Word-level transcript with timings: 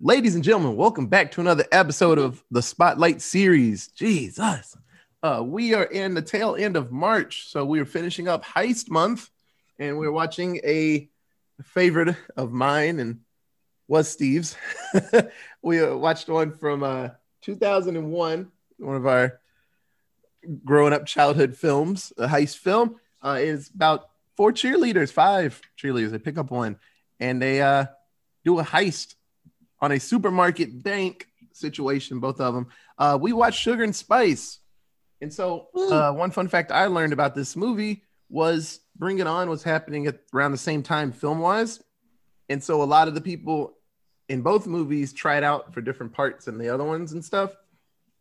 Ladies 0.00 0.34
and 0.34 0.42
gentlemen, 0.42 0.74
welcome 0.74 1.06
back 1.06 1.30
to 1.30 1.40
another 1.40 1.64
episode 1.70 2.18
of 2.18 2.42
the 2.50 2.60
Spotlight 2.60 3.22
series. 3.22 3.86
Jesus. 3.88 4.76
Uh, 5.22 5.40
we 5.46 5.72
are 5.72 5.84
in 5.84 6.14
the 6.14 6.20
tail 6.20 6.56
end 6.56 6.76
of 6.76 6.90
March, 6.90 7.46
so 7.46 7.64
we 7.64 7.78
are 7.78 7.84
finishing 7.84 8.26
up 8.26 8.44
Heist 8.44 8.90
Month, 8.90 9.30
and 9.78 9.96
we're 9.96 10.10
watching 10.10 10.56
a 10.64 11.08
favorite 11.62 12.16
of 12.36 12.50
mine 12.50 12.98
and 12.98 13.20
was 13.86 14.08
Steve's. 14.08 14.56
we 15.62 15.80
uh, 15.80 15.94
watched 15.94 16.28
one 16.28 16.50
from 16.50 16.82
uh, 16.82 17.10
2001, 17.42 18.50
one 18.78 18.96
of 18.96 19.06
our 19.06 19.38
growing 20.64 20.92
up 20.92 21.06
childhood 21.06 21.56
films, 21.56 22.12
a 22.18 22.26
heist 22.26 22.58
film. 22.58 22.96
Uh, 23.22 23.38
is 23.38 23.70
about 23.72 24.10
four 24.36 24.52
cheerleaders, 24.52 25.12
five 25.12 25.62
cheerleaders. 25.80 26.10
They 26.10 26.18
pick 26.18 26.36
up 26.36 26.50
one 26.50 26.78
and 27.20 27.40
they 27.40 27.62
uh, 27.62 27.86
do 28.44 28.58
a 28.58 28.64
heist 28.64 29.14
on 29.84 29.92
a 29.92 30.00
supermarket 30.00 30.82
bank 30.82 31.28
situation, 31.52 32.18
both 32.18 32.40
of 32.40 32.54
them. 32.54 32.68
Uh, 32.98 33.18
we 33.20 33.34
watched 33.34 33.60
Sugar 33.60 33.84
and 33.84 33.94
Spice. 33.94 34.58
And 35.20 35.32
so, 35.32 35.68
uh, 35.76 36.12
one 36.12 36.30
fun 36.30 36.48
fact 36.48 36.72
I 36.72 36.86
learned 36.86 37.12
about 37.12 37.34
this 37.34 37.54
movie 37.54 38.02
was 38.30 38.80
Bring 38.96 39.18
It 39.18 39.26
On 39.26 39.48
was 39.50 39.62
happening 39.62 40.06
at 40.06 40.20
around 40.34 40.52
the 40.52 40.58
same 40.58 40.82
time 40.82 41.12
film 41.12 41.38
wise. 41.38 41.82
And 42.48 42.62
so, 42.62 42.82
a 42.82 42.84
lot 42.84 43.08
of 43.08 43.14
the 43.14 43.20
people 43.20 43.76
in 44.28 44.40
both 44.40 44.66
movies 44.66 45.12
tried 45.12 45.44
out 45.44 45.74
for 45.74 45.82
different 45.82 46.14
parts 46.14 46.48
in 46.48 46.56
the 46.56 46.70
other 46.70 46.84
ones 46.84 47.12
and 47.12 47.22
stuff. 47.22 47.54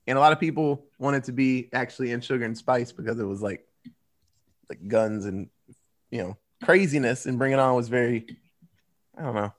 And 0.05 0.17
a 0.17 0.21
lot 0.21 0.33
of 0.33 0.39
people 0.39 0.85
wanted 0.99 1.23
to 1.25 1.31
be 1.31 1.69
actually 1.71 2.11
in 2.11 2.19
Sugar 2.19 2.43
and 2.43 2.57
Spice 2.57 2.91
because 2.91 3.19
it 3.19 3.25
was 3.25 3.41
like, 3.41 3.65
like 4.69 4.85
guns 4.87 5.25
and, 5.25 5.49
you 6.11 6.21
know, 6.21 6.37
craziness. 6.61 7.25
And 7.25 7.39
Bring 7.39 7.53
It 7.53 7.59
On 7.59 7.73
was 7.73 7.87
very, 7.87 8.37
I 9.17 9.21
don't 9.23 9.35
know, 9.35 9.53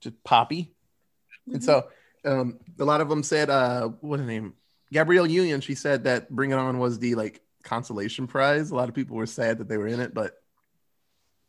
just 0.00 0.22
poppy. 0.24 0.73
And 1.52 1.62
so 1.62 1.88
um, 2.24 2.58
a 2.78 2.84
lot 2.84 3.00
of 3.00 3.08
them 3.08 3.22
said, 3.22 3.50
uh, 3.50 3.88
what's 4.00 4.20
her 4.20 4.26
name? 4.26 4.54
Gabrielle 4.92 5.26
Union. 5.26 5.60
She 5.60 5.74
said 5.74 6.04
that 6.04 6.30
Bring 6.30 6.50
It 6.50 6.54
On 6.54 6.78
was 6.78 6.98
the 6.98 7.14
like 7.14 7.40
consolation 7.62 8.26
prize. 8.26 8.70
A 8.70 8.74
lot 8.74 8.88
of 8.88 8.94
people 8.94 9.16
were 9.16 9.26
sad 9.26 9.58
that 9.58 9.68
they 9.68 9.76
were 9.76 9.88
in 9.88 10.00
it, 10.00 10.14
but 10.14 10.34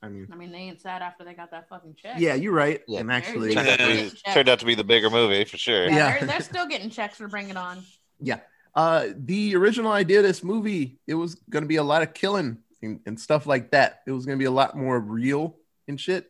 I 0.02 0.10
mean, 0.10 0.28
I 0.32 0.36
mean, 0.36 0.52
they 0.52 0.60
ain't 0.60 0.82
sad 0.82 1.02
after 1.02 1.24
they 1.24 1.34
got 1.34 1.52
that 1.52 1.68
fucking 1.68 1.96
check. 1.96 2.20
yeah, 2.20 2.36
you're 2.36 2.54
right. 2.54 2.82
Yeah. 2.88 3.00
And 3.00 3.12
actually, 3.12 3.56
Turned 3.56 3.68
out, 3.70 3.80
to 3.80 3.86
be, 3.88 4.12
turned 4.34 4.50
out 4.50 4.60
to 4.60 4.66
be 4.66 4.76
the 4.76 4.84
bigger 4.84 5.10
movie 5.10 5.46
for 5.46 5.58
sure. 5.58 5.86
Yeah, 5.86 5.96
Yeah. 5.96 6.20
They're, 6.20 6.28
they're 6.28 6.42
still 6.42 6.68
getting 6.68 6.90
checks 6.90 7.18
for 7.18 7.28
Bring 7.28 7.50
It 7.50 7.58
On. 7.58 7.84
Yeah. 8.20 8.40
Uh, 8.76 9.08
the 9.18 9.56
original 9.56 9.92
idea 9.92 10.20
of 10.20 10.26
this 10.26 10.44
movie, 10.44 11.00
it 11.08 11.16
was 11.16 11.36
going 11.50 11.64
to 11.64 11.68
be 11.68 11.78
a 11.78 11.84
lot 11.84 12.02
of 12.02 12.14
killing 12.14 12.58
and, 12.84 13.00
and 13.06 13.20
stuff 13.20 13.48
like 13.48 13.72
that. 13.72 14.02
It 14.06 14.12
was 14.12 14.26
going 14.26 14.38
to 14.38 14.42
be 14.42 14.46
a 14.46 14.52
lot 14.52 14.78
more 14.78 15.00
real 15.00 15.56
and 15.88 16.00
shit, 16.00 16.30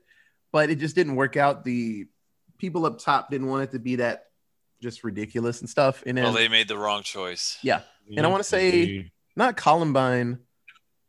but 0.51 0.69
it 0.69 0.75
just 0.75 0.95
didn't 0.95 1.15
work 1.15 1.37
out. 1.37 1.65
The 1.65 2.07
people 2.57 2.85
up 2.85 2.99
top 2.99 3.29
didn't 3.29 3.47
want 3.47 3.63
it 3.63 3.71
to 3.71 3.79
be 3.79 3.97
that 3.97 4.27
just 4.81 5.03
ridiculous 5.03 5.61
and 5.61 5.69
stuff. 5.69 6.03
And 6.05 6.17
then, 6.17 6.25
Well, 6.25 6.33
they 6.33 6.47
made 6.47 6.67
the 6.67 6.77
wrong 6.77 7.03
choice. 7.03 7.57
yeah, 7.61 7.81
And 8.15 8.25
I 8.25 8.29
wanna 8.29 8.43
say- 8.43 9.11
not 9.35 9.57
Columbine. 9.57 10.39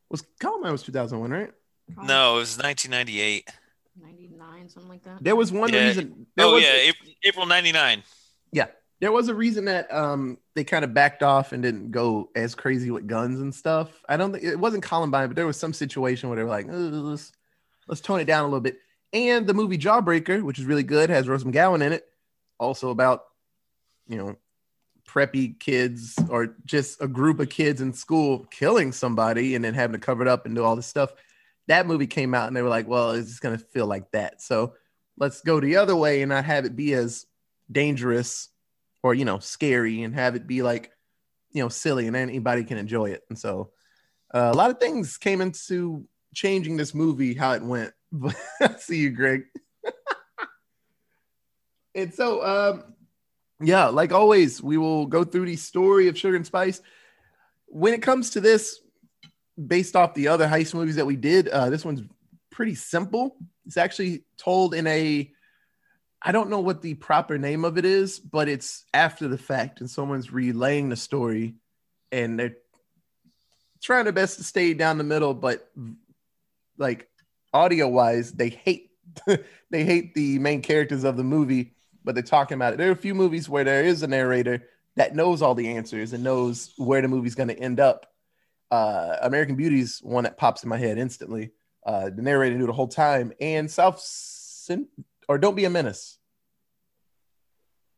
Was 0.09 0.23
Columbine 0.41 0.73
was 0.73 0.83
2001, 0.83 1.31
right? 1.31 1.53
No, 2.03 2.37
it 2.37 2.39
was 2.41 2.59
1998. 2.59 3.49
99, 4.01 4.69
something 4.69 4.89
like 4.91 5.03
that. 5.05 5.23
There 5.23 5.37
was 5.37 5.51
one 5.53 5.73
Yeah. 5.73 5.87
reason. 5.89 6.27
There 6.37 6.47
Oh 6.47 6.55
was, 6.55 6.63
yeah, 6.65 6.75
April, 6.75 7.11
April 7.25 7.47
99. 7.47 8.03
there 8.99 9.13
was 9.13 9.29
a 9.29 9.35
reason 9.35 9.67
that 9.67 9.93
um 9.93 10.39
they 10.55 10.65
kind 10.65 10.83
of 10.83 10.95
backed 10.95 11.23
off 11.23 11.53
and 11.53 11.63
didn't 11.63 11.91
go 11.91 12.31
as 12.35 12.55
crazy 12.55 12.91
with 12.91 13.07
guns 13.07 13.41
and 13.41 13.55
stuff. 13.55 13.91
I 14.09 14.17
don't 14.17 14.33
think 14.33 14.43
it 14.43 14.57
wasn't 14.57 14.83
Columbine, 14.85 15.29
but 15.29 15.37
there 15.37 15.47
was 15.47 15.59
some 15.59 15.75
situation 15.75 16.31
where 16.31 16.37
they 16.37 16.43
were 16.43 16.49
like, 16.49 16.65
let's 16.67 17.31
let's 17.87 18.01
tone 18.01 18.21
it 18.21 18.25
down 18.25 18.45
a 18.45 18.47
little 18.47 18.61
bit. 18.63 18.79
And 19.13 19.47
the 19.47 19.55
movie 19.55 19.79
Jawbreaker, 19.79 20.43
which 20.43 20.59
is 20.59 20.65
really 20.65 20.83
good, 20.83 21.11
has 21.11 21.29
Rose 21.29 21.45
McGowan 21.45 21.83
in 21.83 21.93
it, 21.93 22.05
also 22.59 22.91
about 22.91 23.25
you 24.09 24.17
know 24.17 24.37
preppy 25.09 25.59
kids 25.59 26.19
or 26.29 26.57
just 26.65 27.01
a 27.01 27.07
group 27.07 27.39
of 27.39 27.49
kids 27.49 27.81
in 27.81 27.93
school 27.93 28.45
killing 28.51 28.91
somebody 28.91 29.55
and 29.55 29.65
then 29.65 29.73
having 29.73 29.93
to 29.93 30.05
cover 30.05 30.23
it 30.23 30.29
up 30.29 30.47
and 30.47 30.55
do 30.55 30.65
all 30.65 30.77
this 30.77 30.87
stuff. 30.87 31.13
That 31.69 31.87
movie 31.87 32.07
came 32.07 32.35
out 32.35 32.49
and 32.49 32.57
they 32.57 32.63
were 32.63 32.69
like, 32.69 32.89
well, 32.89 33.13
it's 33.13 33.29
just 33.29 33.41
gonna 33.41 33.59
feel 33.59 33.87
like 33.87 34.11
that. 34.13 34.43
So 34.43 34.75
let's 35.17 35.41
go 35.41 35.61
the 35.61 35.77
other 35.77 35.97
way 35.97 36.23
and 36.23 36.31
not 36.31 36.45
have 36.45 36.65
it 36.65 36.77
be 36.77 36.93
as 36.95 37.27
dangerous 37.71 38.49
or 39.03 39.15
you 39.15 39.25
know 39.25 39.39
scary 39.39 40.03
and 40.03 40.15
have 40.15 40.35
it 40.35 40.47
be 40.47 40.63
like 40.63 40.93
you 41.53 41.63
know 41.63 41.69
silly 41.69 42.07
and 42.07 42.17
anybody 42.17 42.65
can 42.65 42.79
enjoy 42.79 43.07
it 43.07 43.23
and 43.29 43.39
so 43.39 43.71
uh, 44.35 44.51
a 44.53 44.57
lot 44.57 44.71
of 44.71 44.79
things 44.79 45.17
came 45.17 45.41
into 45.41 46.07
changing 46.35 46.77
this 46.77 46.95
movie 46.95 47.35
how 47.35 47.53
it 47.53 47.63
went 47.63 47.93
see 48.79 48.99
you 48.99 49.11
greg. 49.11 49.45
And 51.95 52.13
so 52.13 52.45
um 52.45 52.95
yeah 53.59 53.87
like 53.87 54.13
always 54.13 54.63
we 54.63 54.77
will 54.77 55.07
go 55.07 55.25
through 55.25 55.47
the 55.47 55.57
story 55.57 56.09
of 56.09 56.19
sugar 56.19 56.37
and 56.37 56.45
spice. 56.45 56.83
When 57.69 57.95
it 57.95 58.03
comes 58.03 58.31
to 58.31 58.41
this 58.43 58.81
based 59.67 59.97
off 59.97 60.13
the 60.13 60.29
other 60.29 60.47
heist 60.47 60.75
movies 60.75 60.97
that 60.97 61.07
we 61.07 61.17
did 61.17 61.49
uh 61.49 61.71
this 61.71 61.87
one's 61.87 62.03
pretty 62.51 62.75
simple. 62.75 63.37
It's 63.65 63.79
actually 63.79 64.25
told 64.37 64.75
in 64.75 64.87
a 64.87 65.33
I 66.23 66.33
don't 66.33 66.51
know 66.51 66.61
what 66.61 66.83
the 66.83 66.95
proper 66.95 67.39
name 67.39 67.65
of 67.65 67.79
it 67.79 67.85
is, 67.85 68.19
but 68.19 68.49
it's 68.49 68.85
after 68.93 69.29
the 69.29 69.39
fact, 69.39 69.81
and 69.81 69.89
someone's 69.89 70.33
relaying 70.33 70.89
the 70.89 70.97
story, 70.97 71.55
and 72.11 72.39
they're 72.39 72.57
trying 73.83 74.05
their 74.05 74.13
best 74.13 74.39
to 74.39 74.45
stay 74.45 74.75
down 74.75 74.99
the 74.99 75.05
middle, 75.05 75.35
but 75.35 75.71
like 76.79 77.09
audio 77.57 77.89
wise, 77.89 78.33
they 78.33 78.49
hate 78.51 78.91
they 79.71 79.85
hate 79.85 80.15
the 80.15 80.39
main 80.39 80.63
characters 80.63 81.05
of 81.05 81.17
the 81.17 81.25
movie, 81.25 81.75
but 82.05 82.15
they're 82.15 82.23
talking 82.23 82.55
about 82.57 82.75
it. 82.75 82.77
There 82.77 82.89
are 82.89 82.93
a 82.93 82.97
few 82.97 83.15
movies 83.15 83.49
where 83.49 83.65
there 83.65 83.85
is 83.85 84.03
a 84.03 84.07
narrator 84.07 84.63
that 84.97 85.15
knows 85.15 85.43
all 85.43 85.55
the 85.55 85.69
answers 85.69 86.13
and 86.13 86.23
knows 86.23 86.73
where 86.77 87.03
the 87.03 87.09
movie's 87.09 87.35
going 87.35 87.49
to 87.49 87.59
end 87.59 87.81
up. 87.81 88.07
Uh, 88.71 89.17
American 89.23 89.57
Beauty's 89.57 90.01
one 90.03 90.25
that 90.25 90.37
pops 90.37 90.63
in 90.65 90.69
my 90.69 90.77
head 90.77 90.99
instantly. 90.99 91.51
Uh, 91.85 92.11
the 92.11 92.23
narrator 92.23 92.59
knew 92.59 92.67
the 92.67 92.73
whole 92.73 92.89
time, 92.89 93.33
and 93.41 93.71
South 93.71 94.01
Cin- 94.01 94.89
or 95.29 95.39
Don't 95.39 95.55
Be 95.55 95.65
a 95.65 95.71
Menace. 95.71 96.19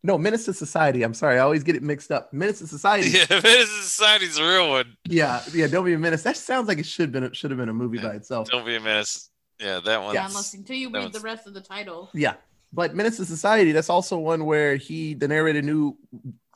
No, 0.02 0.16
Menace 0.18 0.44
to 0.44 0.54
Society. 0.54 1.02
I'm 1.02 1.14
sorry, 1.14 1.36
I 1.36 1.40
always 1.40 1.64
get 1.64 1.74
it 1.74 1.82
mixed 1.82 2.10
up. 2.12 2.32
Menace 2.32 2.58
to 2.60 2.66
Society. 2.76 3.08
Yeah, 3.10 3.24
Menace 3.30 3.42
to 3.42 3.82
Society's 3.82 4.38
a 4.38 4.44
real 4.44 4.68
one. 4.68 4.96
Yeah, 5.06 5.42
yeah. 5.52 5.66
Don't 5.66 5.84
Be 5.84 5.94
a 5.94 5.98
Menace. 5.98 6.22
That 6.22 6.36
sounds 6.36 6.68
like 6.68 6.78
it 6.78 6.86
should 6.86 7.12
been 7.12 7.32
should 7.32 7.50
have 7.50 7.58
been 7.58 7.68
a 7.68 7.74
movie 7.74 7.98
by 7.98 8.14
itself. 8.14 8.50
Don't 8.50 8.66
be 8.66 8.76
a 8.76 8.80
menace. 8.80 9.30
Yeah, 9.60 9.80
that 9.80 10.02
one. 10.02 10.14
Yeah, 10.14 10.26
unless 10.26 10.54
until 10.54 10.76
you 10.76 10.90
that 10.90 10.98
read 10.98 11.12
the 11.12 11.20
rest 11.20 11.46
of 11.46 11.54
the 11.54 11.60
title. 11.60 12.10
Yeah, 12.14 12.34
but 12.72 12.94
Menace 12.94 13.16
to 13.16 13.24
Society. 13.24 13.72
That's 13.72 13.90
also 13.90 14.18
one 14.18 14.44
where 14.44 14.76
he, 14.76 15.14
the 15.14 15.28
narrator, 15.28 15.62
knew 15.62 15.96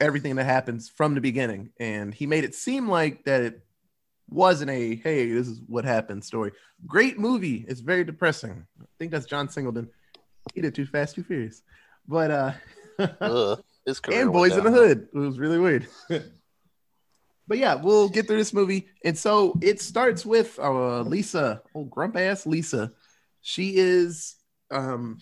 everything 0.00 0.36
that 0.36 0.44
happens 0.44 0.88
from 0.88 1.14
the 1.14 1.20
beginning, 1.20 1.70
and 1.80 2.14
he 2.14 2.26
made 2.26 2.44
it 2.44 2.54
seem 2.54 2.88
like 2.88 3.24
that 3.24 3.42
it 3.42 3.60
wasn't 4.28 4.70
a 4.70 4.96
hey, 4.96 5.30
this 5.30 5.48
is 5.48 5.60
what 5.66 5.84
happened 5.84 6.24
story. 6.24 6.52
Great 6.86 7.18
movie. 7.18 7.64
It's 7.68 7.80
very 7.80 8.04
depressing. 8.04 8.66
I 8.80 8.84
think 8.98 9.10
that's 9.12 9.26
John 9.26 9.48
Singleton. 9.48 9.88
He 10.54 10.60
did 10.60 10.74
Too 10.74 10.86
Fast, 10.86 11.14
Too 11.14 11.24
Furious, 11.24 11.62
but 12.06 12.30
uh. 12.30 12.52
Ugh, 13.20 13.62
his 13.86 14.00
and 14.12 14.32
Boys 14.32 14.56
in 14.56 14.64
the. 14.64 14.70
Hood. 14.70 15.08
It 15.12 15.18
was 15.18 15.38
really 15.38 15.58
weird. 15.58 15.86
but 17.52 17.58
yeah, 17.58 17.74
we'll 17.74 18.08
get 18.08 18.26
through 18.26 18.38
this 18.38 18.54
movie. 18.54 18.88
And 19.04 19.18
so 19.18 19.58
it 19.60 19.78
starts 19.78 20.24
with 20.24 20.58
uh, 20.58 21.02
Lisa, 21.02 21.60
old 21.74 21.90
grump 21.90 22.16
ass 22.16 22.46
Lisa. 22.46 22.92
She 23.42 23.76
is 23.76 24.36
um, 24.70 25.18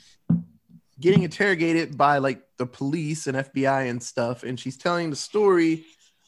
getting 1.01 1.25
interrogated 1.25 1.99
by 1.99 2.19
like 2.19 2.43
the 2.57 2.67
police 2.67 3.27
and 3.27 3.37
FBI 3.37 3.91
and 3.91 4.01
stuff. 4.01 4.45
And 4.45 4.61
she's 4.61 4.77
telling 4.77 5.11
the 5.11 5.17
story 5.17 5.85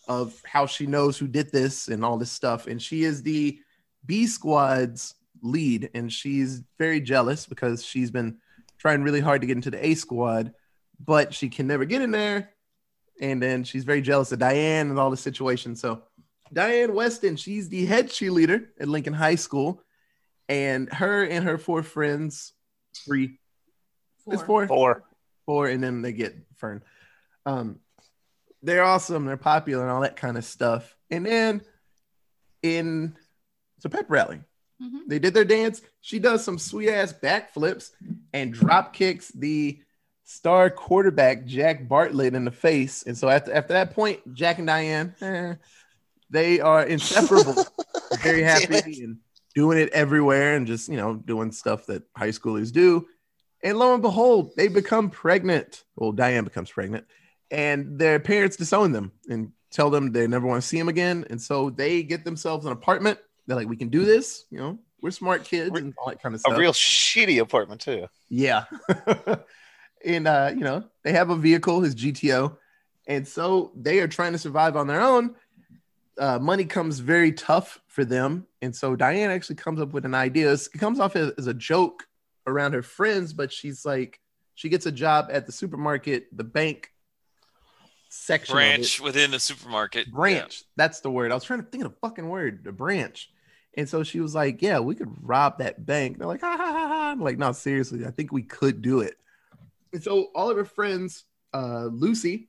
of 0.09 0.43
how 0.45 0.67
she 0.67 0.87
knows 0.87 1.19
who 1.19 1.29
did 1.29 1.53
this 1.53 1.87
and 1.87 2.05
all 2.05 2.19
this 2.19 2.33
stuff. 2.33 2.67
And 2.67 2.83
she 2.83 3.05
is 3.05 3.23
the 3.23 3.61
B 4.05 4.27
Squad's 4.27 5.15
lead. 5.41 5.89
And 5.95 6.13
she's 6.13 6.65
very 6.81 7.01
jealous 7.01 7.47
because 7.47 7.85
she's 7.85 8.11
been 8.11 8.39
trying 8.77 9.05
really 9.05 9.21
hard 9.21 9.43
to 9.43 9.47
get 9.47 9.57
into 9.57 9.71
the 9.71 9.87
A 9.87 9.95
Squad 9.95 10.53
but 11.05 11.35
she 11.35 11.49
can 11.49 11.67
never 11.67 11.85
get 11.85 12.03
in 12.03 12.11
there. 12.11 12.51
And 13.23 13.41
then 13.41 13.65
she's 13.65 13.85
very 13.85 14.03
jealous 14.03 14.33
of 14.33 14.41
Diane 14.41 14.91
and 14.91 14.99
all 14.99 15.11
the 15.11 15.17
situation. 15.17 15.77
So 15.77 16.03
Diane 16.53 16.93
Weston, 16.93 17.37
she's 17.37 17.69
the 17.71 17.87
head 17.87 18.09
cheerleader 18.09 18.67
at 18.79 18.89
Lincoln 18.89 19.15
High 19.15 19.37
School, 19.37 19.81
and 20.49 20.93
her 20.93 21.25
and 21.25 21.45
her 21.45 21.57
four 21.57 21.83
friends, 21.83 22.53
three, 22.95 23.39
it's 24.27 24.43
four, 24.43 24.67
Four. 24.67 25.05
four, 25.47 25.69
and 25.69 25.83
then 25.83 26.03
they 26.03 26.13
get 26.13 26.37
Fern. 26.57 26.83
Um, 27.47 27.79
they're 28.63 28.85
awesome, 28.85 29.25
they're 29.25 29.37
popular, 29.37 29.83
and 29.83 29.91
all 29.91 30.03
that 30.03 30.17
kind 30.17 30.37
of 30.37 30.45
stuff. 30.45 30.95
And 31.11 31.25
then 31.25 31.63
in 32.63 33.17
it's 33.77 33.85
a 33.85 33.89
pep 33.89 34.07
rally. 34.09 34.41
Mhm. 34.83 35.07
They 35.07 35.19
did 35.21 35.33
their 35.35 35.45
dance. 35.45 35.81
She 36.01 36.19
does 36.19 36.45
some 36.45 36.59
sweet 36.59 36.91
ass 36.91 37.13
backflips 37.13 37.91
and 38.33 38.53
drop 38.53 38.93
kicks 38.93 39.29
the 39.29 39.81
star 40.33 40.71
quarterback 40.71 41.45
Jack 41.45 41.89
Bartlett 41.89 42.35
in 42.35 42.45
the 42.45 42.51
face. 42.51 43.03
And 43.05 43.17
so 43.17 43.29
after 43.29 43.53
after 43.53 43.75
that 43.75 43.95
point, 43.95 44.21
Jack 44.35 44.59
and 44.59 44.67
Diane, 44.67 45.15
eh, 45.21 45.55
they 46.31 46.61
are 46.61 46.85
inseparable. 46.85 47.67
Very 48.23 48.43
happy 48.43 49.03
and 49.03 49.19
doing 49.55 49.79
it 49.79 49.91
everywhere 49.91 50.57
and 50.57 50.67
just 50.67 50.89
you 50.89 50.97
know 50.97 51.15
doing 51.15 51.53
stuff 51.53 51.87
that 51.87 52.03
high 52.17 52.31
schoolers 52.31 52.73
do. 52.73 53.07
And 53.63 53.79
lo 53.79 53.93
and 53.93 54.03
behold, 54.03 54.53
they 54.57 54.69
become 54.69 55.11
pregnant. 55.11 55.85
Well, 55.97 56.13
Diane 56.13 56.45
becomes 56.45 56.71
pregnant, 56.71 57.07
and 57.51 57.99
their 57.99 58.19
parents 58.19 58.57
disown 58.57 58.93
them 58.93 59.13
and 59.29 59.53
tell 59.71 59.91
them 59.91 60.13
they 60.13 60.27
never 60.27 60.47
want 60.47 60.63
to 60.63 60.67
see 60.67 60.79
them 60.79 60.89
again. 60.89 61.27
And 61.31 61.41
so 61.41 61.71
they 61.71 62.03
get 62.03 62.25
themselves 62.25 62.67
an 62.67 62.73
apartment. 62.73 63.19
They're 63.47 63.57
like, 63.57 63.69
we 63.69 63.77
can 63.77 63.89
do 63.89 64.05
this. 64.05 64.45
You 64.51 64.59
know, 64.59 64.79
we're 65.01 65.11
smart 65.11 65.45
kids 65.45 65.79
and 65.79 65.95
all 65.99 66.09
that 66.09 66.23
kind 66.23 66.35
of 66.35 66.41
stuff. 66.41 66.57
A 66.57 66.59
real 66.59 66.73
shitty 66.73 67.41
apartment 67.41 67.81
too. 67.81 68.07
Yeah. 68.29 68.65
and 70.05 70.27
uh, 70.27 70.53
you 70.55 70.65
know, 70.65 70.85
they 71.03 71.13
have 71.13 71.31
a 71.31 71.37
vehicle, 71.37 71.81
his 71.81 71.95
GTO. 71.95 72.57
And 73.07 73.27
so 73.27 73.73
they 73.75 73.99
are 74.01 74.09
trying 74.09 74.33
to 74.33 74.39
survive 74.39 74.77
on 74.77 74.87
their 74.87 75.01
own. 75.01 75.35
Uh, 76.19 76.39
money 76.39 76.65
comes 76.65 77.01
very 77.01 77.33
tough 77.33 77.81
for 77.89 78.05
them. 78.05 78.47
And 78.61 78.75
so 78.75 78.95
Diane 78.95 79.31
actually 79.31 79.57
comes 79.57 79.81
up 79.81 79.93
with 79.93 80.05
an 80.05 80.15
idea. 80.15 80.53
It 80.53 80.69
comes 80.79 81.01
off 81.01 81.17
as, 81.17 81.33
as 81.37 81.47
a 81.47 81.55
joke 81.55 82.07
around 82.47 82.75
her 82.75 82.83
friends, 82.83 83.33
but 83.33 83.53
she's 83.53 83.85
like, 83.85 84.21
she 84.55 84.69
gets 84.69 84.87
a 84.87 84.93
job 84.93 85.29
at 85.31 85.47
the 85.47 85.53
supermarket, 85.53 86.37
the 86.37 86.45
bank 86.45 86.93
section. 88.09 88.55
Branch 88.55 89.01
within 89.01 89.31
the 89.31 89.41
supermarket. 89.41 90.13
branch. 90.13 90.63
That's 90.77 91.01
the 91.01 91.11
word. 91.11 91.33
I 91.33 91.35
was 91.35 91.45
trying 91.45 91.63
to 91.63 91.67
think 91.67 91.85
of 91.85 91.93
the 91.93 91.99
fucking 92.01 92.29
word, 92.29 92.63
the 92.63 92.73
branch. 92.73 93.31
And 93.75 93.89
so 93.89 94.03
she 94.03 94.21
was 94.21 94.35
like, 94.35 94.61
"Yeah, 94.61 94.81
we 94.81 94.95
could 94.95 95.09
rob 95.23 95.59
that 95.59 95.87
bank." 95.87 96.19
They're 96.19 96.27
like, 96.27 96.43
"Ha 96.43 96.57
ha 96.57 96.67
ha!" 96.73 96.89
ha. 96.89 97.11
I'm 97.13 97.23
like, 97.23 97.39
"No, 97.39 97.53
seriously, 97.53 98.05
I 98.05 98.11
think 98.11 98.31
we 98.31 98.43
could 98.43 98.83
do 98.83 99.01
it." 99.01 99.17
And 99.93 100.03
so 100.03 100.29
all 100.35 100.51
of 100.51 100.57
her 100.57 100.65
friends, 100.65 101.25
uh, 101.53 101.87
Lucy, 101.87 102.49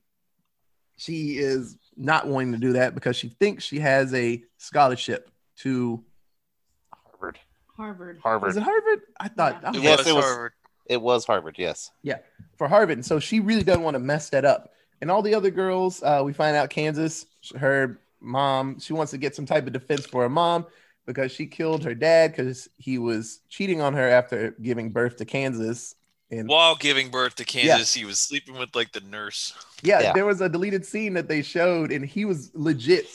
she 0.96 1.38
is 1.38 1.76
not 1.96 2.26
wanting 2.26 2.52
to 2.52 2.58
do 2.58 2.72
that 2.74 2.94
because 2.94 3.16
she 3.16 3.28
thinks 3.28 3.64
she 3.64 3.78
has 3.80 4.12
a 4.14 4.42
scholarship 4.58 5.30
to. 5.58 6.02
Harvard. 7.10 7.38
Harvard. 7.76 8.18
Harvard. 8.22 8.50
Is 8.50 8.56
it 8.56 8.62
Harvard? 8.62 9.00
I 9.18 9.28
thought 9.28 9.60
Yeah. 9.62 9.68
I 9.68 9.70
It 9.70 9.74
was- 9.74 9.82
Yes, 9.82 9.98
was 9.98 10.06
it 10.08 10.14
was- 10.14 10.24
Harvard. 10.24 10.52
It 10.86 11.00
was 11.00 11.24
Harvard. 11.24 11.56
Yes. 11.58 11.90
Yeah, 12.02 12.18
for 12.58 12.68
Harvard. 12.68 12.98
And 12.98 13.06
so 13.06 13.18
she 13.18 13.40
really 13.40 13.62
doesn't 13.62 13.82
want 13.82 13.94
to 13.94 13.98
mess 14.00 14.28
that 14.30 14.44
up. 14.44 14.72
And 15.00 15.10
all 15.10 15.22
the 15.22 15.34
other 15.34 15.50
girls, 15.50 16.02
uh, 16.02 16.20
we 16.24 16.34
find 16.34 16.54
out 16.56 16.68
Kansas, 16.68 17.24
her 17.56 17.98
mom, 18.20 18.78
she 18.80 18.92
wants 18.92 19.10
to 19.12 19.18
get 19.18 19.34
some 19.34 19.46
type 19.46 19.66
of 19.66 19.72
defense 19.72 20.04
for 20.04 20.22
her 20.22 20.28
mom 20.28 20.66
because 21.06 21.32
she 21.32 21.46
killed 21.46 21.84
her 21.84 21.94
dad 21.94 22.32
because 22.32 22.68
he 22.76 22.98
was 22.98 23.40
cheating 23.48 23.80
on 23.80 23.94
her 23.94 24.06
after 24.08 24.50
giving 24.62 24.90
birth 24.90 25.16
to 25.16 25.24
Kansas. 25.24 25.94
And 26.30 26.48
While 26.48 26.74
giving 26.76 27.10
birth 27.10 27.36
to 27.36 27.44
Kansas, 27.44 27.92
he 27.94 28.04
was 28.04 28.18
sleeping 28.18 28.58
with 28.58 28.74
like 28.74 28.92
the 28.92 29.00
nurse. 29.00 29.54
yeah, 29.82 30.00
Yeah. 30.00 30.12
there 30.14 30.24
was 30.24 30.40
a 30.40 30.48
deleted 30.48 30.84
scene 30.84 31.14
that 31.14 31.28
they 31.28 31.42
showed, 31.42 31.92
and 31.92 32.04
he 32.04 32.24
was 32.24 32.50
legit 32.54 33.06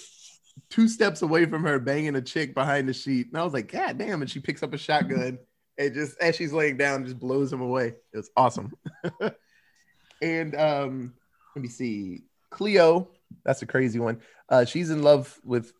two 0.69 0.87
steps 0.87 1.21
away 1.21 1.45
from 1.45 1.63
her 1.63 1.79
banging 1.79 2.15
a 2.15 2.21
chick 2.21 2.53
behind 2.53 2.87
the 2.87 2.93
sheet. 2.93 3.27
And 3.27 3.37
I 3.37 3.43
was 3.43 3.53
like, 3.53 3.71
God 3.71 3.97
damn. 3.97 4.21
And 4.21 4.29
she 4.29 4.39
picks 4.39 4.61
up 4.61 4.73
a 4.73 4.77
shotgun 4.77 5.39
and 5.77 5.93
just 5.93 6.17
as 6.19 6.35
she's 6.35 6.51
laying 6.53 6.77
down, 6.77 7.05
just 7.05 7.17
blows 7.17 7.51
him 7.51 7.61
away. 7.61 7.87
It 8.13 8.17
was 8.17 8.29
awesome. 8.35 8.73
and 10.21 10.55
um, 10.55 11.13
let 11.55 11.61
me 11.63 11.69
see. 11.69 12.23
Cleo, 12.49 13.09
that's 13.45 13.61
a 13.61 13.65
crazy 13.65 13.99
one. 13.99 14.19
Uh, 14.49 14.65
she's 14.65 14.89
in 14.89 15.01
love 15.03 15.39
with 15.43 15.71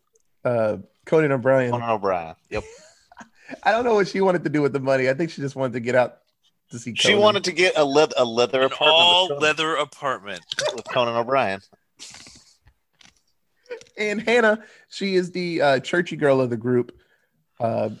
uh 0.44 0.78
Conan 1.04 1.32
O'Brien. 1.32 1.70
Conan 1.72 1.90
O'Brien. 1.90 2.34
Yep. 2.48 2.64
I 3.62 3.72
don't 3.72 3.84
know 3.84 3.94
what 3.94 4.08
she 4.08 4.20
wanted 4.20 4.44
to 4.44 4.50
do 4.50 4.62
with 4.62 4.72
the 4.72 4.80
money. 4.80 5.08
I 5.10 5.14
think 5.14 5.30
she 5.30 5.42
just 5.42 5.56
wanted 5.56 5.74
to 5.74 5.80
get 5.80 5.94
out 5.94 6.18
to 6.70 6.78
see 6.78 6.94
She 6.94 7.14
wanted 7.14 7.44
to 7.44 7.52
get 7.52 7.76
a 7.76 7.84
leather 7.84 8.14
a 8.16 8.24
leather 8.24 8.60
An 8.60 8.66
apartment 8.66 8.94
all 8.94 9.26
leather 9.38 9.76
apartment. 9.76 10.42
with 10.74 10.84
Conan 10.88 11.16
O'Brien. 11.16 11.60
and 13.96 14.20
Hannah, 14.22 14.62
she 14.88 15.14
is 15.14 15.30
the 15.32 15.60
uh, 15.62 15.80
churchy 15.80 16.16
girl 16.16 16.40
of 16.40 16.50
the 16.50 16.56
group. 16.56 16.92
Uh, 17.58 17.90
Well, 17.90 17.98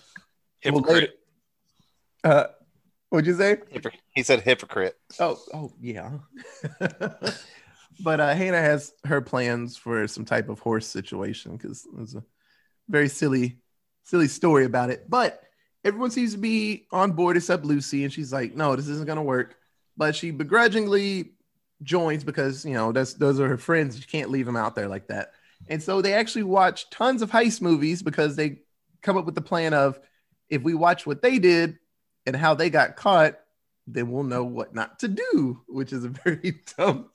Hypocrite. 0.60 0.94
later- 0.94 1.12
uh, 2.24 2.44
what'd 3.10 3.26
you 3.26 3.34
say? 3.36 3.56
Hypocr- 3.72 3.92
He 4.14 4.22
said 4.22 4.40
hypocrite. 4.42 4.94
Oh, 5.18 5.38
oh 5.54 5.72
yeah. 5.80 6.18
but 8.00 8.20
uh, 8.20 8.34
Hannah 8.34 8.60
has 8.60 8.92
her 9.04 9.20
plans 9.20 9.76
for 9.76 10.06
some 10.06 10.24
type 10.24 10.48
of 10.48 10.58
horse 10.60 10.86
situation 10.86 11.56
because 11.56 11.86
there's 11.94 12.14
a 12.14 12.22
very 12.88 13.08
silly, 13.08 13.58
silly 14.04 14.28
story 14.28 14.64
about 14.64 14.90
it. 14.90 15.08
But 15.08 15.42
everyone 15.84 16.10
seems 16.10 16.32
to 16.32 16.38
be 16.38 16.86
on 16.90 17.12
board 17.12 17.36
except 17.36 17.64
Lucy, 17.64 18.04
and 18.04 18.12
she's 18.12 18.32
like, 18.32 18.54
"No, 18.54 18.76
this 18.76 18.88
isn't 18.88 19.06
gonna 19.06 19.22
work." 19.22 19.56
But 19.96 20.16
she 20.16 20.30
begrudgingly 20.30 21.32
joins 21.82 22.24
because 22.24 22.64
you 22.64 22.74
know 22.74 22.92
that's 22.92 23.14
those 23.14 23.40
are 23.40 23.48
her 23.48 23.58
friends. 23.58 23.98
You 23.98 24.06
can't 24.06 24.30
leave 24.30 24.46
them 24.46 24.56
out 24.56 24.74
there 24.74 24.88
like 24.88 25.08
that. 25.08 25.32
And 25.68 25.82
so 25.82 26.00
they 26.00 26.14
actually 26.14 26.44
watch 26.44 26.90
tons 26.90 27.22
of 27.22 27.30
heist 27.30 27.60
movies 27.60 28.02
because 28.02 28.36
they 28.36 28.60
come 29.02 29.16
up 29.16 29.26
with 29.26 29.34
the 29.34 29.40
plan 29.40 29.74
of 29.74 29.98
if 30.48 30.62
we 30.62 30.74
watch 30.74 31.06
what 31.06 31.22
they 31.22 31.38
did 31.38 31.78
and 32.26 32.34
how 32.34 32.54
they 32.54 32.70
got 32.70 32.96
caught, 32.96 33.38
then 33.86 34.10
we'll 34.10 34.24
know 34.24 34.44
what 34.44 34.74
not 34.74 34.98
to 35.00 35.08
do, 35.08 35.60
which 35.68 35.92
is 35.92 36.04
a 36.04 36.08
very 36.24 36.60
dumb, 36.76 37.10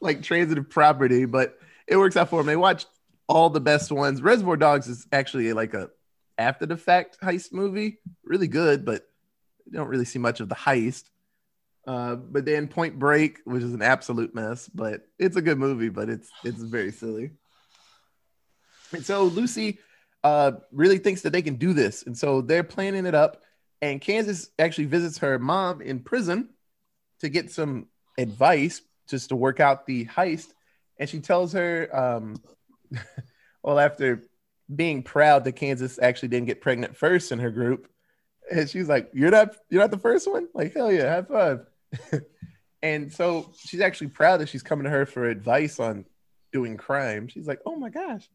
like 0.00 0.22
transitive 0.22 0.70
property, 0.70 1.24
but 1.24 1.58
it 1.86 1.96
works 1.96 2.16
out 2.16 2.30
for 2.30 2.40
them. 2.40 2.46
They 2.46 2.56
watch 2.56 2.86
all 3.28 3.50
the 3.50 3.60
best 3.60 3.90
ones. 3.90 4.22
Reservoir 4.22 4.56
Dogs 4.56 4.86
is 4.86 5.06
actually 5.12 5.52
like 5.52 5.74
a 5.74 5.90
after 6.38 6.66
the 6.66 6.76
fact 6.76 7.18
heist 7.22 7.52
movie, 7.52 7.98
really 8.24 8.48
good, 8.48 8.84
but 8.84 9.06
you 9.66 9.72
don't 9.72 9.88
really 9.88 10.04
see 10.04 10.18
much 10.18 10.40
of 10.40 10.48
the 10.48 10.54
heist. 10.54 11.04
Uh, 11.86 12.16
but 12.16 12.44
then 12.44 12.66
Point 12.66 12.98
Break, 12.98 13.40
which 13.44 13.62
is 13.62 13.74
an 13.74 13.82
absolute 13.82 14.34
mess, 14.34 14.68
but 14.68 15.06
it's 15.18 15.36
a 15.36 15.42
good 15.42 15.58
movie, 15.58 15.90
but 15.90 16.08
it's 16.08 16.30
it's 16.42 16.62
very 16.62 16.92
silly. 16.92 17.32
And 18.92 19.04
so 19.04 19.24
Lucy 19.24 19.78
uh, 20.22 20.52
really 20.72 20.98
thinks 20.98 21.22
that 21.22 21.30
they 21.30 21.42
can 21.42 21.56
do 21.56 21.72
this, 21.72 22.04
and 22.04 22.16
so 22.16 22.40
they're 22.40 22.64
planning 22.64 23.06
it 23.06 23.14
up. 23.14 23.42
And 23.82 24.00
Kansas 24.00 24.48
actually 24.58 24.86
visits 24.86 25.18
her 25.18 25.38
mom 25.38 25.82
in 25.82 26.00
prison 26.00 26.48
to 27.20 27.28
get 27.28 27.50
some 27.50 27.88
advice 28.16 28.80
just 29.08 29.28
to 29.28 29.36
work 29.36 29.60
out 29.60 29.84
the 29.84 30.06
heist. 30.06 30.48
And 30.98 31.08
she 31.08 31.20
tells 31.20 31.52
her, 31.52 31.94
um, 31.94 32.36
well, 33.62 33.78
after 33.78 34.22
being 34.74 35.02
proud 35.02 35.44
that 35.44 35.52
Kansas 35.52 35.98
actually 36.00 36.28
didn't 36.28 36.46
get 36.46 36.60
pregnant 36.60 36.96
first 36.96 37.32
in 37.32 37.38
her 37.38 37.50
group, 37.50 37.88
and 38.50 38.68
she's 38.68 38.88
like, 38.88 39.10
"You're 39.12 39.30
not, 39.30 39.56
you're 39.70 39.80
not 39.80 39.90
the 39.90 39.98
first 39.98 40.30
one." 40.30 40.48
Like, 40.54 40.74
hell 40.74 40.92
yeah, 40.92 41.14
high 41.14 41.22
five. 41.22 41.66
and 42.82 43.12
so 43.12 43.52
she's 43.58 43.80
actually 43.80 44.08
proud 44.08 44.38
that 44.38 44.48
she's 44.48 44.62
coming 44.62 44.84
to 44.84 44.90
her 44.90 45.06
for 45.06 45.28
advice 45.28 45.80
on 45.80 46.04
doing 46.52 46.76
crime. 46.76 47.28
She's 47.28 47.46
like, 47.46 47.60
"Oh 47.66 47.76
my 47.76 47.90
gosh!" 47.90 48.28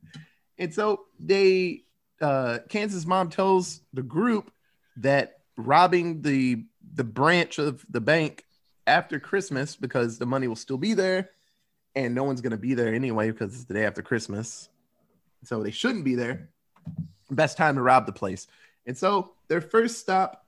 And 0.57 0.73
so 0.73 1.05
they, 1.19 1.83
uh, 2.21 2.59
Kansas 2.67 3.05
mom 3.05 3.29
tells 3.29 3.81
the 3.93 4.03
group 4.03 4.51
that 4.97 5.39
robbing 5.57 6.21
the 6.21 6.65
the 6.93 7.03
branch 7.03 7.59
of 7.59 7.85
the 7.89 8.01
bank 8.01 8.45
after 8.87 9.19
Christmas 9.19 9.75
because 9.75 10.17
the 10.17 10.25
money 10.25 10.47
will 10.47 10.55
still 10.55 10.77
be 10.77 10.93
there, 10.93 11.29
and 11.95 12.13
no 12.13 12.23
one's 12.23 12.41
gonna 12.41 12.57
be 12.57 12.73
there 12.73 12.93
anyway 12.93 13.31
because 13.31 13.53
it's 13.53 13.65
the 13.65 13.73
day 13.73 13.85
after 13.85 14.01
Christmas, 14.01 14.69
so 15.43 15.63
they 15.63 15.71
shouldn't 15.71 16.05
be 16.05 16.15
there. 16.15 16.49
Best 17.31 17.57
time 17.57 17.75
to 17.75 17.81
rob 17.81 18.05
the 18.05 18.11
place. 18.11 18.47
And 18.85 18.97
so 18.97 19.31
their 19.47 19.61
first 19.61 19.99
stop 19.99 20.45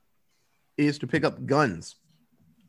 is 0.77 0.99
to 0.99 1.07
pick 1.07 1.23
up 1.23 1.45
guns. 1.45 1.95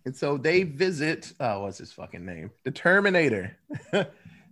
And 0.04 0.16
so 0.16 0.36
they 0.36 0.64
visit, 0.64 1.32
oh, 1.38 1.62
what's 1.62 1.78
his 1.78 1.92
fucking 1.92 2.24
name? 2.24 2.50
The 2.64 2.70
Terminator. 2.70 3.56
so 3.92 4.06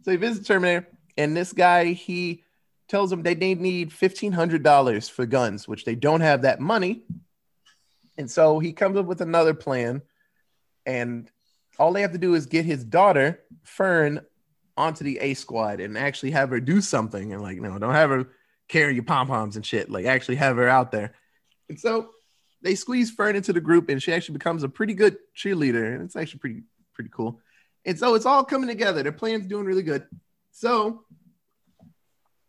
they 0.04 0.16
visit 0.16 0.46
Terminator, 0.46 0.86
and 1.16 1.36
this 1.36 1.52
guy, 1.52 1.86
he 1.86 2.44
tells 2.88 3.10
them 3.10 3.22
they 3.22 3.34
they 3.34 3.54
need 3.54 3.90
$1,500 3.90 5.10
for 5.10 5.26
guns, 5.26 5.66
which 5.66 5.84
they 5.84 5.94
don't 5.94 6.20
have 6.20 6.42
that 6.42 6.60
money. 6.60 7.02
And 8.16 8.30
so 8.30 8.58
he 8.58 8.72
comes 8.72 8.96
up 8.96 9.06
with 9.06 9.20
another 9.20 9.54
plan, 9.54 10.02
and 10.86 11.30
all 11.78 11.92
they 11.92 12.02
have 12.02 12.12
to 12.12 12.18
do 12.18 12.34
is 12.34 12.46
get 12.46 12.64
his 12.64 12.84
daughter, 12.84 13.40
Fern, 13.62 14.20
onto 14.80 15.04
the 15.04 15.18
A 15.18 15.34
squad 15.34 15.80
and 15.80 15.96
actually 15.96 16.32
have 16.32 16.50
her 16.50 16.60
do 16.60 16.80
something. 16.80 17.32
And 17.32 17.42
like, 17.42 17.58
no, 17.60 17.78
don't 17.78 17.94
have 17.94 18.10
her 18.10 18.26
carry 18.68 18.94
your 18.94 19.04
pom 19.04 19.26
poms 19.26 19.56
and 19.56 19.64
shit. 19.64 19.90
Like, 19.90 20.06
actually 20.06 20.36
have 20.36 20.56
her 20.56 20.68
out 20.68 20.90
there. 20.90 21.12
And 21.68 21.78
so 21.78 22.10
they 22.62 22.74
squeeze 22.74 23.10
Fern 23.10 23.36
into 23.36 23.52
the 23.52 23.60
group, 23.60 23.88
and 23.88 24.02
she 24.02 24.12
actually 24.12 24.34
becomes 24.34 24.62
a 24.62 24.68
pretty 24.68 24.94
good 24.94 25.16
cheerleader, 25.36 25.94
and 25.94 26.02
it's 26.02 26.16
actually 26.16 26.40
pretty 26.40 26.62
pretty 26.94 27.10
cool. 27.12 27.40
And 27.84 27.98
so 27.98 28.14
it's 28.14 28.26
all 28.26 28.44
coming 28.44 28.68
together. 28.68 29.02
Their 29.02 29.12
plan's 29.12 29.46
doing 29.46 29.64
really 29.64 29.82
good. 29.82 30.06
So 30.52 31.04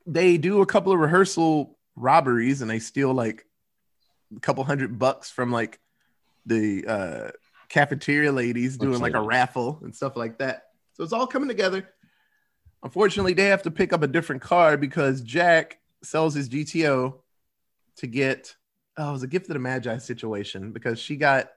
they 0.06 0.38
do 0.38 0.62
a 0.62 0.66
couple 0.66 0.92
of 0.92 1.00
rehearsal 1.00 1.78
robberies, 1.96 2.62
and 2.62 2.70
they 2.70 2.80
steal 2.80 3.14
like 3.14 3.46
a 4.36 4.40
couple 4.40 4.64
hundred 4.64 4.98
bucks 4.98 5.30
from 5.30 5.52
like 5.52 5.80
the 6.46 6.86
uh, 6.88 7.32
cafeteria 7.70 8.32
ladies 8.32 8.78
doing 8.78 9.00
like 9.00 9.14
a 9.14 9.22
raffle 9.22 9.80
and 9.84 9.96
stuff 9.96 10.18
like 10.18 10.40
that. 10.40 10.64
So 10.94 11.04
it's 11.04 11.14
all 11.14 11.28
coming 11.28 11.48
together. 11.48 11.88
Unfortunately, 12.84 13.34
they 13.34 13.46
have 13.46 13.64
to 13.64 13.72
pick 13.72 13.94
up 13.94 14.02
a 14.02 14.08
different 14.08 14.42
car 14.42 14.78
because 14.78 15.22
Jack 15.22 15.80
sells 16.04 16.34
his 16.34 16.50
GTO 16.50 17.16
to 17.98 18.08
get 18.08 18.56
oh, 18.98 19.10
it 19.10 19.14
was 19.14 19.24
a 19.24 19.28
gift 19.28 19.48
of 19.48 19.54
the 19.54 19.60
Magi 19.60 19.98
situation 19.98 20.72
because 20.72 21.00
she 21.00 21.16
got 21.16 21.50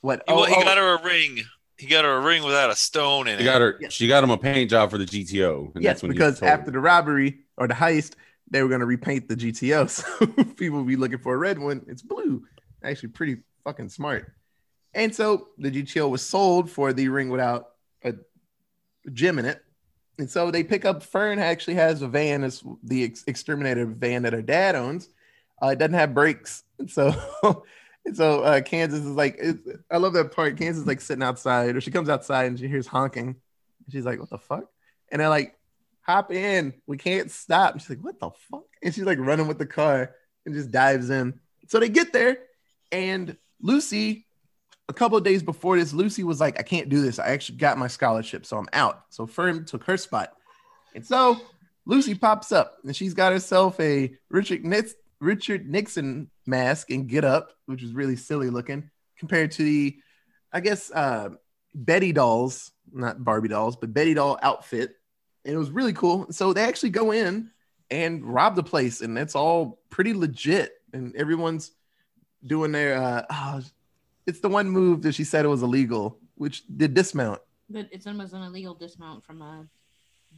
what? 0.00 0.22
He, 0.26 0.34
well, 0.34 0.44
he 0.44 0.54
oh, 0.54 0.60
oh, 0.60 0.64
got 0.64 0.78
her 0.78 0.98
a 0.98 1.02
ring. 1.02 1.40
He 1.78 1.86
got 1.86 2.04
her 2.04 2.12
a 2.12 2.20
ring 2.20 2.42
without 2.42 2.70
a 2.70 2.76
stone 2.76 3.26
in 3.26 3.38
She 3.38 3.44
it. 3.44 3.46
got 3.46 3.60
her. 3.60 3.78
Yeah. 3.80 3.88
She 3.88 4.06
got 4.06 4.22
him 4.22 4.30
a 4.30 4.38
paint 4.38 4.70
job 4.70 4.90
for 4.90 4.98
the 4.98 5.06
GTO. 5.06 5.74
and 5.74 5.82
yes, 5.82 5.94
that's 5.94 6.02
when 6.02 6.12
because 6.12 6.42
after 6.42 6.70
the 6.70 6.80
robbery 6.80 7.40
or 7.56 7.68
the 7.68 7.74
heist, 7.74 8.14
they 8.50 8.62
were 8.62 8.68
going 8.68 8.80
to 8.80 8.86
repaint 8.86 9.28
the 9.28 9.36
GTO, 9.36 9.88
so 9.90 10.26
people 10.56 10.78
will 10.78 10.84
be 10.84 10.96
looking 10.96 11.18
for 11.18 11.34
a 11.34 11.38
red 11.38 11.58
one. 11.58 11.84
It's 11.86 12.02
blue. 12.02 12.44
Actually, 12.82 13.10
pretty 13.10 13.36
fucking 13.64 13.88
smart. 13.88 14.32
And 14.92 15.14
so 15.14 15.48
the 15.58 15.70
GTO 15.70 16.10
was 16.10 16.22
sold 16.22 16.70
for 16.70 16.92
the 16.92 17.08
ring 17.08 17.28
without 17.28 17.68
a 18.02 18.14
gym 19.12 19.38
in 19.38 19.44
it. 19.44 19.62
And 20.18 20.30
so 20.30 20.50
they 20.50 20.62
pick 20.62 20.84
up 20.84 21.02
Fern 21.02 21.38
actually 21.38 21.74
has 21.74 22.02
a 22.02 22.08
van, 22.08 22.44
it's 22.44 22.62
the 22.82 23.04
ex- 23.04 23.24
exterminator 23.26 23.86
van 23.86 24.22
that 24.22 24.32
her 24.32 24.42
dad 24.42 24.74
owns. 24.74 25.08
Uh, 25.62 25.68
it 25.68 25.78
doesn't 25.78 25.94
have 25.94 26.14
brakes. 26.14 26.62
And 26.78 26.90
so 26.90 27.14
and 28.04 28.16
so 28.16 28.42
uh, 28.42 28.60
Kansas 28.60 29.00
is 29.00 29.06
like, 29.06 29.42
I 29.90 29.96
love 29.96 30.12
that 30.14 30.32
part. 30.32 30.56
Kansas 30.58 30.82
is 30.82 30.86
like 30.86 31.00
sitting 31.00 31.22
outside, 31.22 31.76
or 31.76 31.80
she 31.80 31.90
comes 31.90 32.08
outside 32.08 32.46
and 32.46 32.58
she 32.58 32.68
hears 32.68 32.86
honking. 32.86 33.36
She's 33.90 34.04
like, 34.04 34.20
What 34.20 34.30
the 34.30 34.38
fuck? 34.38 34.64
And 35.10 35.20
they're 35.20 35.28
like, 35.28 35.56
Hop 36.02 36.32
in. 36.32 36.74
We 36.86 36.96
can't 36.96 37.30
stop. 37.30 37.72
And 37.72 37.80
she's 37.80 37.90
like, 37.90 38.04
What 38.04 38.20
the 38.20 38.30
fuck? 38.50 38.64
And 38.82 38.94
she's 38.94 39.04
like 39.04 39.18
running 39.18 39.46
with 39.48 39.58
the 39.58 39.66
car 39.66 40.14
and 40.44 40.54
just 40.54 40.70
dives 40.70 41.10
in. 41.10 41.38
So 41.68 41.78
they 41.78 41.88
get 41.88 42.12
there, 42.12 42.38
and 42.90 43.36
Lucy, 43.60 44.26
a 44.90 44.92
couple 44.92 45.16
of 45.16 45.22
days 45.22 45.40
before 45.40 45.78
this, 45.78 45.92
Lucy 45.92 46.24
was 46.24 46.40
like, 46.40 46.58
I 46.58 46.62
can't 46.62 46.88
do 46.88 47.00
this. 47.00 47.20
I 47.20 47.28
actually 47.28 47.58
got 47.58 47.78
my 47.78 47.86
scholarship, 47.86 48.44
so 48.44 48.58
I'm 48.58 48.68
out. 48.72 49.04
So 49.10 49.24
Fern 49.24 49.64
took 49.64 49.84
her 49.84 49.96
spot. 49.96 50.32
And 50.96 51.06
so 51.06 51.40
Lucy 51.86 52.16
pops 52.16 52.50
up 52.50 52.78
and 52.84 52.94
she's 52.94 53.14
got 53.14 53.32
herself 53.32 53.78
a 53.78 54.12
Richard 54.28 54.64
Richard 55.20 55.68
Nixon 55.68 56.28
mask 56.44 56.90
and 56.90 57.06
get 57.06 57.24
up, 57.24 57.52
which 57.66 57.84
is 57.84 57.92
really 57.92 58.16
silly 58.16 58.50
looking 58.50 58.90
compared 59.16 59.52
to 59.52 59.62
the, 59.62 59.96
I 60.52 60.58
guess, 60.58 60.90
uh, 60.90 61.30
Betty 61.72 62.10
dolls, 62.10 62.72
not 62.92 63.22
Barbie 63.22 63.48
dolls, 63.48 63.76
but 63.76 63.94
Betty 63.94 64.14
doll 64.14 64.40
outfit. 64.42 64.96
And 65.44 65.54
it 65.54 65.58
was 65.58 65.70
really 65.70 65.92
cool. 65.92 66.32
So 66.32 66.52
they 66.52 66.64
actually 66.64 66.90
go 66.90 67.12
in 67.12 67.50
and 67.90 68.24
rob 68.24 68.56
the 68.56 68.64
place, 68.64 69.02
and 69.02 69.16
that's 69.16 69.36
all 69.36 69.78
pretty 69.88 70.14
legit. 70.14 70.72
And 70.92 71.14
everyone's 71.14 71.70
doing 72.44 72.72
their, 72.72 73.00
uh, 73.00 73.22
oh, 73.30 73.62
it's 74.30 74.40
the 74.40 74.48
one 74.48 74.70
move 74.70 75.02
that 75.02 75.14
she 75.14 75.24
said 75.24 75.44
it 75.44 75.48
was 75.48 75.62
illegal, 75.62 76.18
which 76.36 76.62
did 76.74 76.94
dismount. 76.94 77.40
But 77.68 77.88
it's 77.90 78.06
almost 78.06 78.32
an 78.32 78.42
illegal 78.42 78.74
dismount 78.74 79.24
from 79.24 79.42
a 79.42 79.66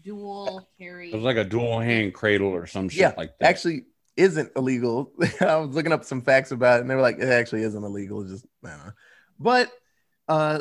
dual 0.03 0.67
carry. 0.79 1.13
It 1.13 1.15
was 1.15 1.25
like 1.25 1.37
a 1.37 1.45
dual 1.45 1.79
hand 1.79 2.15
cradle 2.15 2.49
or 2.49 2.67
some 2.67 2.89
shit 2.89 3.01
yeah, 3.01 3.15
like 3.19 3.39
that. 3.39 3.49
actually 3.49 3.85
isn't 4.17 4.51
illegal. 4.57 5.13
I 5.41 5.57
was 5.57 5.75
looking 5.75 5.93
up 5.93 6.05
some 6.05 6.23
facts 6.23 6.53
about 6.53 6.79
it, 6.79 6.81
and 6.81 6.91
they 6.91 6.95
were 6.95 7.03
like, 7.03 7.19
it 7.19 7.29
actually 7.29 7.63
isn't 7.63 7.85
illegal. 7.85 8.23
It's 8.23 8.31
just, 8.33 8.47
I 8.65 8.71
don't 8.71 8.87
know. 8.87 8.93
But 9.39 9.71
uh, 10.27 10.61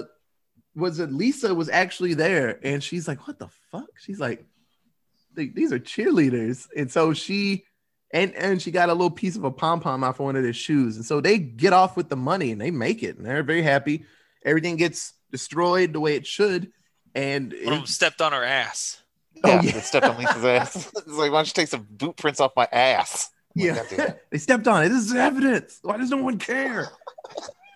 was 0.75 0.99
it 0.99 1.13
Lisa 1.13 1.55
was 1.55 1.69
actually 1.69 2.13
there, 2.13 2.59
and 2.63 2.83
she's 2.83 3.07
like, 3.07 3.27
what 3.27 3.39
the 3.39 3.49
fuck? 3.71 3.89
She's 3.97 4.19
like, 4.19 4.45
these 5.33 5.71
are 5.71 5.79
cheerleaders, 5.79 6.67
and 6.75 6.91
so 6.91 7.13
she. 7.13 7.63
And, 8.13 8.33
and 8.35 8.61
she 8.61 8.71
got 8.71 8.89
a 8.89 8.93
little 8.93 9.09
piece 9.11 9.35
of 9.37 9.43
a 9.45 9.51
pom 9.51 9.79
pom 9.79 10.03
off 10.03 10.19
one 10.19 10.35
of 10.35 10.43
their 10.43 10.51
shoes. 10.53 10.97
And 10.97 11.05
so 11.05 11.21
they 11.21 11.37
get 11.37 11.71
off 11.73 11.95
with 11.95 12.09
the 12.09 12.17
money 12.17 12.51
and 12.51 12.59
they 12.59 12.71
make 12.71 13.03
it. 13.03 13.17
And 13.17 13.25
they're 13.25 13.43
very 13.43 13.61
happy. 13.61 14.05
Everything 14.43 14.75
gets 14.75 15.13
destroyed 15.31 15.93
the 15.93 15.99
way 16.01 16.15
it 16.15 16.27
should. 16.27 16.71
And 17.15 17.51
One 17.53 17.61
of 17.61 17.79
them 17.79 17.83
it- 17.83 17.87
stepped 17.87 18.21
on 18.21 18.33
her 18.33 18.43
ass. 18.43 19.01
Oh, 19.43 19.49
Yeah, 19.49 19.61
yeah. 19.61 19.71
they 19.71 19.79
stepped 19.79 20.05
on 20.05 20.17
Lisa's 20.17 20.43
ass. 20.45 20.75
it's 20.97 21.07
like, 21.07 21.31
why 21.31 21.37
don't 21.37 21.47
you 21.47 21.53
take 21.53 21.67
some 21.69 21.87
boot 21.89 22.17
prints 22.17 22.39
off 22.41 22.51
my 22.55 22.67
ass? 22.71 23.29
I'm 23.57 23.65
Yeah, 23.65 23.83
"God 23.97 24.19
they 24.29 24.37
stepped 24.37 24.67
on 24.67 24.83
it. 24.83 24.89
This 24.89 25.05
is 25.05 25.13
evidence. 25.13 25.79
Why 25.81 25.97
does 25.97 26.09
no 26.09 26.17
one 26.17 26.37
care? 26.37 26.89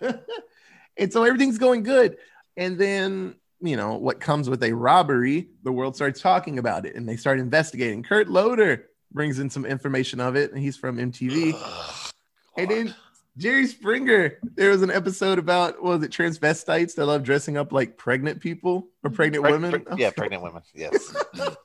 and 0.96 1.12
so 1.12 1.24
everything's 1.24 1.58
going 1.58 1.82
good. 1.82 2.16
And 2.56 2.78
then, 2.78 3.34
you 3.60 3.76
know, 3.76 3.94
what 3.94 4.20
comes 4.20 4.48
with 4.48 4.62
a 4.62 4.72
robbery, 4.72 5.48
the 5.62 5.72
world 5.72 5.96
starts 5.96 6.20
talking 6.20 6.58
about 6.58 6.86
it 6.86 6.94
and 6.94 7.08
they 7.08 7.16
start 7.16 7.38
investigating. 7.38 8.02
Kurt 8.02 8.28
Loder 8.28 8.86
brings 9.16 9.38
in 9.40 9.50
some 9.50 9.64
information 9.66 10.20
of 10.20 10.36
it, 10.36 10.52
and 10.52 10.60
he's 10.62 10.76
from 10.76 10.98
MTV. 10.98 11.54
Ugh, 11.56 12.12
and 12.58 12.70
then 12.70 12.94
Jerry 13.38 13.66
Springer, 13.66 14.38
there 14.54 14.70
was 14.70 14.82
an 14.82 14.90
episode 14.90 15.38
about, 15.40 15.82
was 15.82 16.02
it, 16.04 16.12
transvestites 16.12 16.94
that 16.94 17.06
love 17.06 17.22
dressing 17.24 17.56
up 17.56 17.72
like 17.72 17.96
pregnant 17.96 18.40
people 18.40 18.88
or 19.02 19.10
pregnant 19.10 19.42
Preg- 19.44 19.50
women? 19.50 19.72
preg- 19.72 19.98
yeah, 19.98 20.10
pregnant 20.10 20.42
women. 20.44 20.62
Yes. 20.74 21.12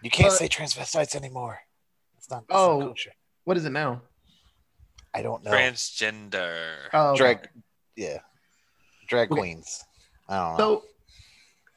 You 0.00 0.10
can't 0.10 0.28
Uh, 0.32 0.36
say 0.36 0.46
transvestites 0.48 1.16
anymore. 1.16 1.58
It's 2.18 2.30
not. 2.30 2.44
It's 2.44 2.52
Oh. 2.54 2.78
not. 2.78 2.96
What 3.42 3.56
is 3.56 3.64
it 3.64 3.70
now? 3.72 4.02
I 5.12 5.22
don't 5.22 5.42
know. 5.42 5.50
transgender. 5.50 6.54
Oh, 6.92 7.08
okay. 7.08 7.18
drag. 7.18 7.48
Yeah, 7.96 8.18
drag 9.08 9.32
Okay. 9.32 9.40
queens. 9.40 9.82
I 10.28 10.36
don't 10.36 10.52
know. 10.52 10.56
So 10.58 10.84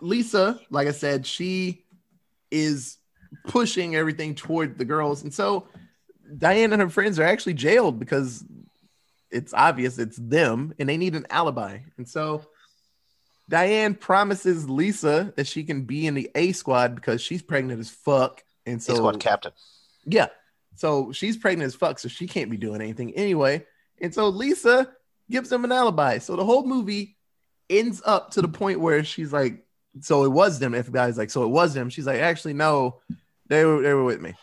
Lisa, 0.02 0.60
like 0.70 0.88
I 0.88 0.92
said, 0.92 1.26
she 1.26 1.84
is 2.52 2.98
pushing 3.48 3.96
everything 3.96 4.36
toward 4.36 4.78
the 4.78 4.86
girls. 4.86 5.24
And 5.24 5.34
so 5.34 5.68
Diane 6.38 6.74
and 6.74 6.82
her 6.82 6.90
friends 6.90 7.20
are 7.20 7.24
actually 7.24 7.54
jailed 7.54 8.00
because 8.00 8.44
it's 9.32 9.54
obvious 9.54 9.98
it's 9.98 10.18
them 10.18 10.74
and 10.80 10.88
they 10.90 10.98
need 10.98 11.16
an 11.16 11.26
alibi. 11.30 11.80
And 11.98 12.08
so 12.08 12.46
Diane 13.50 13.96
promises 13.96 14.70
Lisa 14.70 15.34
that 15.36 15.48
she 15.48 15.64
can 15.64 15.84
be 15.84 16.08
in 16.08 16.14
the 16.14 16.30
A 16.36 16.52
squad 16.52 16.96
because 16.96 17.22
she's 17.22 17.42
pregnant 17.42 17.80
as 17.80 17.90
fuck. 17.90 18.44
And 18.66 18.82
so 18.82 18.94
A 18.94 18.96
squad 18.98 19.20
captain. 19.20 19.52
yeah. 20.06 20.28
So 20.76 21.12
she's 21.12 21.38
pregnant 21.38 21.68
as 21.68 21.76
fuck, 21.76 22.00
so 22.00 22.08
she 22.08 22.28
can't 22.28 22.50
be 22.50 22.58
doing 22.58 22.82
anything 22.82 23.14
anyway. 23.14 23.66
And 24.00 24.14
so 24.14 24.30
Lisa 24.30 24.90
gives 25.30 25.50
them 25.50 25.64
an 25.66 25.72
alibi. 25.72 26.18
So 26.18 26.36
the 26.36 26.46
whole 26.46 26.66
movie 26.66 27.18
ends 27.70 28.02
up 28.06 28.32
to 28.32 28.42
the 28.42 28.48
point 28.48 28.80
where 28.80 29.04
she's 29.04 29.32
like, 29.34 29.64
so 30.00 30.24
it 30.24 30.30
was 30.30 30.60
them. 30.60 30.72
FBI's 30.72 31.18
like, 31.18 31.30
so 31.30 31.44
it 31.44 31.50
was 31.50 31.74
them. 31.74 31.90
She's 31.90 32.08
like, 32.08 32.22
actually, 32.22 32.54
no, 32.54 33.02
they 33.52 33.66
were 33.66 33.82
they 33.82 33.94
were 33.94 34.04
with 34.04 34.22
me. 34.22 34.34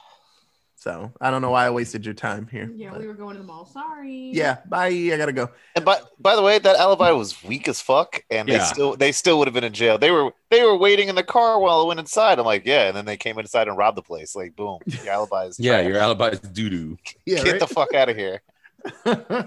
So 0.76 1.12
I 1.20 1.32
don't 1.32 1.42
know 1.42 1.50
why 1.50 1.66
I 1.66 1.70
wasted 1.70 2.04
your 2.04 2.14
time 2.14 2.46
here. 2.46 2.70
Yeah, 2.72 2.90
but- 2.92 3.00
we 3.00 3.08
were 3.08 3.14
going 3.14 3.34
to 3.34 3.40
the 3.40 3.46
mall. 3.46 3.66
Sorry. 3.66 4.30
yeah, 4.32 4.58
bye. 4.68 4.86
I 4.86 5.16
gotta 5.16 5.32
go. 5.32 5.50
And 5.74 5.84
by 5.84 5.98
by 6.20 6.36
the 6.36 6.42
way, 6.42 6.58
that 6.60 6.76
alibi 6.76 7.10
was 7.10 7.42
weak 7.42 7.66
as 7.66 7.80
fuck, 7.80 8.22
and 8.30 8.48
they 8.48 8.60
still 8.60 8.94
they 8.94 9.10
still 9.10 9.38
would 9.38 9.48
have 9.48 9.54
been 9.54 9.64
in 9.64 9.72
jail. 9.72 9.98
They 9.98 10.12
were 10.12 10.30
they 10.50 10.62
were 10.62 10.76
waiting 10.76 11.08
in 11.08 11.16
the 11.16 11.24
car 11.24 11.58
while 11.58 11.80
I 11.80 11.84
went 11.84 11.98
inside. 11.98 12.38
I'm 12.38 12.46
like, 12.46 12.64
yeah, 12.64 12.86
and 12.88 12.96
then 12.96 13.06
they 13.06 13.16
came 13.16 13.38
inside 13.40 13.66
and 13.66 13.76
robbed 13.76 13.96
the 13.96 14.02
place. 14.02 14.36
Like, 14.36 14.54
boom, 14.54 14.78
your 14.86 15.08
alibi 15.14 15.46
is 15.46 15.58
yeah, 15.58 15.80
your 15.80 15.98
alibi 15.98 16.28
is 16.28 16.40
doo 16.40 16.70
doo. 16.70 16.98
Yeah, 17.26 17.42
get 17.42 17.58
the 17.58 17.66
fuck 17.66 17.92
out 17.94 18.08
of 18.08 18.16
here. 18.16 18.40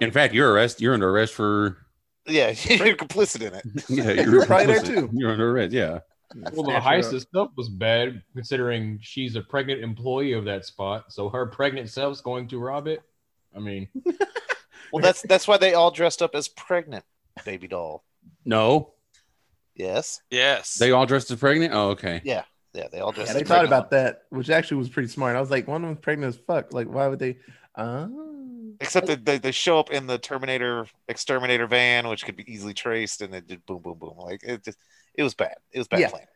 In 0.01 0.12
fact, 0.12 0.34
you're 0.34 0.51
arrest. 0.51 0.82
You're 0.82 0.94
under 0.94 1.10
arrest 1.10 1.34
for. 1.34 1.77
Yeah, 2.27 2.48
you're 2.65 2.96
complicit 2.98 3.41
in 3.41 3.53
it. 3.53 3.63
Yeah, 3.89 4.12
You're 4.30 4.46
probably 4.46 4.68
there 4.68 4.84
too. 4.84 5.10
You're 5.13 5.32
under 5.32 5.50
arrest. 5.51 5.72
Yeah. 5.74 6.00
Well, 6.54 6.64
the 6.64 6.80
heist 6.80 7.14
itself 7.14 7.52
was 7.56 7.70
bad, 7.70 8.22
considering 8.34 9.00
she's 9.02 9.36
a 9.36 9.42
pregnant 9.42 9.82
employee 9.84 10.34
of 10.34 10.46
that 10.46 10.66
spot. 10.66 11.12
So 11.12 11.30
her 11.30 11.46
pregnant 11.46 11.90
self's 11.90 12.22
going 12.22 12.48
to 12.50 12.60
rob 12.60 12.88
it. 12.88 13.02
I 13.56 13.60
mean, 13.60 13.88
Well, 14.94 15.02
that's 15.02 15.22
that's 15.24 15.48
why 15.48 15.58
they 15.58 15.74
all 15.74 15.92
dressed 15.92 16.22
up 16.22 16.36
as 16.36 16.48
pregnant 16.48 17.06
baby 17.46 17.68
doll. 17.68 18.04
No, 18.46 18.94
Yes. 19.76 20.22
Yes. 20.30 20.76
they 20.76 20.92
all 20.92 21.06
dressed 21.06 21.32
as 21.32 21.40
pregnant. 21.40 21.74
Oh, 21.74 21.90
okay. 21.92 22.22
Yeah. 22.24 22.44
Yeah. 22.74 22.88
They 22.92 23.00
all 23.00 23.12
dressed. 23.12 23.30
Yeah, 23.30 23.34
they 23.34 23.40
thought 23.40 23.60
pregnant. 23.62 23.68
about 23.68 23.92
that, 23.92 24.24
which 24.30 24.50
actually 24.50 24.78
was 24.78 24.90
pretty 24.90 25.08
smart. 25.08 25.36
I 25.36 25.40
was 25.40 25.50
like, 25.50 25.68
one 25.68 25.84
of 25.84 25.90
them's 25.90 26.02
pregnant 26.02 26.36
as 26.36 26.42
fuck. 26.46 26.74
Like, 26.74 26.88
why 26.88 27.08
would 27.08 27.20
they? 27.20 27.38
Oh. 27.78 28.74
Except 28.80 29.08
that 29.08 29.26
they, 29.26 29.38
they 29.38 29.52
show 29.52 29.80
up 29.80 29.92
in 29.92 30.08
the 30.08 30.18
Terminator 30.18 30.88
exterminator 31.08 31.68
van, 31.68 32.08
which 32.08 32.26
could 32.26 32.36
be 32.36 32.52
easily 32.52 32.74
traced, 32.74 33.22
and 33.22 33.34
they 33.34 33.42
did 33.42 33.66
boom, 33.66 33.82
boom, 33.82 33.98
boom. 34.00 34.16
Like 34.18 34.42
it 34.44 34.64
just, 34.64 34.78
it 35.15 35.24
was 35.24 35.34
bad. 35.34 35.56
It 35.72 35.80
was 35.80 35.88
bad 35.88 36.00
Yeah. 36.01 36.10
planning. 36.10 36.27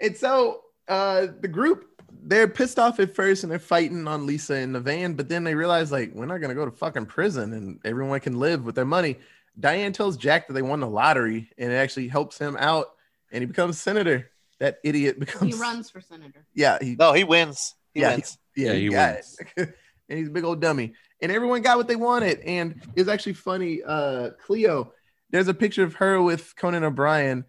And 0.00 0.16
so 0.16 0.62
uh 0.88 1.28
the 1.40 1.48
group 1.48 1.86
they're 2.26 2.48
pissed 2.48 2.78
off 2.78 3.00
at 3.00 3.14
first 3.14 3.42
and 3.42 3.52
they're 3.52 3.58
fighting 3.58 4.06
on 4.08 4.26
Lisa 4.26 4.54
in 4.56 4.72
the 4.72 4.80
van, 4.80 5.14
but 5.14 5.28
then 5.28 5.44
they 5.44 5.54
realize 5.54 5.92
like 5.92 6.12
we're 6.14 6.26
not 6.26 6.40
gonna 6.40 6.54
go 6.54 6.64
to 6.64 6.70
fucking 6.70 7.06
prison 7.06 7.52
and 7.52 7.80
everyone 7.84 8.20
can 8.20 8.38
live 8.38 8.64
with 8.64 8.74
their 8.74 8.84
money. 8.84 9.18
Diane 9.58 9.92
tells 9.92 10.16
Jack 10.16 10.46
that 10.48 10.54
they 10.54 10.62
won 10.62 10.80
the 10.80 10.88
lottery 10.88 11.50
and 11.58 11.72
it 11.72 11.76
actually 11.76 12.08
helps 12.08 12.38
him 12.38 12.56
out 12.58 12.86
and 13.32 13.42
he 13.42 13.46
becomes 13.46 13.78
senator. 13.78 14.30
That 14.60 14.78
idiot 14.84 15.18
becomes 15.20 15.54
He 15.54 15.60
runs 15.60 15.90
for 15.90 16.00
senator. 16.00 16.46
Yeah, 16.54 16.78
he 16.80 16.96
No, 16.96 17.12
he 17.12 17.24
wins. 17.24 17.74
He 17.92 18.00
Yeah, 18.00 18.10
wins. 18.16 18.38
yeah, 18.56 18.66
Yeah, 18.68 18.74
he, 18.74 18.80
he 18.82 18.88
got 18.88 19.14
wins. 19.14 19.38
it. 19.56 19.74
and 20.08 20.18
he's 20.18 20.28
a 20.28 20.32
big 20.32 20.44
old 20.44 20.60
dummy. 20.60 20.94
And 21.20 21.30
everyone 21.32 21.62
got 21.62 21.76
what 21.76 21.88
they 21.88 21.96
wanted. 21.96 22.40
And 22.40 22.80
it 22.94 23.00
was 23.00 23.08
actually 23.08 23.34
funny. 23.34 23.80
Uh 23.84 24.30
Cleo, 24.44 24.92
there's 25.30 25.48
a 25.48 25.54
picture 25.54 25.82
of 25.84 25.94
her 25.94 26.22
with 26.22 26.54
Conan 26.56 26.84
O'Brien. 26.84 27.44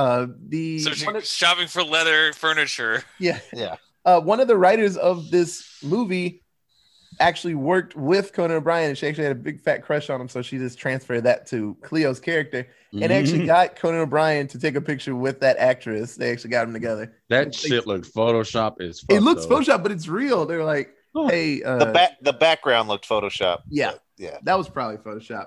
Uh 0.00 0.26
the 0.48 0.78
so 0.80 0.90
she, 0.92 1.06
of- 1.06 1.24
shopping 1.26 1.68
for 1.68 1.82
leather 1.82 2.32
furniture. 2.32 3.02
yeah, 3.18 3.38
Yeah. 3.52 3.76
uh, 4.04 4.20
one 4.20 4.40
of 4.40 4.48
the 4.48 4.56
writers 4.56 4.96
of 4.96 5.30
this 5.30 5.78
movie 5.82 6.42
actually 7.18 7.54
worked 7.54 7.94
with 7.96 8.32
Conan 8.32 8.56
O'Brien, 8.56 8.88
and 8.88 8.96
she 8.96 9.06
actually 9.06 9.24
had 9.24 9.32
a 9.32 9.42
big 9.48 9.60
fat 9.60 9.82
crush 9.82 10.08
on 10.08 10.20
him. 10.20 10.28
So 10.28 10.40
she 10.42 10.56
just 10.58 10.78
transferred 10.78 11.24
that 11.24 11.46
to 11.48 11.76
Cleo's 11.82 12.18
character, 12.20 12.66
and 12.92 13.12
actually 13.12 13.40
Mhm. 13.40 13.46
got 13.46 13.76
Conan 13.76 14.00
O'Brien 14.00 14.46
to 14.48 14.58
take 14.58 14.74
a 14.74 14.80
picture 14.80 15.14
with 15.14 15.40
that 15.40 15.56
actress. 15.58 16.16
They 16.16 16.30
actually 16.32 16.50
got 16.50 16.64
them 16.64 16.72
together. 16.72 17.12
that 17.28 17.54
shit 17.54 17.86
looked 17.86 18.12
Photoshop 18.14 18.80
is. 18.80 19.00
fuck. 19.00 19.16
it 19.16 19.20
looks 19.22 19.44
though. 19.46 19.58
Photoshop, 19.60 19.82
but 19.82 19.92
it's 19.92 20.08
real. 20.08 20.46
They're 20.46 20.64
like, 20.64 20.94
Oh. 21.14 21.28
hey, 21.28 21.62
uh, 21.62 21.78
The 21.78 21.86
back 21.92 22.10
the 22.22 22.32
background 22.32 22.88
looked 22.88 23.06
Photoshop. 23.08 23.58
yeah, 23.68 23.92
yeah. 24.16 24.38
that 24.44 24.56
was 24.56 24.68
probably 24.68 24.96
Photoshop. 24.98 25.46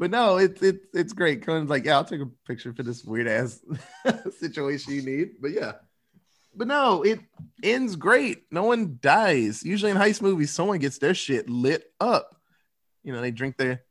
But 0.00 0.10
no, 0.10 0.38
it's 0.38 0.62
it's 0.62 0.86
it's 0.94 1.12
great. 1.12 1.44
Conan's 1.44 1.68
like, 1.68 1.84
yeah, 1.84 1.96
I'll 1.96 2.04
take 2.06 2.22
a 2.22 2.26
picture 2.46 2.72
for 2.72 2.82
this 2.82 3.04
weird 3.04 3.28
ass 3.28 3.60
situation 4.40 4.94
you 4.94 5.02
need. 5.02 5.32
But 5.40 5.50
yeah. 5.50 5.72
But 6.56 6.68
no, 6.68 7.02
it 7.02 7.20
ends 7.62 7.96
great. 7.96 8.44
No 8.50 8.62
one 8.64 8.98
dies. 9.02 9.62
Usually 9.62 9.90
in 9.90 9.98
heist 9.98 10.22
movies, 10.22 10.50
someone 10.52 10.78
gets 10.78 10.96
their 10.98 11.12
shit 11.12 11.50
lit 11.50 11.92
up. 12.00 12.34
You 13.04 13.12
know, 13.12 13.20
they 13.20 13.30
drink 13.30 13.58
their 13.58 13.82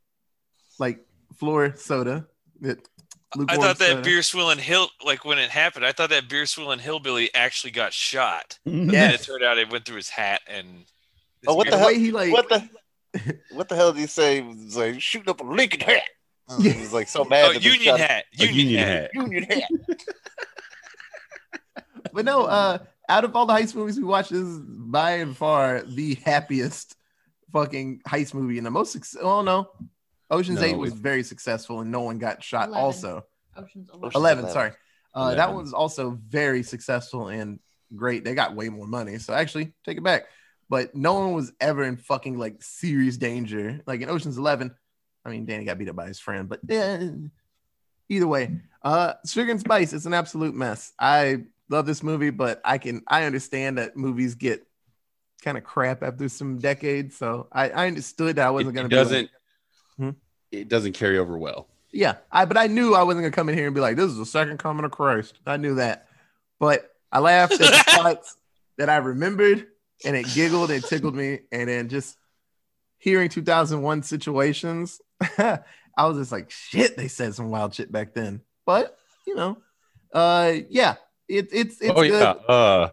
like 0.79 1.05
floor 1.37 1.75
soda. 1.75 2.25
It, 2.61 2.79
I 3.47 3.55
thought 3.57 3.77
that 3.77 3.89
soda. 3.89 4.01
beer 4.01 4.23
swilling 4.23 4.57
hill, 4.57 4.87
like 5.05 5.23
when 5.25 5.37
it 5.37 5.51
happened, 5.51 5.85
I 5.85 5.91
thought 5.91 6.09
that 6.09 6.27
beer 6.27 6.47
swilling 6.47 6.79
hillbilly 6.79 7.29
actually 7.35 7.69
got 7.71 7.93
shot. 7.93 8.57
And 8.65 8.91
Yes. 8.91 9.21
it 9.21 9.25
turned 9.25 9.43
out 9.43 9.59
it 9.59 9.71
went 9.71 9.85
through 9.85 9.97
his 9.97 10.09
hat 10.09 10.41
and. 10.47 10.85
Oh, 11.47 11.53
what 11.53 11.65
the 11.65 11.71
the 11.71 11.77
hell? 11.77 11.89
he 11.89 12.11
like 12.11 12.33
What 12.33 12.49
the? 12.49 12.67
What 13.51 13.69
the 13.69 13.75
hell 13.75 13.91
did 13.93 13.99
he 14.01 14.07
say? 14.07 14.41
He 14.41 14.47
was 14.47 14.77
like 14.77 15.01
shooting 15.01 15.29
up 15.29 15.41
a 15.41 15.43
Lincoln 15.43 15.79
hat. 15.81 16.03
Yeah. 16.59 16.71
He 16.73 16.81
was 16.81 16.93
like 16.93 17.07
so 17.07 17.23
mad. 17.25 17.45
Oh, 17.49 17.53
that 17.53 17.63
Union 17.63 17.97
hat. 17.97 18.25
A 18.39 18.45
Union, 18.45 18.67
union 18.67 18.87
hat. 18.87 19.01
hat. 19.01 19.09
Union 19.13 19.43
hat. 19.43 19.63
But 22.13 22.25
no, 22.25 22.45
uh, 22.45 22.79
out 23.07 23.23
of 23.23 23.35
all 23.35 23.45
the 23.45 23.53
heist 23.53 23.75
movies 23.75 23.97
we 23.97 24.03
watched, 24.05 24.31
this 24.31 24.39
is 24.39 24.59
by 24.65 25.11
and 25.17 25.35
far 25.35 25.81
the 25.81 26.15
happiest 26.15 26.95
fucking 27.51 28.01
heist 28.07 28.33
movie 28.33 28.57
and 28.57 28.65
the 28.65 28.71
most. 28.71 28.91
successful. 28.91 29.29
oh 29.29 29.41
no, 29.41 29.69
Ocean's 30.31 30.59
No, 30.59 30.65
Eight 30.65 30.77
was 30.77 30.93
very 30.93 31.23
successful 31.23 31.81
and 31.81 31.91
no 31.91 32.01
one 32.01 32.17
got 32.19 32.43
shot. 32.43 32.69
Eleven. 32.69 32.83
Also, 32.83 33.25
Ocean's 33.55 33.89
Ocean's 33.93 34.15
11, 34.15 34.39
11. 34.45 34.51
sorry, 34.51 34.71
uh, 35.13 35.29
that 35.29 35.37
11. 35.49 35.55
one's 35.55 35.73
also 35.73 36.17
very 36.27 36.63
successful 36.63 37.27
and 37.27 37.59
great. 37.95 38.23
They 38.23 38.33
got 38.33 38.55
way 38.55 38.69
more 38.69 38.87
money, 38.87 39.17
so 39.19 39.33
actually 39.33 39.73
take 39.85 39.97
it 39.97 40.03
back. 40.03 40.23
But 40.69 40.93
no 40.95 41.15
one 41.15 41.33
was 41.33 41.51
ever 41.59 41.83
in 41.83 41.97
fucking 41.97 42.37
like 42.37 42.61
serious 42.61 43.17
danger. 43.17 43.81
Like 43.87 44.01
in 44.01 44.09
Ocean's 44.09 44.37
Eleven, 44.37 44.75
I 45.25 45.29
mean, 45.29 45.45
Danny 45.45 45.65
got 45.65 45.77
beat 45.77 45.89
up 45.89 45.95
by 45.95 46.07
his 46.07 46.19
friend, 46.19 46.47
but 46.47 46.59
yeah, 46.67 47.09
either 48.07 48.27
way, 48.27 48.59
uh, 48.83 49.13
Sugar 49.25 49.51
and 49.51 49.59
Spice, 49.59 49.93
it's 49.93 50.05
an 50.05 50.13
absolute 50.13 50.53
mess. 50.55 50.93
I 50.99 51.43
love 51.69 51.85
this 51.85 52.03
movie, 52.03 52.29
but 52.29 52.61
I 52.63 52.77
can 52.77 53.01
I 53.07 53.23
understand 53.25 53.77
that 53.79 53.97
movies 53.97 54.35
get 54.35 54.65
kind 55.41 55.57
of 55.57 55.63
crap 55.63 56.03
after 56.03 56.29
some 56.29 56.57
decades. 56.59 57.15
So 57.17 57.47
I, 57.51 57.69
I 57.69 57.87
understood 57.87 58.35
that 58.35 58.45
I 58.47 58.51
wasn't 58.51 58.75
gonna 58.75 58.85
it 58.87 58.89
be 58.89 58.95
like- 58.95 59.03
doesn't. 59.05 59.29
Hmm? 59.97 60.09
It 60.51 60.67
doesn't 60.69 60.93
carry 60.93 61.17
over 61.17 61.37
well. 61.37 61.67
yeah, 61.91 62.15
I 62.31 62.45
but 62.45 62.57
I 62.57 62.67
knew 62.67 62.93
I 62.93 63.03
wasn't 63.03 63.23
gonna 63.23 63.31
come 63.31 63.49
in 63.49 63.55
here 63.57 63.65
and 63.65 63.75
be 63.75 63.81
like, 63.81 63.95
"This 63.97 64.11
is 64.11 64.17
the 64.17 64.25
second 64.25 64.59
coming 64.59 64.85
of 64.85 64.91
Christ." 64.91 65.39
I 65.45 65.57
knew 65.57 65.75
that, 65.75 66.07
but 66.59 66.91
I 67.11 67.19
laughed 67.19 67.53
at 67.53 67.59
the 67.59 67.65
spots 67.91 68.37
that 68.77 68.89
I 68.89 68.97
remembered, 68.97 69.67
and 70.05 70.15
it 70.15 70.25
giggled 70.33 70.71
and 70.71 70.83
tickled 70.83 71.15
me, 71.15 71.39
and 71.51 71.69
then 71.69 71.89
just 71.89 72.17
hearing 72.97 73.29
2001 73.29 74.03
situations, 74.03 75.01
I 75.37 75.59
was 75.97 76.17
just 76.17 76.31
like, 76.31 76.51
"Shit!" 76.51 76.97
They 76.97 77.07
said 77.07 77.35
some 77.35 77.49
wild 77.49 77.73
shit 77.73 77.91
back 77.91 78.13
then, 78.13 78.41
but 78.65 78.97
you 79.27 79.35
know, 79.35 79.57
uh, 80.13 80.53
yeah, 80.69 80.95
it, 81.27 81.49
it's 81.51 81.81
it's 81.81 81.91
oh 81.95 82.01
good. 82.01 82.11
yeah. 82.11 82.53
Uh, 82.53 82.89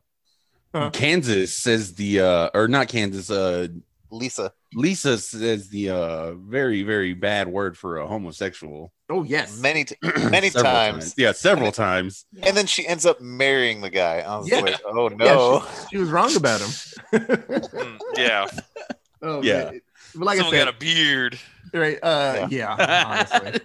Huh. 0.74 0.90
Kansas 0.90 1.56
says 1.56 1.94
the 1.94 2.20
uh, 2.20 2.50
or 2.52 2.68
not 2.68 2.88
Kansas. 2.88 3.30
Uh, 3.30 3.68
Lisa. 4.10 4.52
Lisa 4.74 5.16
says 5.16 5.68
the 5.70 5.88
uh 5.88 6.34
very 6.34 6.82
very 6.82 7.14
bad 7.14 7.48
word 7.48 7.78
for 7.78 7.96
a 7.96 8.06
homosexual. 8.06 8.92
Oh 9.08 9.22
yes, 9.22 9.60
Many, 9.60 9.84
t- 9.84 9.96
many 10.30 10.50
Several 10.50 10.72
times. 10.72 11.14
Yeah, 11.16 11.30
several 11.32 11.70
times. 11.70 12.24
And 12.42 12.56
then 12.56 12.66
she 12.66 12.86
ends 12.86 13.06
up 13.06 13.20
marrying 13.20 13.80
the 13.80 13.90
guy. 13.90 14.18
I 14.20 14.36
was 14.36 14.50
Yeah. 14.50 14.60
like, 14.60 14.80
oh 14.84 15.08
Yeah, 15.10 15.16
no. 15.16 15.60
she, 15.60 15.86
she 15.90 15.96
was 15.98 16.10
wrong 16.10 16.34
about 16.36 16.60
him. 16.60 16.68
Mm, 17.12 17.98
yeah. 18.16 18.46
oh, 19.22 19.42
Yeah. 19.42 19.64
man. 19.70 19.80
But 20.14 20.24
like 20.24 20.36
Someone 20.38 20.54
I 20.54 20.58
said, 20.58 20.64
got 20.66 20.74
a 20.74 20.78
beard. 20.78 21.38
right? 21.72 21.98
Uh, 22.02 22.48
yeah, 22.50 22.74
honestly. 23.06 23.60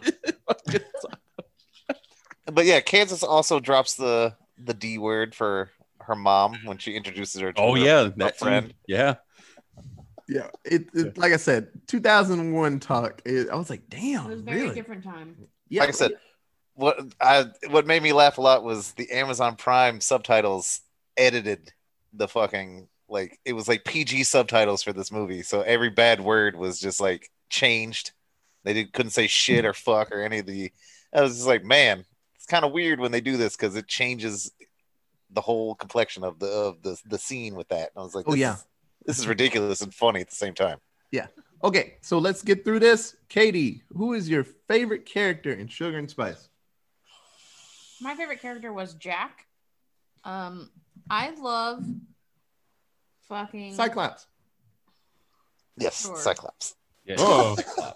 but 2.45 2.65
yeah, 2.65 2.79
Kansas 2.81 3.23
also 3.23 3.59
drops 3.59 3.95
the 3.95 4.35
the 4.63 4.73
D 4.73 4.97
word 4.97 5.33
for 5.33 5.69
her 6.01 6.15
mom 6.15 6.55
when 6.65 6.77
she 6.77 6.93
introduces 6.95 7.41
her 7.41 7.51
to 7.53 7.59
oh 7.61 7.73
her- 7.75 7.81
yeah, 7.83 8.09
that 8.17 8.37
too. 8.37 8.45
friend. 8.45 8.73
Yeah, 8.87 9.15
Yeah, 10.31 10.47
it, 10.63 10.85
it 10.93 11.17
like 11.17 11.33
I 11.33 11.37
said, 11.37 11.67
2001 11.87 12.79
talk. 12.79 13.21
It, 13.25 13.49
I 13.49 13.55
was 13.55 13.69
like, 13.69 13.89
damn, 13.89 14.27
It 14.27 14.29
was 14.29 14.39
a 14.39 14.43
very 14.43 14.61
really? 14.61 14.75
different 14.75 15.03
time. 15.03 15.35
Yeah, 15.67 15.81
Like 15.81 15.89
I 15.89 15.91
said, 15.91 16.11
what 16.75 16.99
I 17.19 17.47
what 17.69 17.85
made 17.85 18.01
me 18.01 18.13
laugh 18.13 18.37
a 18.37 18.41
lot 18.41 18.63
was 18.63 18.93
the 18.93 19.11
Amazon 19.11 19.57
Prime 19.57 19.99
subtitles 19.99 20.81
edited 21.17 21.73
the 22.13 22.29
fucking 22.29 22.87
like 23.09 23.39
it 23.43 23.51
was 23.53 23.67
like 23.67 23.83
PG 23.83 24.23
subtitles 24.23 24.83
for 24.83 24.93
this 24.93 25.11
movie, 25.11 25.43
so 25.43 25.61
every 25.61 25.89
bad 25.89 26.21
word 26.21 26.55
was 26.55 26.79
just 26.79 27.01
like 27.01 27.29
changed. 27.49 28.11
They 28.63 28.73
didn't, 28.73 28.93
couldn't 28.93 29.11
say 29.11 29.27
shit 29.27 29.65
or 29.65 29.73
fuck 29.73 30.11
or 30.13 30.21
any 30.21 30.39
of 30.39 30.45
the. 30.45 30.71
I 31.13 31.21
was 31.21 31.35
just 31.35 31.47
like, 31.47 31.65
man, 31.65 32.05
it's 32.35 32.45
kind 32.45 32.63
of 32.63 32.71
weird 32.71 33.01
when 33.01 33.11
they 33.11 33.19
do 33.21 33.35
this 33.35 33.57
because 33.57 33.75
it 33.75 33.87
changes 33.87 34.51
the 35.29 35.41
whole 35.41 35.75
complexion 35.75 36.23
of 36.23 36.39
the 36.39 36.47
of 36.47 36.81
the 36.83 36.97
the 37.05 37.17
scene 37.17 37.55
with 37.55 37.67
that. 37.67 37.91
And 37.93 37.97
I 37.97 38.01
was 38.01 38.15
like, 38.15 38.25
Oh, 38.29 38.33
yeah. 38.33 38.53
is- 38.55 38.65
this 39.05 39.19
is 39.19 39.27
ridiculous 39.27 39.81
and 39.81 39.93
funny 39.93 40.21
at 40.21 40.29
the 40.29 40.35
same 40.35 40.53
time. 40.53 40.77
Yeah. 41.11 41.27
Okay, 41.63 41.95
so 42.01 42.17
let's 42.17 42.41
get 42.41 42.65
through 42.65 42.79
this. 42.79 43.15
Katie, 43.29 43.83
who 43.95 44.13
is 44.13 44.27
your 44.29 44.43
favorite 44.43 45.05
character 45.05 45.51
in 45.51 45.67
Sugar 45.67 45.97
and 45.97 46.09
Spice? 46.09 46.49
My 48.01 48.15
favorite 48.15 48.41
character 48.41 48.73
was 48.73 48.95
Jack. 48.95 49.45
Um, 50.23 50.71
I 51.09 51.31
love 51.31 51.85
fucking 53.29 53.75
Cyclops. 53.75 54.25
Yes, 55.77 56.01
Sure. 56.03 56.17
Cyclops. 56.17 56.75
yeah. 57.05 57.15
Oh. 57.19 57.57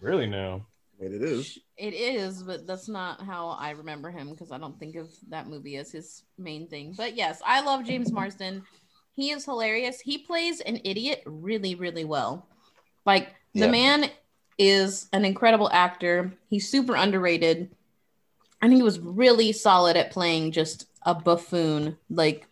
Really 0.00 0.26
now? 0.26 0.66
Wait, 0.98 1.12
it 1.12 1.22
is. 1.22 1.58
It 1.76 1.94
is, 1.94 2.42
but 2.42 2.66
that's 2.66 2.88
not 2.88 3.20
how 3.22 3.48
I 3.48 3.70
remember 3.70 4.10
him 4.10 4.30
because 4.30 4.50
I 4.50 4.58
don't 4.58 4.78
think 4.78 4.96
of 4.96 5.10
that 5.28 5.46
movie 5.46 5.76
as 5.76 5.90
his 5.92 6.24
main 6.38 6.68
thing. 6.68 6.94
But 6.96 7.16
yes, 7.16 7.40
I 7.44 7.60
love 7.60 7.84
James 7.84 8.10
Marsden. 8.10 8.62
He 9.20 9.32
is 9.32 9.44
hilarious. 9.44 10.00
He 10.00 10.16
plays 10.16 10.60
an 10.62 10.80
idiot 10.82 11.22
really, 11.26 11.74
really 11.74 12.04
well. 12.04 12.46
Like 13.04 13.28
the 13.52 13.66
Yeah. 13.66 13.70
man 13.70 14.10
is 14.58 15.08
an 15.12 15.26
incredible 15.26 15.68
actor. 15.70 16.32
He's 16.48 16.70
super 16.70 16.94
underrated. 16.94 17.70
And 18.62 18.72
he 18.72 18.82
was 18.82 18.98
really 18.98 19.52
solid 19.52 19.96
at 19.98 20.10
playing 20.10 20.52
just 20.52 20.86
a 21.02 21.14
buffoon, 21.14 21.98
like 22.08 22.46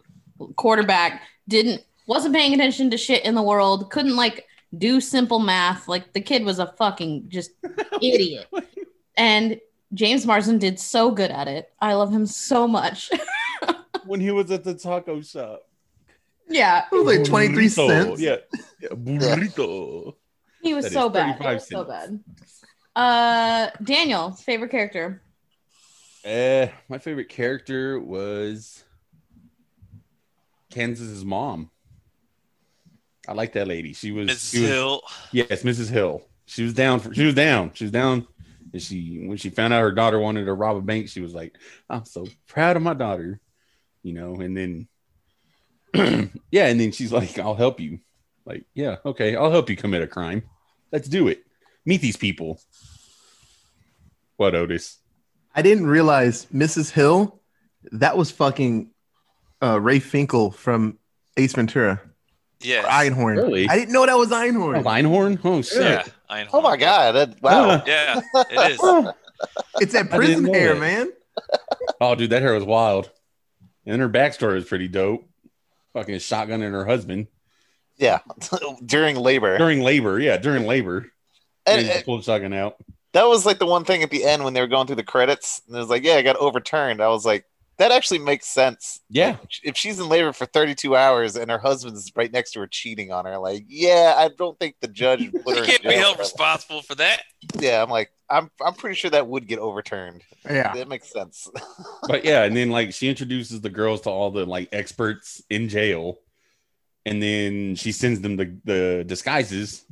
quarterback, 0.56 1.22
didn't 1.48 1.84
wasn't 2.06 2.34
paying 2.34 2.52
attention 2.52 2.90
to 2.90 2.98
shit 2.98 3.24
in 3.24 3.34
the 3.34 3.42
world, 3.42 3.90
couldn't 3.90 4.16
like 4.16 4.46
do 4.76 5.00
simple 5.00 5.38
math. 5.38 5.88
Like 5.88 6.12
the 6.12 6.20
kid 6.20 6.44
was 6.44 6.58
a 6.58 6.66
fucking 6.66 7.30
just 7.30 7.52
idiot. 8.02 8.46
And 9.16 9.58
James 9.94 10.26
Marsden 10.26 10.58
did 10.58 10.78
so 10.78 11.10
good 11.12 11.30
at 11.30 11.48
it. 11.48 11.70
I 11.80 11.94
love 11.94 12.12
him 12.12 12.26
so 12.26 12.68
much. 12.68 13.10
when 14.04 14.20
he 14.20 14.30
was 14.30 14.50
at 14.50 14.64
the 14.64 14.74
taco 14.74 15.22
shop. 15.22 15.62
Yeah, 16.48 16.84
It 16.90 16.94
was 16.94 17.06
like 17.18 17.24
23 17.26 17.66
Burrito. 17.66 17.70
cents. 17.88 18.20
Yeah, 18.20 18.36
yeah 18.80 18.88
burrito. 18.90 20.14
he 20.62 20.74
was 20.74 20.84
That 20.84 20.88
is 20.88 20.94
so 20.94 21.08
bad. 21.08 21.30
It 21.36 21.42
35 21.42 21.54
was 21.54 21.68
so 21.68 21.84
bad. 21.84 22.20
Uh, 22.96 23.70
Daniel, 23.82 24.32
favorite 24.32 24.70
character. 24.70 25.22
Uh, 26.24 26.66
my 26.88 26.98
favorite 26.98 27.28
character 27.28 27.98
was 28.00 28.82
Kansas's 30.70 31.24
mom. 31.24 31.70
I 33.26 33.32
like 33.32 33.52
that 33.52 33.68
lady. 33.68 33.92
She 33.92 34.10
was, 34.10 34.28
Mrs. 34.28 34.50
she 34.50 34.60
was 34.60 34.70
Hill. 34.70 35.02
yes, 35.32 35.62
Mrs. 35.62 35.90
Hill. 35.90 36.22
She 36.46 36.62
was 36.62 36.72
down 36.72 37.00
for 37.00 37.14
she 37.14 37.26
was 37.26 37.34
down. 37.34 37.72
She 37.74 37.84
was 37.84 37.92
down. 37.92 38.26
And 38.72 38.82
she 38.82 39.22
when 39.26 39.36
she 39.36 39.50
found 39.50 39.72
out 39.74 39.82
her 39.82 39.92
daughter 39.92 40.18
wanted 40.18 40.46
to 40.46 40.54
rob 40.54 40.76
a 40.76 40.80
bank, 40.80 41.08
she 41.08 41.20
was 41.20 41.34
like, 41.34 41.54
I'm 41.90 42.04
so 42.06 42.26
proud 42.46 42.76
of 42.76 42.82
my 42.82 42.94
daughter. 42.94 43.38
You 44.02 44.14
know, 44.14 44.34
and 44.36 44.56
then 44.56 44.88
yeah, 46.50 46.66
and 46.66 46.80
then 46.80 46.92
she's 46.92 47.12
like, 47.12 47.38
I'll 47.38 47.54
help 47.54 47.80
you. 47.80 48.00
Like, 48.44 48.64
yeah, 48.74 48.96
okay, 49.04 49.36
I'll 49.36 49.50
help 49.50 49.68
you 49.68 49.76
commit 49.76 50.02
a 50.02 50.06
crime. 50.06 50.42
Let's 50.92 51.08
do 51.08 51.28
it. 51.28 51.44
Meet 51.84 52.00
these 52.00 52.16
people. 52.16 52.60
What, 54.36 54.54
Otis? 54.54 54.98
I 55.54 55.62
didn't 55.62 55.86
realize 55.86 56.46
Mrs. 56.46 56.90
Hill, 56.90 57.40
that 57.92 58.16
was 58.16 58.30
fucking 58.30 58.90
uh, 59.62 59.80
Ray 59.80 59.98
Finkle 60.00 60.54
from 60.54 60.98
Ace 61.36 61.52
Ventura. 61.54 62.00
Yeah, 62.60 62.82
Einhorn. 62.84 63.36
Really? 63.36 63.68
I 63.68 63.76
didn't 63.76 63.92
know 63.92 64.04
that 64.06 64.16
was 64.16 64.32
Oh, 64.32 64.36
Einhorn. 64.36 64.82
Einhorn? 64.84 65.38
Oh 65.44 65.62
shit. 65.62 65.80
Yeah. 65.82 66.04
Einhorn. 66.30 66.48
Oh 66.52 66.60
my 66.60 66.76
god! 66.76 67.12
That, 67.12 67.42
wow. 67.42 67.82
Yeah, 67.86 68.20
it 68.34 68.72
is. 68.72 69.12
It's 69.80 69.92
that 69.92 70.10
prison 70.10 70.52
hair, 70.52 70.74
that. 70.74 70.80
man. 70.80 71.12
Oh, 72.00 72.14
dude, 72.16 72.30
that 72.30 72.42
hair 72.42 72.54
was 72.54 72.64
wild. 72.64 73.10
And 73.86 74.00
her 74.00 74.08
backstory 74.08 74.54
was 74.54 74.64
pretty 74.64 74.88
dope. 74.88 75.28
Fucking 75.98 76.16
shotgunning 76.16 76.70
her 76.70 76.84
husband 76.84 77.26
Yeah, 77.96 78.20
during 78.84 79.16
labor. 79.16 79.58
during 79.58 79.80
labor. 79.82 80.18
Yeah, 80.20 80.36
during 80.36 80.66
labor. 80.66 81.10
And, 81.66 81.80
And, 81.80 81.80
and 81.80 81.90
and 81.90 82.04
pulled 82.04 82.20
the 82.20 82.24
shotgun 82.24 82.52
out. 82.52 82.76
that 83.12 83.26
was 83.26 83.44
like 83.44 83.58
the 83.58 83.66
one 83.66 83.84
thing 83.84 84.02
at 84.02 84.10
the 84.10 84.24
end 84.24 84.44
when 84.44 84.54
they 84.54 84.60
were 84.60 84.66
going 84.68 84.86
through 84.86 84.96
the 84.96 85.02
credits. 85.02 85.60
And 85.66 85.76
it 85.76 85.80
was 85.80 85.88
like, 85.88 86.04
yeah, 86.04 86.14
I 86.14 86.22
got 86.22 86.36
overturned. 86.36 87.00
I 87.02 87.08
was 87.08 87.26
like, 87.26 87.44
that 87.78 87.92
actually 87.92 88.18
makes 88.20 88.46
sense. 88.46 89.00
Yeah. 89.10 89.36
If 89.62 89.76
she's 89.76 90.00
in 90.00 90.08
labor 90.08 90.32
for 90.32 90.46
32 90.46 90.96
hours 90.96 91.36
and 91.36 91.50
her 91.50 91.58
husband's 91.58 92.10
right 92.16 92.32
next 92.32 92.52
to 92.52 92.60
her 92.60 92.66
cheating 92.66 93.12
on 93.12 93.24
her, 93.24 93.38
like, 93.38 93.64
yeah, 93.68 94.14
I 94.16 94.30
don't 94.36 94.58
think 94.58 94.76
the 94.80 94.88
judge 94.88 95.30
would 95.32 95.44
put 95.44 95.56
her 95.56 95.62
You 95.64 95.64
in 95.64 95.66
can't 95.70 95.82
be 95.82 95.92
held 95.94 96.18
responsible 96.18 96.82
for 96.82 96.94
that. 96.96 97.22
Yeah, 97.58 97.82
I'm 97.82 97.90
like, 97.90 98.10
I'm 98.30 98.50
I'm 98.64 98.74
pretty 98.74 98.94
sure 98.96 99.10
that 99.10 99.26
would 99.26 99.46
get 99.46 99.58
overturned. 99.58 100.22
Yeah. 100.44 100.72
That 100.74 100.88
makes 100.88 101.10
sense. 101.12 101.48
But 102.08 102.24
yeah, 102.24 102.44
and 102.44 102.56
then 102.56 102.70
like 102.70 102.92
she 102.94 103.08
introduces 103.08 103.60
the 103.60 103.70
girls 103.70 104.02
to 104.02 104.10
all 104.10 104.30
the 104.30 104.44
like 104.46 104.68
experts 104.72 105.42
in 105.50 105.68
jail. 105.68 106.18
And 107.06 107.22
then 107.22 107.74
she 107.74 107.92
sends 107.92 108.20
them 108.20 108.36
the, 108.36 108.54
the 108.64 109.04
disguises. 109.06 109.84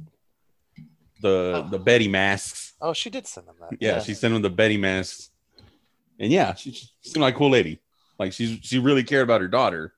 the 1.22 1.62
Oh. 1.64 1.68
the 1.70 1.78
Betty 1.78 2.08
masks. 2.08 2.74
Oh, 2.80 2.92
she 2.92 3.08
did 3.10 3.26
send 3.26 3.48
them 3.48 3.56
that. 3.60 3.78
Yeah, 3.80 4.00
she 4.00 4.12
sent 4.14 4.34
them 4.34 4.42
the 4.42 4.50
Betty 4.50 4.76
masks, 4.76 5.30
and 6.18 6.30
yeah, 6.30 6.52
she, 6.54 6.72
she 6.72 6.88
seemed 7.02 7.22
like 7.22 7.34
a 7.34 7.38
cool 7.38 7.50
lady. 7.50 7.80
Like 8.18 8.32
she's 8.34 8.58
she 8.62 8.78
really 8.78 9.02
cared 9.02 9.22
about 9.22 9.40
her 9.40 9.48
daughter, 9.48 9.94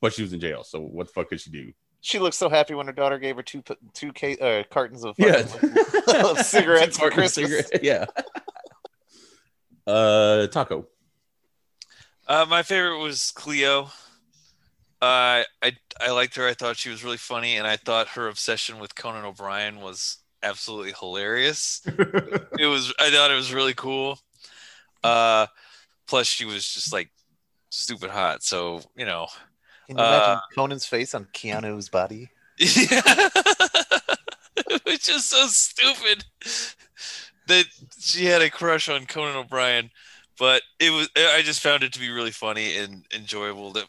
but 0.00 0.12
she 0.12 0.20
was 0.22 0.32
in 0.34 0.40
jail. 0.40 0.62
So 0.62 0.80
what 0.80 1.06
the 1.06 1.12
fuck 1.14 1.28
could 1.30 1.40
she 1.40 1.50
do? 1.50 1.72
She 2.04 2.18
looked 2.18 2.34
so 2.34 2.48
happy 2.48 2.74
when 2.74 2.86
her 2.86 2.92
daughter 2.92 3.18
gave 3.18 3.36
her 3.36 3.42
two 3.42 3.62
two 3.94 4.12
ca- 4.12 4.36
uh, 4.38 4.64
cartons 4.70 5.04
of 5.04 5.14
Yeah, 5.18 5.44
of 6.24 6.38
cigarettes 6.40 6.98
for 6.98 7.10
Christmas. 7.10 7.48
cigarette- 7.68 7.82
Yeah. 7.84 8.06
Uh, 9.86 10.46
taco. 10.48 10.86
Uh, 12.26 12.46
my 12.48 12.62
favorite 12.62 12.98
was 12.98 13.30
Cleo. 13.32 13.84
Uh, 15.00 15.42
I 15.62 15.72
I 16.00 16.10
liked 16.10 16.36
her. 16.36 16.46
I 16.46 16.54
thought 16.54 16.76
she 16.76 16.88
was 16.90 17.02
really 17.02 17.16
funny, 17.16 17.56
and 17.56 17.66
I 17.66 17.76
thought 17.76 18.08
her 18.08 18.28
obsession 18.28 18.78
with 18.78 18.94
Conan 18.94 19.24
O'Brien 19.24 19.80
was 19.80 20.18
absolutely 20.42 20.92
hilarious. 20.98 21.82
it 21.86 22.66
was. 22.68 22.94
I 23.00 23.10
thought 23.10 23.30
it 23.32 23.36
was 23.36 23.52
really 23.52 23.74
cool. 23.74 24.18
Uh, 25.02 25.46
plus 26.06 26.26
she 26.28 26.44
was 26.44 26.66
just 26.68 26.92
like 26.92 27.10
stupid 27.70 28.10
hot. 28.10 28.44
So 28.44 28.80
you 28.96 29.04
know, 29.04 29.26
Can 29.96 30.04
you 30.04 30.10
imagine 30.10 30.36
Uh, 30.36 30.40
Conan's 30.54 30.86
face 30.86 31.14
on 31.14 31.26
Keanu's 31.32 31.88
body? 31.88 32.30
yeah, 32.58 33.28
it 34.68 34.84
was 34.84 34.98
just 35.00 35.30
so 35.30 35.46
stupid 35.46 36.24
that 37.46 37.64
she 37.98 38.26
had 38.26 38.42
a 38.42 38.50
crush 38.50 38.88
on 38.88 39.06
Conan 39.06 39.36
O'Brien. 39.36 39.90
But 40.38 40.62
it 40.78 40.90
was. 40.90 41.08
I 41.16 41.42
just 41.42 41.60
found 41.60 41.82
it 41.82 41.92
to 41.92 42.00
be 42.00 42.10
really 42.10 42.30
funny 42.30 42.76
and 42.78 43.04
enjoyable. 43.14 43.72
That. 43.72 43.86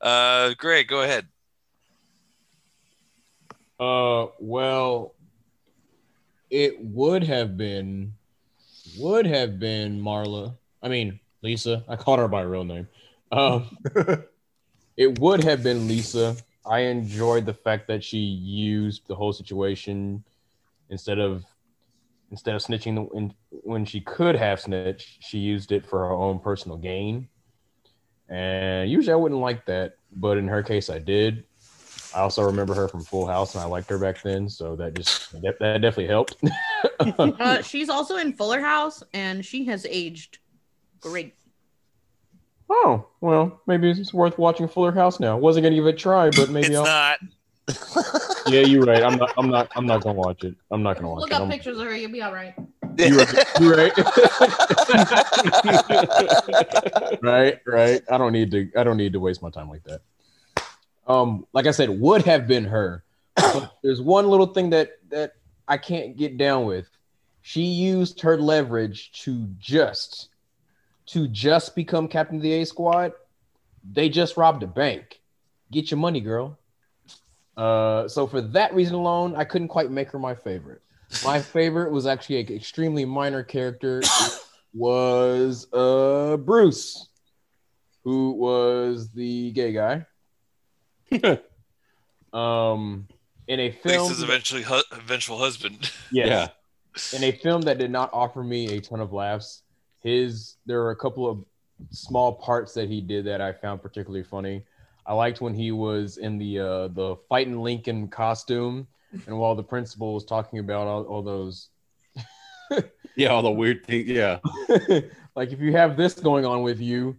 Uh, 0.00 0.54
Greg, 0.56 0.88
go 0.88 1.02
ahead. 1.02 1.26
Uh, 3.78 4.26
well, 4.38 5.14
it 6.50 6.80
would 6.80 7.24
have 7.24 7.56
been, 7.56 8.14
would 8.98 9.26
have 9.26 9.58
been 9.58 10.00
Marla. 10.00 10.54
I 10.82 10.88
mean, 10.88 11.18
Lisa. 11.42 11.84
I 11.88 11.96
called 11.96 12.20
her 12.20 12.28
by 12.28 12.42
her 12.42 12.48
real 12.48 12.64
name. 12.64 12.88
Um, 13.32 13.76
it 14.96 15.18
would 15.18 15.42
have 15.42 15.62
been 15.62 15.88
Lisa. 15.88 16.36
I 16.64 16.80
enjoyed 16.80 17.46
the 17.46 17.54
fact 17.54 17.88
that 17.88 18.04
she 18.04 18.18
used 18.18 19.08
the 19.08 19.16
whole 19.16 19.32
situation 19.32 20.22
instead 20.90 21.18
of 21.18 21.44
instead 22.30 22.54
of 22.54 22.62
snitching 22.62 22.94
the, 22.94 23.16
in, 23.16 23.34
when 23.50 23.84
she 23.84 24.00
could 24.00 24.36
have 24.36 24.60
snitched. 24.60 25.22
She 25.22 25.38
used 25.38 25.72
it 25.72 25.84
for 25.84 26.00
her 26.00 26.12
own 26.12 26.38
personal 26.38 26.78
gain. 26.78 27.28
And 28.28 28.90
usually 28.90 29.12
I 29.12 29.16
wouldn't 29.16 29.40
like 29.40 29.66
that, 29.66 29.96
but 30.12 30.38
in 30.38 30.48
her 30.48 30.62
case, 30.62 30.88
I 30.88 30.98
did. 30.98 31.44
I 32.14 32.20
also 32.20 32.42
remember 32.42 32.74
her 32.74 32.88
from 32.88 33.02
Full 33.02 33.26
House, 33.26 33.54
and 33.54 33.62
I 33.62 33.66
liked 33.66 33.88
her 33.90 33.98
back 33.98 34.22
then, 34.22 34.48
so 34.48 34.76
that 34.76 34.94
just 34.94 35.32
that, 35.42 35.58
that 35.58 35.80
definitely 35.80 36.08
helped. 36.08 36.36
Uh, 37.00 37.60
she's 37.62 37.88
also 37.88 38.16
in 38.16 38.32
Fuller 38.32 38.60
House, 38.60 39.02
and 39.12 39.44
she 39.44 39.64
has 39.64 39.84
aged 39.86 40.38
great. 41.00 41.34
Oh 42.72 43.06
well, 43.20 43.60
maybe 43.66 43.90
it's 43.90 44.12
worth 44.14 44.38
watching 44.38 44.66
Fuller 44.68 44.92
House 44.92 45.20
now. 45.20 45.36
Wasn't 45.36 45.62
gonna 45.62 45.74
give 45.76 45.86
it 45.86 45.94
a 45.94 45.98
try, 45.98 46.30
but 46.30 46.48
maybe 46.50 46.68
it's 46.68 46.76
I'll. 46.76 46.84
not. 46.84 47.18
Yeah, 48.48 48.62
you're 48.62 48.82
right. 48.82 49.04
I'm 49.04 49.16
not. 49.18 49.32
I'm 49.38 49.48
not. 49.50 49.70
I'm 49.76 49.86
not 49.86 50.02
gonna 50.02 50.18
watch 50.18 50.42
it. 50.42 50.56
I'm 50.72 50.82
not 50.82 50.96
gonna 50.96 51.08
watch 51.10 51.20
Look 51.20 51.30
it. 51.30 51.34
up 51.34 51.42
I'm- 51.42 51.50
pictures 51.50 51.78
of 51.78 51.86
her; 51.86 51.94
you'll 51.96 52.10
be 52.10 52.20
all 52.20 52.32
right. 52.32 52.52
You're 52.98 53.18
right. 53.18 53.44
You're 53.60 53.76
right. 53.76 53.92
right. 57.22 57.60
Right. 57.64 58.02
I 58.10 58.18
don't 58.18 58.32
need 58.32 58.50
to. 58.50 58.68
I 58.76 58.82
don't 58.82 58.96
need 58.96 59.12
to 59.12 59.20
waste 59.20 59.42
my 59.42 59.50
time 59.50 59.68
like 59.68 59.84
that. 59.84 60.00
Um, 61.06 61.46
like 61.52 61.66
I 61.66 61.70
said, 61.70 61.88
would 61.90 62.22
have 62.22 62.48
been 62.48 62.64
her. 62.64 63.04
But 63.36 63.72
there's 63.82 64.00
one 64.00 64.28
little 64.28 64.46
thing 64.46 64.70
that 64.70 64.98
that 65.10 65.34
I 65.68 65.76
can't 65.78 66.16
get 66.16 66.36
down 66.36 66.64
with. 66.66 66.88
She 67.42 67.62
used 67.62 68.20
her 68.22 68.36
leverage 68.36 69.12
to 69.22 69.46
just 69.58 70.28
to 71.06 71.28
just 71.28 71.74
become 71.74 72.08
captain 72.08 72.36
of 72.36 72.42
the 72.42 72.52
A 72.52 72.64
squad. 72.66 73.12
They 73.90 74.08
just 74.08 74.36
robbed 74.36 74.62
a 74.62 74.66
bank. 74.66 75.20
Get 75.70 75.90
your 75.90 75.98
money, 75.98 76.20
girl. 76.20 76.58
Uh, 77.56 78.08
so 78.08 78.26
for 78.26 78.40
that 78.40 78.74
reason 78.74 78.94
alone, 78.94 79.34
I 79.36 79.44
couldn't 79.44 79.68
quite 79.68 79.90
make 79.90 80.10
her 80.10 80.18
my 80.18 80.34
favorite. 80.34 80.80
My 81.24 81.40
favorite 81.56 81.90
was 81.92 82.06
actually 82.06 82.40
an 82.40 82.52
extremely 82.54 83.04
minor 83.04 83.42
character. 83.42 84.00
It 84.00 84.40
was 84.74 85.66
uh 85.72 86.38
Bruce, 86.38 87.08
who 88.04 88.32
was 88.32 89.10
the 89.10 89.50
gay 89.52 89.72
guy. 89.72 90.06
um, 92.32 93.06
in 93.48 93.60
a 93.60 93.70
film, 93.70 94.08
Lisa's 94.08 94.22
eventually 94.22 94.62
hu- 94.62 94.82
eventual 94.92 95.38
husband. 95.38 95.90
yes, 96.10 96.28
Yeah. 96.28 96.48
in 97.18 97.24
a 97.24 97.32
film 97.32 97.62
that 97.62 97.78
did 97.78 97.90
not 97.90 98.10
offer 98.12 98.42
me 98.42 98.76
a 98.76 98.80
ton 98.80 99.00
of 99.00 99.12
laughs. 99.12 99.61
His 100.02 100.56
there 100.66 100.80
were 100.80 100.90
a 100.90 100.96
couple 100.96 101.28
of 101.28 101.44
small 101.90 102.32
parts 102.34 102.74
that 102.74 102.88
he 102.88 103.00
did 103.00 103.24
that 103.26 103.40
I 103.40 103.52
found 103.52 103.82
particularly 103.82 104.24
funny. 104.24 104.64
I 105.04 105.14
liked 105.14 105.40
when 105.40 105.54
he 105.54 105.72
was 105.72 106.16
in 106.18 106.38
the 106.38 106.58
uh, 106.58 106.88
the 106.88 107.16
fighting 107.28 107.60
Lincoln 107.60 108.08
costume, 108.08 108.86
and 109.26 109.38
while 109.38 109.54
the 109.54 109.62
principal 109.62 110.14
was 110.14 110.24
talking 110.24 110.58
about 110.58 110.86
all, 110.86 111.02
all 111.04 111.22
those 111.22 111.68
Yeah, 113.16 113.28
all 113.28 113.42
the 113.42 113.50
weird 113.50 113.84
things. 113.84 114.08
Yeah. 114.08 114.38
like 115.36 115.52
if 115.52 115.60
you 115.60 115.72
have 115.72 115.96
this 115.96 116.14
going 116.14 116.46
on 116.46 116.62
with 116.62 116.80
you, 116.80 117.16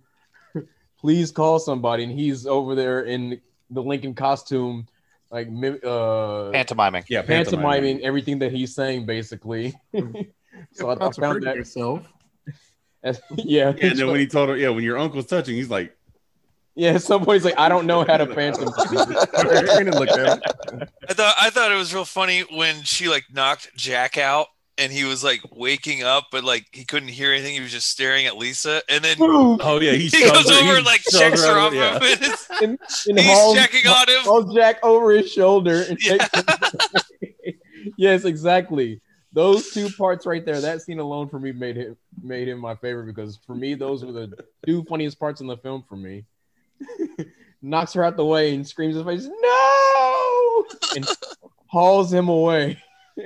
please 1.00 1.32
call 1.32 1.60
somebody. 1.60 2.04
And 2.04 2.12
he's 2.12 2.48
over 2.48 2.76
there 2.76 3.02
in 3.02 3.39
the 3.69 3.82
Lincoln 3.84 4.15
costume, 4.15 4.88
like 5.30 5.48
uh, 5.48 6.52
Pantomiming. 6.52 7.06
Yeah. 7.10 7.22
pantomiming 7.22 8.02
everything 8.02 8.39
that 8.39 8.52
he's 8.52 8.74
saying, 8.74 9.06
basically. 9.06 9.74
so 10.72 10.89
I, 10.89 10.91
I 10.91 10.93
About 10.93 11.15
found 11.15 11.43
that, 11.43 11.56
yourself. 11.56 12.12
yeah. 13.03 13.15
Yeah, 13.35 13.73
and 13.81 13.99
then 13.99 14.07
when 14.07 14.19
he 14.19 14.27
told 14.27 14.49
her, 14.49 14.57
yeah, 14.57 14.69
when 14.69 14.83
your 14.83 14.97
uncle's 14.97 15.25
touching, 15.25 15.55
he's 15.55 15.69
like, 15.69 15.95
yeah, 16.75 16.91
at 16.93 17.03
some 17.03 17.23
point 17.23 17.35
he's 17.35 17.45
like, 17.45 17.59
I 17.59 17.69
don't 17.69 17.85
know 17.85 18.03
how 18.03 18.17
to 18.17 18.25
pantomime. 18.25 18.73
Aaron 19.69 19.91
looked 19.91 20.17
at 20.17 20.39
him. 20.73 20.87
I 21.07 21.13
thought 21.13 21.35
I 21.39 21.49
thought 21.51 21.71
it 21.71 21.75
was 21.75 21.93
real 21.93 22.05
funny 22.05 22.41
when 22.41 22.81
she 22.83 23.09
like 23.09 23.25
knocked 23.31 23.69
Jack 23.75 24.17
out 24.17 24.47
and 24.79 24.91
he 24.91 25.03
was 25.03 25.23
like 25.23 25.41
waking 25.51 26.01
up, 26.01 26.29
but 26.31 26.43
like 26.43 26.65
he 26.71 26.83
couldn't 26.83 27.09
hear 27.09 27.31
anything. 27.31 27.53
He 27.53 27.59
was 27.61 27.71
just 27.71 27.87
staring 27.91 28.25
at 28.25 28.37
Lisa, 28.37 28.81
and 28.89 29.03
then 29.03 29.17
oh 29.19 29.79
yeah, 29.81 29.91
he, 29.91 30.07
he 30.07 30.23
goes 30.23 30.49
her- 30.49 30.55
over 30.55 30.71
he 30.71 30.77
and 30.77 30.85
like 30.85 31.01
shoves 31.01 31.19
checks 31.19 31.45
her 31.45 31.51
out 31.51 31.67
off. 31.67 31.73
yeah. 31.75 31.93
him, 31.97 32.01
and 32.01 32.11
it's- 32.23 32.47
and, 32.63 32.79
and 33.07 33.19
He's 33.19 33.27
hauls- 33.27 33.55
checking 33.55 33.85
on 33.87 34.09
him. 34.09 34.21
hauls 34.23 34.51
Jack 34.55 34.83
over 34.83 35.11
his 35.11 35.31
shoulder. 35.31 35.83
And 35.87 35.99
Yeah. 36.01 36.27
yes, 37.97 38.25
exactly. 38.25 38.99
Those 39.34 39.72
two 39.72 39.89
parts 39.89 40.28
right 40.28 40.46
there, 40.46 40.62
that 40.62 40.84
scene 40.84 41.00
alone 41.00 41.28
for 41.28 41.39
me 41.39 41.52
made 41.52 41.76
him 41.76 41.98
made 42.22 42.48
him 42.48 42.60
my 42.60 42.76
favorite 42.76 43.08
because 43.08 43.39
for 43.48 43.56
me, 43.56 43.74
those 43.74 44.06
were 44.06 44.12
the 44.12 44.32
two 44.65 44.84
funniest 44.84 45.19
parts 45.19 45.41
in 45.41 45.48
the 45.48 45.58
film 45.58 45.84
for 45.89 45.98
me. 45.98 46.26
Knocks 47.62 47.93
her 47.93 48.04
out 48.04 48.15
the 48.15 48.26
way 48.26 48.54
and 48.54 48.67
screams 48.67 48.96
in 48.96 49.06
his 49.06 49.26
face, 49.26 49.34
no! 49.41 50.65
And 50.96 51.08
hauls 51.65 52.13
him 52.13 52.30
away. 52.30 52.78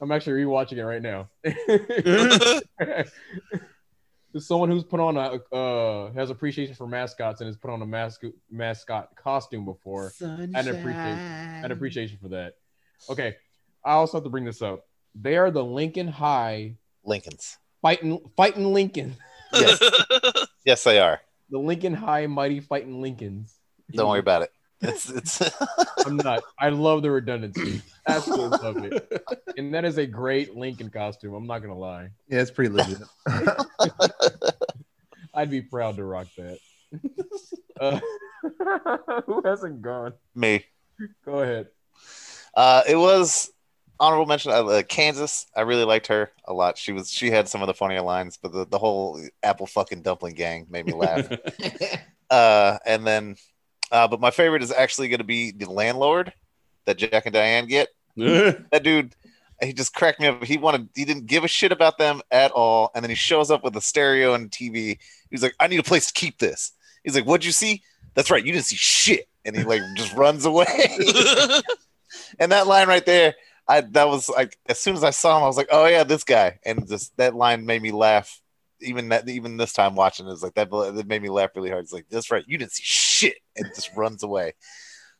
I'm 0.00 0.10
actually 0.10 0.42
rewatching 0.42 0.78
it 0.78 0.84
right 0.84 1.02
now. 1.02 1.28
Someone 4.38 4.70
who's 4.70 4.84
put 4.84 5.00
on 5.00 5.16
a 5.16 5.40
uh, 5.54 6.12
has 6.12 6.30
appreciation 6.30 6.74
for 6.74 6.86
mascots 6.86 7.40
and 7.40 7.48
has 7.48 7.56
put 7.56 7.70
on 7.70 7.82
a 7.82 7.86
mascot 7.86 8.32
mascot 8.50 9.16
costume 9.16 9.64
before. 9.64 10.12
I 10.22 10.58
had 10.58 10.68
an 10.68 10.76
appreciation, 10.76 11.18
I 11.18 11.62
had 11.62 11.70
an 11.70 11.76
appreciation 11.76 12.18
for 12.20 12.28
that. 12.28 12.54
Okay, 13.08 13.36
I 13.88 13.92
also 13.92 14.18
have 14.18 14.24
to 14.24 14.30
bring 14.30 14.44
this 14.44 14.60
up. 14.60 14.84
They 15.14 15.36
are 15.38 15.50
the 15.50 15.64
Lincoln 15.64 16.08
High 16.08 16.76
Lincolns. 17.04 17.56
fighting 17.80 18.20
fighting 18.36 18.72
Lincoln, 18.74 19.16
Yes. 19.52 19.80
yes, 20.66 20.84
they 20.84 21.00
are. 21.00 21.20
the 21.48 21.58
Lincoln 21.58 21.94
High 21.94 22.26
mighty 22.26 22.60
fighting 22.60 23.00
Lincolns. 23.00 23.54
Don't 23.92 24.10
worry 24.10 24.20
about 24.20 24.42
it. 24.42 24.50
It's 24.82 25.08
it's 25.08 25.40
I'm 26.06 26.16
not. 26.18 26.42
I 26.60 26.68
love 26.68 27.00
the 27.02 27.10
redundancy. 27.10 27.80
Absolutely 28.06 28.58
love 28.58 28.76
it. 28.84 29.22
And 29.56 29.72
that 29.74 29.84
is 29.86 29.96
a 29.98 30.06
great 30.06 30.54
Lincoln 30.54 30.90
costume. 30.90 31.32
I'm 31.34 31.46
not 31.46 31.60
gonna 31.60 31.78
lie. 31.78 32.10
Yeah, 32.28 32.42
it's 32.42 32.50
pretty 32.50 32.72
legit. 32.74 32.98
I'd 35.34 35.50
be 35.50 35.62
proud 35.62 35.96
to 35.96 36.04
rock 36.04 36.26
that. 36.36 36.58
Uh, 37.80 38.00
who 39.26 39.42
hasn't 39.44 39.80
gone? 39.82 40.12
me. 40.34 40.64
Go 41.24 41.40
ahead. 41.40 41.68
Uh, 42.54 42.82
it 42.88 42.96
was 42.96 43.50
honorable 44.00 44.26
mention. 44.26 44.52
Uh, 44.52 44.64
uh, 44.64 44.82
Kansas. 44.82 45.46
I 45.56 45.62
really 45.62 45.84
liked 45.84 46.06
her 46.08 46.32
a 46.44 46.52
lot. 46.52 46.78
She 46.78 46.92
was 46.92 47.10
she 47.10 47.30
had 47.30 47.48
some 47.48 47.62
of 47.62 47.66
the 47.66 47.74
funnier 47.74 48.02
lines, 48.02 48.38
but 48.40 48.52
the, 48.52 48.66
the 48.66 48.78
whole 48.78 49.20
apple 49.42 49.66
fucking 49.66 50.02
dumpling 50.02 50.34
gang 50.34 50.66
made 50.70 50.86
me 50.86 50.92
laugh. 50.92 51.28
uh, 52.30 52.78
and 52.86 53.06
then, 53.06 53.36
uh, 53.90 54.08
but 54.08 54.20
my 54.20 54.30
favorite 54.30 54.62
is 54.62 54.72
actually 54.72 55.08
going 55.08 55.18
to 55.18 55.24
be 55.24 55.50
the 55.50 55.70
landlord 55.70 56.32
that 56.86 56.98
Jack 56.98 57.26
and 57.26 57.32
Diane 57.32 57.66
get. 57.66 57.88
That 58.18 58.82
dude, 58.82 59.14
he 59.62 59.72
just 59.72 59.94
cracked 59.94 60.18
me 60.18 60.26
up. 60.26 60.42
He 60.42 60.58
wanted, 60.58 60.88
he 60.96 61.04
didn't 61.04 61.26
give 61.26 61.44
a 61.44 61.48
shit 61.48 61.70
about 61.70 61.98
them 61.98 62.20
at 62.32 62.50
all. 62.50 62.90
And 62.92 63.04
then 63.04 63.10
he 63.10 63.14
shows 63.14 63.48
up 63.48 63.62
with 63.62 63.76
a 63.76 63.80
stereo 63.80 64.34
and 64.34 64.50
TV. 64.50 64.98
He's 65.30 65.40
like, 65.40 65.54
I 65.60 65.68
need 65.68 65.78
a 65.78 65.84
place 65.84 66.08
to 66.08 66.12
keep 66.12 66.38
this. 66.38 66.72
He's 67.04 67.14
like, 67.14 67.26
What'd 67.26 67.44
you 67.44 67.52
see? 67.52 67.82
That's 68.14 68.28
right, 68.28 68.44
you 68.44 68.52
didn't 68.52 68.64
see 68.64 68.74
shit. 68.74 69.28
And 69.44 69.56
he 69.56 69.62
like 69.62 69.82
just 69.94 70.12
runs 70.14 70.46
away. 70.46 70.66
and 72.40 72.50
that 72.50 72.66
line 72.66 72.88
right 72.88 73.06
there, 73.06 73.36
I 73.68 73.82
that 73.82 74.08
was 74.08 74.28
like 74.28 74.56
as 74.66 74.80
soon 74.80 74.94
as 74.94 75.04
I 75.04 75.10
saw 75.10 75.36
him, 75.36 75.44
I 75.44 75.46
was 75.46 75.56
like, 75.56 75.68
oh 75.70 75.86
yeah, 75.86 76.04
this 76.04 76.24
guy, 76.24 76.58
and 76.64 76.88
just 76.88 77.16
that 77.18 77.34
line 77.34 77.66
made 77.66 77.82
me 77.82 77.92
laugh. 77.92 78.40
Even 78.80 79.08
that, 79.08 79.28
even 79.28 79.56
this 79.56 79.72
time 79.72 79.96
watching 79.96 80.26
it 80.26 80.30
was 80.30 80.42
like 80.42 80.54
that. 80.54 80.70
That 80.70 81.06
made 81.08 81.22
me 81.22 81.28
laugh 81.28 81.50
really 81.56 81.70
hard. 81.70 81.82
It's 81.82 81.92
like 81.92 82.06
that's 82.08 82.30
right, 82.30 82.44
you 82.46 82.58
didn't 82.58 82.72
see 82.72 82.84
shit, 82.84 83.36
and 83.56 83.66
just 83.74 83.94
runs 83.96 84.22
away. 84.22 84.54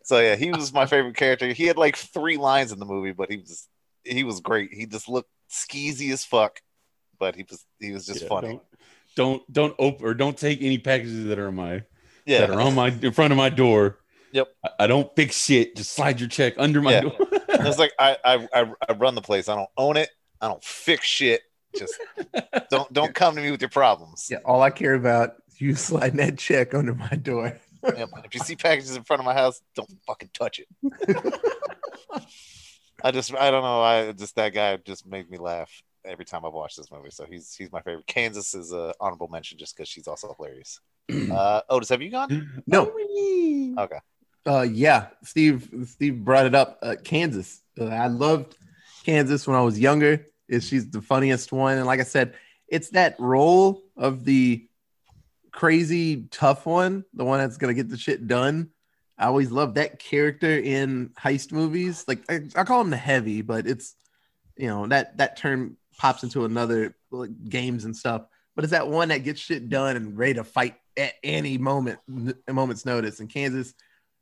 So 0.04 0.20
yeah, 0.20 0.36
he 0.36 0.50
was 0.52 0.72
my 0.72 0.86
favorite 0.86 1.16
character. 1.16 1.52
He 1.52 1.64
had 1.64 1.76
like 1.76 1.96
three 1.96 2.36
lines 2.36 2.72
in 2.72 2.78
the 2.78 2.86
movie, 2.86 3.12
but 3.12 3.30
he 3.30 3.36
was 3.36 3.68
he 4.04 4.24
was 4.24 4.40
great. 4.40 4.70
He 4.72 4.86
just 4.86 5.08
looked 5.08 5.30
skeezy 5.50 6.12
as 6.12 6.24
fuck, 6.24 6.60
but 7.18 7.36
he 7.36 7.44
was 7.48 7.64
he 7.78 7.92
was 7.92 8.06
just 8.06 8.22
Yeah, 8.22 8.28
funny. 8.28 8.48
Don't 8.48 8.62
don't, 9.16 9.52
don't 9.52 9.74
open 9.78 10.06
or 10.06 10.14
don't 10.14 10.38
take 10.38 10.62
any 10.62 10.78
packages 10.78 11.24
that 11.26 11.38
are 11.38 11.52
my 11.52 11.82
Yeah, 12.24 12.46
that 12.46 12.50
are 12.50 12.60
on 12.60 12.74
my 12.74 12.88
in 12.88 13.12
front 13.12 13.32
of 13.32 13.36
my 13.36 13.50
door. 13.50 13.98
Yep. 14.32 14.48
I, 14.64 14.68
I 14.80 14.86
don't 14.86 15.14
fix 15.16 15.44
shit. 15.44 15.76
Just 15.76 15.92
slide 15.92 16.20
your 16.20 16.28
check 16.28 16.54
under 16.58 16.80
my 16.82 16.92
Yeah. 16.92 17.00
door. 17.02 17.16
it's 17.48 17.78
like 17.78 17.92
I, 17.98 18.16
I 18.24 18.48
I 18.54 18.72
I 18.88 18.92
run 18.94 19.14
the 19.14 19.22
place. 19.22 19.48
I 19.48 19.54
don't 19.54 19.70
own 19.76 19.96
it. 19.96 20.10
I 20.40 20.48
don't 20.48 20.62
fix 20.62 21.06
shit. 21.06 21.42
Just 21.76 21.94
don't 22.70 22.92
don't 22.92 23.14
come 23.14 23.34
to 23.36 23.42
me 23.42 23.50
with 23.50 23.60
your 23.60 23.70
problems. 23.70 24.28
Yeah, 24.30 24.38
all 24.44 24.62
I 24.62 24.70
care 24.70 24.94
about 24.94 25.34
is 25.48 25.60
you 25.60 25.74
sliding 25.76 26.16
that 26.18 26.38
check 26.38 26.74
under 26.74 26.94
my 26.94 27.08
door. 27.10 27.58
Yep. 27.84 28.10
If 28.24 28.34
you 28.34 28.40
see 28.40 28.56
packages 28.56 28.96
in 28.96 29.04
front 29.04 29.20
of 29.20 29.26
my 29.26 29.34
house, 29.34 29.60
don't 29.74 29.90
fucking 30.06 30.30
touch 30.34 30.58
it. 30.60 30.68
I 33.02 33.10
just 33.12 33.34
I 33.34 33.50
don't 33.50 33.62
know. 33.62 33.80
I 33.82 34.12
just 34.12 34.34
that 34.36 34.52
guy 34.52 34.76
just 34.76 35.06
made 35.06 35.30
me 35.30 35.38
laugh 35.38 35.70
every 36.04 36.24
time 36.24 36.44
I've 36.44 36.52
watched 36.52 36.76
this 36.76 36.90
movie. 36.90 37.10
So 37.10 37.26
he's 37.30 37.54
he's 37.54 37.70
my 37.70 37.80
favorite. 37.82 38.06
Kansas 38.06 38.54
is 38.54 38.72
a 38.72 38.92
honorable 39.00 39.28
mention 39.28 39.58
just 39.58 39.76
because 39.76 39.88
she's 39.88 40.08
also 40.08 40.34
hilarious. 40.38 40.80
Uh, 41.30 41.62
Otis, 41.70 41.88
have 41.88 42.02
you 42.02 42.10
gone? 42.10 42.62
No, 42.66 42.82
Okay. 43.78 43.98
Uh, 44.46 44.62
yeah, 44.62 45.08
Steve. 45.22 45.68
Steve 45.86 46.24
brought 46.24 46.46
it 46.46 46.54
up. 46.54 46.78
Uh, 46.82 46.96
Kansas. 47.02 47.62
Uh, 47.78 47.86
I 47.86 48.06
loved 48.06 48.56
Kansas 49.04 49.46
when 49.46 49.56
I 49.56 49.62
was 49.62 49.78
younger. 49.78 50.26
Is 50.48 50.66
she's 50.66 50.90
the 50.90 51.02
funniest 51.02 51.52
one, 51.52 51.76
and 51.76 51.86
like 51.86 52.00
I 52.00 52.04
said, 52.04 52.34
it's 52.66 52.90
that 52.90 53.16
role 53.18 53.82
of 53.96 54.24
the 54.24 54.66
crazy 55.52 56.28
tough 56.30 56.64
one, 56.64 57.04
the 57.12 57.24
one 57.24 57.38
that's 57.40 57.58
gonna 57.58 57.74
get 57.74 57.88
the 57.88 57.98
shit 57.98 58.26
done. 58.26 58.70
I 59.18 59.26
always 59.26 59.50
loved 59.50 59.74
that 59.74 59.98
character 59.98 60.58
in 60.58 61.10
heist 61.18 61.52
movies. 61.52 62.04
Like 62.06 62.20
I, 62.30 62.42
I 62.56 62.64
call 62.64 62.80
him 62.80 62.90
the 62.90 62.96
heavy, 62.96 63.42
but 63.42 63.66
it's 63.66 63.94
you 64.56 64.68
know 64.68 64.86
that 64.86 65.18
that 65.18 65.36
term 65.36 65.76
pops 65.98 66.22
into 66.22 66.44
another 66.44 66.96
like, 67.10 67.30
games 67.48 67.84
and 67.84 67.96
stuff. 67.96 68.22
But 68.54 68.64
it's 68.64 68.72
that 68.72 68.88
one 68.88 69.08
that 69.08 69.24
gets 69.24 69.40
shit 69.40 69.68
done 69.68 69.96
and 69.96 70.16
ready 70.16 70.34
to 70.34 70.44
fight 70.44 70.76
at 70.96 71.14
any 71.22 71.58
moment, 71.58 72.00
moment's 72.50 72.84
notice. 72.84 73.20
And 73.20 73.28
Kansas, 73.30 73.72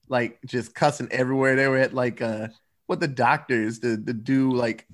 like 0.09 0.39
just 0.45 0.75
cussing 0.75 1.09
everywhere. 1.11 1.57
They 1.57 1.69
were 1.69 1.79
at 1.79 1.95
like 1.95 2.21
uh 2.23 2.49
what 2.87 3.01
the 3.01 3.09
doctors 3.09 3.81
to, 3.81 3.97
to 3.97 4.13
do 4.13 4.53
like 4.53 4.87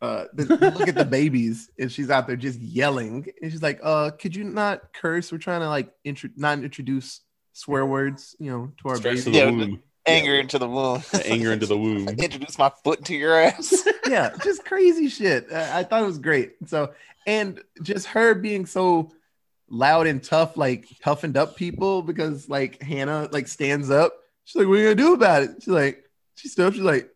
uh 0.00 0.24
to 0.36 0.44
look 0.44 0.88
at 0.88 0.94
the 0.94 1.04
babies 1.04 1.70
and 1.78 1.90
she's 1.90 2.10
out 2.10 2.26
there 2.26 2.36
just 2.36 2.60
yelling 2.60 3.26
and 3.40 3.50
she's 3.50 3.62
like 3.62 3.80
uh 3.82 4.10
could 4.10 4.34
you 4.36 4.44
not 4.44 4.92
curse 4.92 5.32
we're 5.32 5.38
trying 5.38 5.60
to 5.60 5.68
like 5.68 5.92
intro- 6.04 6.30
not 6.36 6.58
introduce 6.58 7.20
swear 7.52 7.86
words 7.86 8.36
you 8.38 8.50
know 8.50 8.70
to 8.76 8.88
our 8.88 8.96
Stress 8.96 9.24
to 9.24 9.30
babies 9.30 9.32
the 9.32 9.38
Yeah, 9.38 9.50
womb. 9.50 9.82
Anger 10.06 10.34
into 10.34 10.58
the 10.58 10.68
womb. 10.68 11.02
The 11.12 11.26
anger 11.32 11.52
into 11.52 11.64
the 11.66 11.78
womb. 11.78 12.08
Introduce 12.18 12.58
my 12.58 12.70
foot 12.84 12.98
into 12.98 13.14
your 13.14 13.40
ass. 13.40 13.88
yeah, 14.06 14.34
just 14.42 14.62
crazy 14.66 15.08
shit. 15.08 15.50
I, 15.50 15.78
I 15.78 15.82
thought 15.82 16.02
it 16.02 16.06
was 16.06 16.18
great. 16.18 16.56
So, 16.66 16.92
and 17.26 17.58
just 17.82 18.08
her 18.08 18.34
being 18.34 18.66
so 18.66 19.10
loud 19.70 20.06
and 20.06 20.22
tough, 20.22 20.58
like 20.58 20.86
toughened 21.00 21.38
up 21.38 21.56
people 21.56 22.02
because 22.02 22.50
like 22.50 22.82
Hannah 22.82 23.30
like 23.32 23.48
stands 23.48 23.90
up. 23.90 24.12
She's 24.44 24.56
like, 24.60 24.68
"What 24.68 24.74
are 24.74 24.78
you 24.78 24.84
gonna 24.84 24.94
do 24.96 25.14
about 25.14 25.42
it?" 25.42 25.50
She's 25.60 25.68
like, 25.68 26.04
she 26.34 26.48
stood 26.48 26.66
up. 26.66 26.74
She's 26.74 26.82
like, 26.82 27.10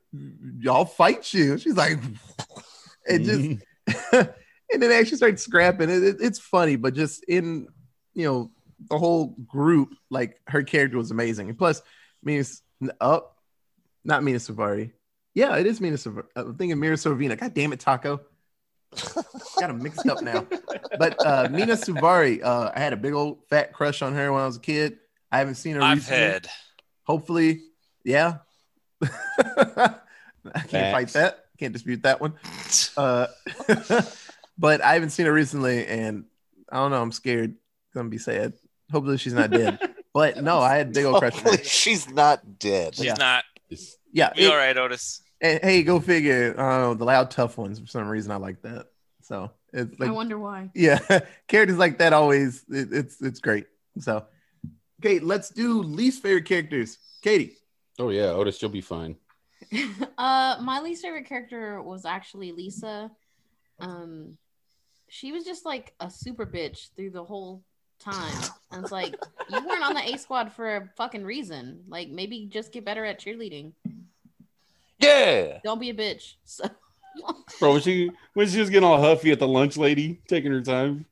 "Y'all 0.60 0.84
fight 0.84 1.32
you." 1.34 1.58
She's 1.58 1.76
like, 1.76 1.98
and 3.08 3.24
just, 3.24 3.40
Mhm. 3.40 3.60
and 4.72 4.82
then 4.82 4.88
they 4.90 4.98
actually 4.98 5.16
start 5.18 5.38
scrapping. 5.40 5.90
It, 5.90 6.02
it- 6.04 6.16
it's 6.20 6.38
funny, 6.38 6.76
but 6.76 6.94
just 6.94 7.24
in 7.24 7.68
you 8.14 8.24
know 8.26 8.50
the 8.90 8.98
whole 8.98 9.34
group, 9.46 9.94
like 10.10 10.40
her 10.46 10.62
character 10.62 10.96
was 10.98 11.10
amazing. 11.10 11.48
And 11.48 11.58
plus, 11.58 11.82
Minas 12.22 12.62
up, 13.00 13.36
not 14.04 14.22
Mina 14.22 14.38
Savari. 14.38 14.92
Yeah, 15.34 15.56
it 15.56 15.66
is 15.66 15.80
Mina 15.80 15.96
Savari. 15.96 16.24
I'm 16.36 16.54
thinking 16.56 16.78
Mira 16.80 16.96
Sorvino. 16.96 17.36
God 17.38 17.54
damn 17.54 17.72
it, 17.72 17.80
Taco. 17.80 18.20
Got 19.60 19.68
them 19.68 19.82
mixed 19.82 20.06
up 20.08 20.22
now. 20.22 20.46
But 20.98 21.24
uh, 21.24 21.48
Mena 21.50 21.74
Suvari, 21.74 22.42
uh, 22.42 22.72
I 22.74 22.78
had 22.80 22.92
a 22.92 22.96
big 22.96 23.12
old 23.12 23.40
fat 23.50 23.72
crush 23.72 24.00
on 24.02 24.14
her 24.14 24.32
when 24.32 24.40
I 24.42 24.46
was 24.46 24.56
a 24.56 24.60
kid. 24.60 24.98
I 25.30 25.38
haven't 25.38 25.56
seen 25.56 25.74
her 25.76 25.82
I've 25.82 25.98
recently. 25.98 26.18
had. 26.22 26.48
Hopefully, 27.08 27.62
yeah. 28.04 28.38
I 29.02 29.94
can't 30.68 30.94
fight 30.94 31.08
that. 31.14 31.44
Can't 31.58 31.72
dispute 31.72 32.02
that 32.02 32.20
one. 32.20 32.34
Uh, 32.96 33.26
but 34.58 34.82
I 34.82 34.94
haven't 34.94 35.10
seen 35.10 35.26
her 35.26 35.32
recently, 35.32 35.86
and 35.86 36.24
I 36.70 36.76
don't 36.76 36.90
know. 36.90 37.02
I'm 37.02 37.12
scared. 37.12 37.54
Gonna 37.94 38.08
be 38.08 38.18
sad. 38.18 38.52
Hopefully, 38.92 39.16
she's 39.18 39.32
not 39.34 39.50
dead. 39.50 39.78
But 40.14 40.42
no, 40.42 40.58
I 40.58 40.76
had 40.78 40.88
a 40.88 40.90
big 40.90 41.04
old 41.04 41.18
crush 41.20 41.34
on 41.34 41.38
her. 41.40 41.50
Hopefully 41.50 41.68
she's 41.68 42.08
not 42.10 42.58
dead. 42.58 42.94
She's 42.96 43.04
Yeah. 43.04 43.14
not. 43.18 43.44
Yeah. 44.10 44.32
Be 44.34 44.44
it- 44.46 44.50
all 44.50 44.56
right, 44.56 44.76
Otis. 44.76 45.20
and, 45.40 45.60
hey, 45.62 45.82
go 45.84 46.00
figure. 46.00 46.58
Uh, 46.58 46.94
the 46.94 47.04
loud, 47.04 47.30
tough 47.30 47.56
ones. 47.58 47.78
For 47.78 47.86
some 47.86 48.08
reason, 48.08 48.32
I 48.32 48.36
like 48.36 48.62
that. 48.62 48.86
So 49.22 49.50
it's 49.72 50.00
like 50.00 50.08
I 50.08 50.12
wonder 50.12 50.38
why. 50.38 50.70
yeah 50.74 50.98
characters 51.46 51.76
like 51.76 51.98
that 51.98 52.14
always 52.14 52.64
it, 52.70 52.88
it's 52.90 53.20
it's 53.20 53.38
great 53.38 53.66
so 53.98 54.24
okay 55.00 55.18
let's 55.18 55.50
do 55.50 55.82
least 55.82 56.22
favorite 56.22 56.44
characters 56.44 56.98
katie 57.22 57.58
oh 57.98 58.10
yeah, 58.10 58.30
Otis, 58.30 58.60
you'll 58.60 58.70
be 58.70 58.80
fine. 58.80 59.16
uh, 60.18 60.56
my 60.62 60.80
least 60.80 61.02
favorite 61.02 61.26
character 61.26 61.82
was 61.82 62.04
actually 62.04 62.52
Lisa. 62.52 63.10
Um, 63.80 64.38
she 65.08 65.32
was 65.32 65.44
just 65.44 65.64
like 65.64 65.94
a 66.00 66.10
super 66.10 66.46
bitch 66.46 66.94
through 66.96 67.10
the 67.10 67.24
whole 67.24 67.62
time. 67.98 68.50
And 68.70 68.82
it's 68.82 68.92
like 68.92 69.14
you 69.50 69.66
weren't 69.66 69.84
on 69.84 69.94
the 69.94 70.14
A 70.14 70.18
squad 70.18 70.52
for 70.52 70.76
a 70.76 70.90
fucking 70.96 71.24
reason. 71.24 71.84
Like 71.88 72.08
maybe 72.08 72.46
just 72.46 72.72
get 72.72 72.84
better 72.84 73.04
at 73.04 73.20
cheerleading. 73.20 73.72
Yeah. 74.98 75.58
Don't 75.64 75.80
be 75.80 75.90
a 75.90 75.94
bitch. 75.94 76.34
So 76.44 76.68
Bro, 77.58 77.72
when 77.72 77.80
she 77.80 78.12
when 78.34 78.46
she 78.46 78.60
was 78.60 78.70
getting 78.70 78.88
all 78.88 79.00
huffy 79.00 79.32
at 79.32 79.40
the 79.40 79.48
lunch 79.48 79.76
lady, 79.76 80.20
taking 80.28 80.52
her 80.52 80.60
time. 80.60 81.04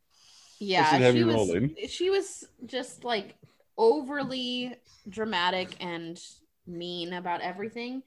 yeah, 0.61 1.11
she 1.11 1.25
was 1.25 1.35
rolling. 1.35 1.75
she 1.89 2.11
was 2.11 2.45
just 2.67 3.03
like 3.03 3.35
overly 3.79 4.75
dramatic 5.09 5.77
and 5.81 6.21
mean 6.67 7.13
about 7.13 7.41
everything. 7.41 8.03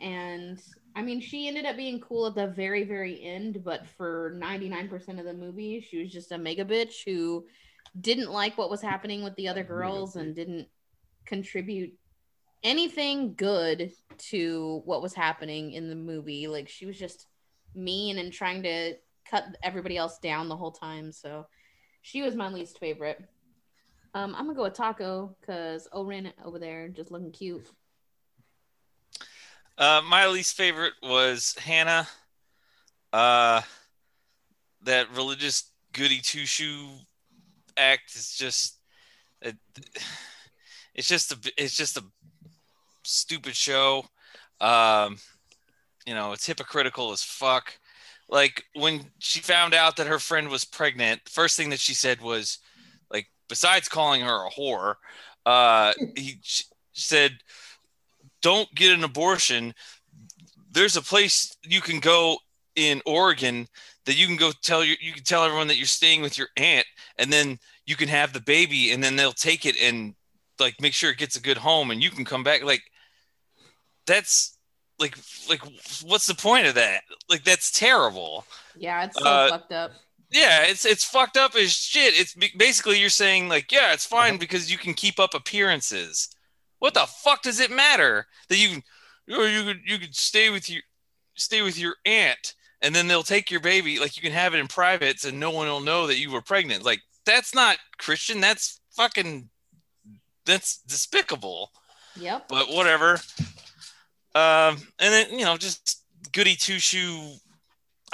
And 0.00 0.60
I 0.96 1.02
mean, 1.02 1.20
she 1.20 1.48
ended 1.48 1.66
up 1.66 1.76
being 1.76 2.00
cool 2.00 2.26
at 2.26 2.34
the 2.34 2.46
very, 2.46 2.84
very 2.84 3.22
end, 3.22 3.64
but 3.64 3.86
for 3.86 4.36
99% 4.38 5.18
of 5.18 5.24
the 5.24 5.34
movie, 5.34 5.80
she 5.80 6.02
was 6.02 6.12
just 6.12 6.32
a 6.32 6.38
mega 6.38 6.64
bitch 6.64 7.04
who 7.04 7.46
didn't 8.00 8.30
like 8.30 8.58
what 8.58 8.70
was 8.70 8.80
happening 8.80 9.22
with 9.22 9.34
the 9.36 9.48
other 9.48 9.64
girls 9.64 10.16
and 10.16 10.34
didn't 10.34 10.68
contribute 11.26 11.92
anything 12.62 13.34
good 13.34 13.92
to 14.18 14.82
what 14.84 15.02
was 15.02 15.14
happening 15.14 15.72
in 15.72 15.88
the 15.88 15.94
movie. 15.94 16.46
Like, 16.46 16.68
she 16.68 16.86
was 16.86 16.98
just 16.98 17.26
mean 17.74 18.18
and 18.18 18.32
trying 18.32 18.62
to 18.62 18.94
cut 19.28 19.44
everybody 19.62 19.96
else 19.96 20.18
down 20.18 20.48
the 20.48 20.56
whole 20.56 20.72
time. 20.72 21.12
So 21.12 21.46
she 22.02 22.22
was 22.22 22.34
my 22.34 22.48
least 22.48 22.78
favorite. 22.78 23.22
Um, 24.14 24.34
I'm 24.36 24.44
gonna 24.44 24.54
go 24.54 24.62
with 24.62 24.74
Taco 24.74 25.34
because 25.40 25.88
Oren 25.92 26.32
over 26.44 26.58
there 26.60 26.88
just 26.88 27.10
looking 27.10 27.32
cute. 27.32 27.66
Uh, 29.76 30.00
my 30.08 30.28
least 30.28 30.56
favorite 30.56 30.92
was 31.02 31.56
Hannah. 31.58 32.06
Uh, 33.12 33.62
that 34.82 35.08
religious 35.16 35.70
goody 35.92 36.20
two 36.20 36.46
shoe 36.46 36.90
act 37.76 38.14
is 38.14 38.34
just 38.36 38.78
it, 39.42 39.56
it's 40.94 41.08
just 41.08 41.32
a 41.32 41.52
it's 41.56 41.76
just 41.76 41.96
a 41.96 42.04
stupid 43.02 43.56
show. 43.56 44.04
Um, 44.60 45.18
you 46.06 46.14
know, 46.14 46.32
it's 46.32 46.46
hypocritical 46.46 47.10
as 47.10 47.24
fuck. 47.24 47.78
Like 48.28 48.64
when 48.74 49.10
she 49.18 49.40
found 49.40 49.74
out 49.74 49.96
that 49.96 50.06
her 50.06 50.20
friend 50.20 50.48
was 50.48 50.64
pregnant, 50.64 51.24
the 51.24 51.30
first 51.30 51.56
thing 51.56 51.70
that 51.70 51.80
she 51.80 51.94
said 51.94 52.20
was 52.20 52.58
besides 53.48 53.88
calling 53.88 54.22
her 54.22 54.46
a 54.46 54.50
whore, 54.50 54.96
uh, 55.46 55.92
he 56.16 56.38
she 56.42 56.64
said, 56.92 57.38
"Don't 58.42 58.72
get 58.74 58.92
an 58.96 59.04
abortion. 59.04 59.74
There's 60.70 60.96
a 60.96 61.02
place 61.02 61.56
you 61.62 61.80
can 61.80 62.00
go 62.00 62.38
in 62.76 63.00
Oregon 63.06 63.68
that 64.06 64.18
you 64.18 64.26
can 64.26 64.36
go 64.36 64.52
tell 64.62 64.84
you 64.84 64.96
you 65.00 65.12
can 65.12 65.24
tell 65.24 65.44
everyone 65.44 65.68
that 65.68 65.76
you're 65.76 65.86
staying 65.86 66.22
with 66.22 66.36
your 66.36 66.48
aunt, 66.56 66.86
and 67.18 67.32
then 67.32 67.58
you 67.86 67.96
can 67.96 68.08
have 68.08 68.32
the 68.32 68.40
baby, 68.40 68.92
and 68.92 69.02
then 69.02 69.16
they'll 69.16 69.32
take 69.32 69.66
it 69.66 69.76
and 69.80 70.14
like 70.58 70.80
make 70.80 70.94
sure 70.94 71.10
it 71.10 71.18
gets 71.18 71.36
a 71.36 71.42
good 71.42 71.58
home, 71.58 71.90
and 71.90 72.02
you 72.02 72.10
can 72.10 72.24
come 72.24 72.42
back. 72.42 72.64
Like 72.64 72.82
that's 74.06 74.58
like 74.98 75.16
like 75.48 75.60
what's 76.04 76.26
the 76.26 76.34
point 76.34 76.66
of 76.66 76.74
that? 76.74 77.02
Like 77.28 77.44
that's 77.44 77.70
terrible. 77.70 78.44
Yeah, 78.76 79.04
it's 79.04 79.18
so 79.18 79.28
Uh, 79.28 79.48
fucked 79.48 79.72
up. 79.72 79.92
Yeah, 80.34 80.64
it's 80.64 80.84
it's 80.84 81.04
fucked 81.04 81.36
up 81.36 81.54
as 81.54 81.72
shit. 81.72 82.12
It's 82.18 82.34
basically 82.56 83.00
you're 83.00 83.08
saying 83.08 83.48
like, 83.48 83.70
yeah, 83.70 83.92
it's 83.92 84.04
fine 84.04 84.36
because 84.36 84.70
you 84.70 84.76
can 84.76 84.92
keep 84.92 85.18
up 85.20 85.32
appearances. 85.32 86.28
What 86.80 86.92
the 86.94 87.06
fuck 87.06 87.42
does 87.42 87.60
it 87.60 87.70
matter 87.70 88.26
that 88.48 88.58
you 88.58 88.68
can 88.68 88.82
or 89.38 89.46
you 89.48 89.62
could 89.62 89.80
you 89.86 89.98
could 89.98 90.14
stay 90.14 90.50
with 90.50 90.68
your 90.68 90.82
stay 91.36 91.62
with 91.62 91.78
your 91.78 91.94
aunt 92.04 92.54
and 92.82 92.94
then 92.94 93.06
they'll 93.06 93.22
take 93.22 93.50
your 93.50 93.60
baby 93.60 93.98
like 93.98 94.16
you 94.16 94.22
can 94.22 94.32
have 94.32 94.54
it 94.54 94.58
in 94.60 94.66
privates 94.66 95.24
and 95.24 95.38
no 95.38 95.50
one 95.50 95.66
will 95.66 95.80
know 95.80 96.06
that 96.06 96.18
you 96.18 96.30
were 96.30 96.42
pregnant 96.42 96.84
like 96.84 97.00
that's 97.24 97.54
not 97.54 97.78
christian 97.98 98.40
that's 98.40 98.80
fucking 98.90 99.48
that's 100.44 100.78
despicable 100.82 101.70
Yep. 102.16 102.48
but 102.48 102.68
whatever 102.68 103.14
um 104.34 104.76
and 104.98 105.12
then 105.12 105.30
you 105.38 105.44
know 105.44 105.56
just 105.56 106.04
goody 106.32 106.54
two 106.54 106.78
shoe 106.78 107.32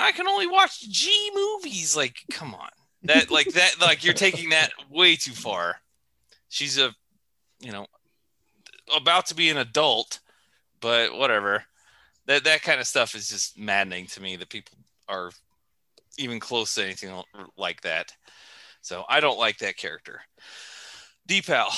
i 0.00 0.12
can 0.12 0.26
only 0.26 0.46
watch 0.46 0.80
g 0.88 1.30
movies. 1.34 1.96
Like 1.96 2.22
come 2.30 2.54
on. 2.54 2.70
That 3.04 3.30
like 3.30 3.48
that 3.54 3.76
like 3.80 4.04
you're 4.04 4.14
taking 4.14 4.50
that 4.50 4.72
way 4.90 5.16
too 5.16 5.32
far. 5.32 5.76
She's 6.48 6.78
a 6.78 6.94
you 7.60 7.72
know 7.72 7.86
about 8.94 9.26
to 9.26 9.34
be 9.34 9.50
an 9.50 9.58
adult 9.58 10.20
but 10.80 11.16
whatever. 11.16 11.64
That 12.26 12.44
that 12.44 12.62
kind 12.62 12.80
of 12.80 12.86
stuff 12.86 13.14
is 13.14 13.28
just 13.28 13.58
maddening 13.58 14.06
to 14.08 14.22
me 14.22 14.36
that 14.36 14.48
people 14.48 14.76
are 15.08 15.30
even 16.18 16.40
close 16.40 16.74
to 16.74 16.84
anything 16.84 17.22
like 17.56 17.80
that. 17.82 18.12
So 18.82 19.04
i 19.08 19.20
don't 19.20 19.38
like 19.38 19.58
that 19.58 19.76
character. 19.76 20.20
Deepal 21.28 21.70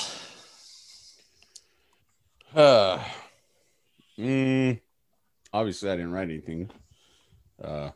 Uh, 2.55 3.03
mm, 4.19 4.79
obviously, 5.51 5.89
I 5.89 5.95
didn't 5.95 6.11
write 6.11 6.29
anything. 6.29 6.69
Uh, 7.63 7.91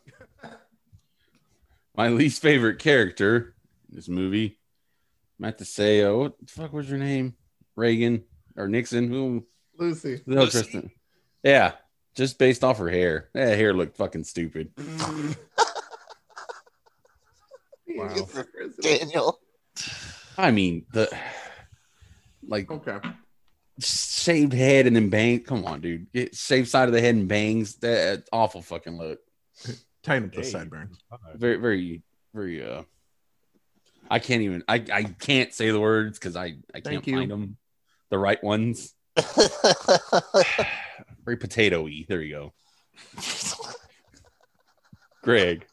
my 1.97 2.09
least 2.09 2.41
favorite 2.41 2.79
character 2.79 3.55
in 3.89 3.95
this 3.95 4.07
movie, 4.07 4.59
I 5.41 5.47
have 5.47 5.57
to 5.57 5.65
say, 5.65 6.03
oh, 6.03 6.19
what 6.19 6.39
the 6.39 6.45
fuck 6.45 6.71
was 6.73 6.89
your 6.89 6.99
name? 6.99 7.35
Reagan 7.75 8.23
or 8.55 8.67
Nixon? 8.67 9.09
Who? 9.09 9.45
Lucy. 9.77 10.21
No, 10.25 10.41
Lucy? 10.41 10.51
Tristan. 10.51 10.91
Yeah, 11.43 11.73
just 12.15 12.39
based 12.39 12.63
off 12.63 12.77
her 12.79 12.89
hair. 12.89 13.29
That 13.33 13.57
hair 13.57 13.73
looked 13.73 13.97
fucking 13.97 14.23
stupid. 14.23 14.71
Wow. 17.89 18.27
Daniel. 18.81 19.39
I 20.37 20.51
mean, 20.51 20.85
the 20.93 21.09
like 22.47 22.69
Okay. 22.69 22.99
shaved 23.79 24.53
head 24.53 24.85
and 24.85 24.95
then 24.95 25.09
bang. 25.09 25.39
Come 25.43 25.65
on, 25.65 25.81
dude. 25.81 26.11
Get 26.11 26.35
shaved 26.35 26.67
side 26.67 26.87
of 26.89 26.93
the 26.93 27.01
head 27.01 27.15
and 27.15 27.27
bangs. 27.27 27.77
That 27.77 28.25
awful 28.31 28.61
fucking 28.61 28.97
look. 28.97 29.19
Tighten 30.07 30.29
up 30.29 30.33
the 30.35 30.43
sideburns. 30.43 30.97
very 31.35 31.57
very 31.57 32.01
very 32.33 32.63
uh 32.63 32.83
i 34.09 34.19
can't 34.19 34.41
even 34.41 34.63
i 34.67 34.75
i 34.93 35.03
can't 35.03 35.53
say 35.53 35.69
the 35.71 35.79
words 35.79 36.17
because 36.17 36.35
i 36.35 36.55
i 36.73 36.79
can't 36.79 37.05
you. 37.07 37.17
find 37.17 37.29
them 37.29 37.57
the 38.09 38.17
right 38.17 38.41
ones 38.43 38.93
very 41.25 41.37
potatoy 41.37 42.07
there 42.07 42.21
you 42.21 42.33
go 42.33 42.53
greg 45.23 45.65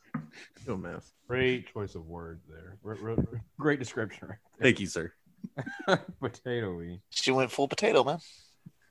You're 0.67 0.77
mess. 0.79 1.13
Great 1.29 1.73
choice 1.73 1.95
of 1.95 2.07
words 2.07 2.43
there. 2.49 2.77
R- 2.85 2.99
r- 3.03 3.11
r- 3.11 3.45
great 3.59 3.79
description. 3.79 4.29
Right 4.29 4.39
thank 4.61 4.81
you 4.81 4.87
sir 4.87 5.13
there. 5.87 6.05
Potatoy. 6.23 7.01
she 7.11 7.31
went 7.31 7.51
full 7.51 7.69
potato, 7.69 8.03
man. 8.05 8.19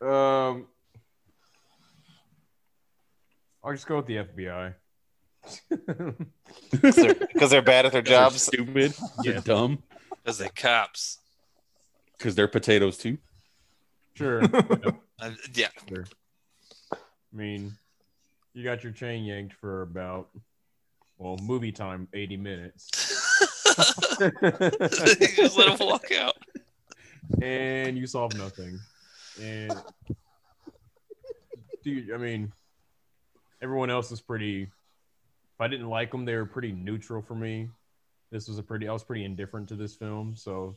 Um, 0.01 0.67
I'll 3.63 3.71
just 3.73 3.87
go 3.87 3.97
with 3.97 4.05
the 4.07 4.17
FBI. 4.17 4.73
Because 5.69 6.95
they're, 6.95 7.15
'cause 7.37 7.49
they're 7.51 7.61
bad 7.61 7.85
at 7.85 7.91
their 7.91 8.01
they're 8.03 8.13
jobs. 8.15 8.41
stupid 8.43 8.93
they're 9.23 9.33
Yeah. 9.35 9.41
dumb 9.41 9.83
as 10.25 10.37
they 10.37 10.49
cops 10.49 11.19
because 12.17 12.35
they're 12.35 12.47
potatoes 12.47 12.97
too 12.97 13.17
sure. 14.15 14.43
uh, 15.19 15.31
yeah 15.53 15.67
sure. 15.89 16.05
I 16.91 17.35
mean, 17.35 17.75
you 18.53 18.63
got 18.63 18.83
your 18.83 18.93
chain 18.93 19.23
yanked 19.25 19.53
for 19.55 19.81
about, 19.81 20.29
well, 21.17 21.35
movie 21.41 21.71
time, 21.71 22.07
80 22.13 22.37
minutes. 22.37 22.89
just 24.19 25.57
let 25.57 25.67
him 25.69 25.77
walk 25.87 26.11
out 26.11 26.35
and 27.41 27.97
you 27.97 28.05
solve 28.05 28.35
nothing. 28.37 28.79
And 29.41 29.81
dude, 31.83 32.11
I 32.13 32.17
mean, 32.17 32.51
everyone 33.61 33.89
else 33.89 34.11
is 34.11 34.21
pretty. 34.21 34.69
If 35.63 35.67
I 35.67 35.69
didn't 35.69 35.87
like 35.87 36.11
them, 36.11 36.25
they 36.25 36.35
were 36.35 36.45
pretty 36.45 36.73
neutral 36.73 37.21
for 37.21 37.35
me. 37.35 37.69
This 38.31 38.49
was 38.49 38.57
a 38.59 38.63
pretty. 38.63 38.89
I 38.89 38.91
was 38.91 39.01
pretty 39.05 39.23
indifferent 39.23 39.69
to 39.69 39.75
this 39.77 39.95
film, 39.95 40.35
so 40.35 40.75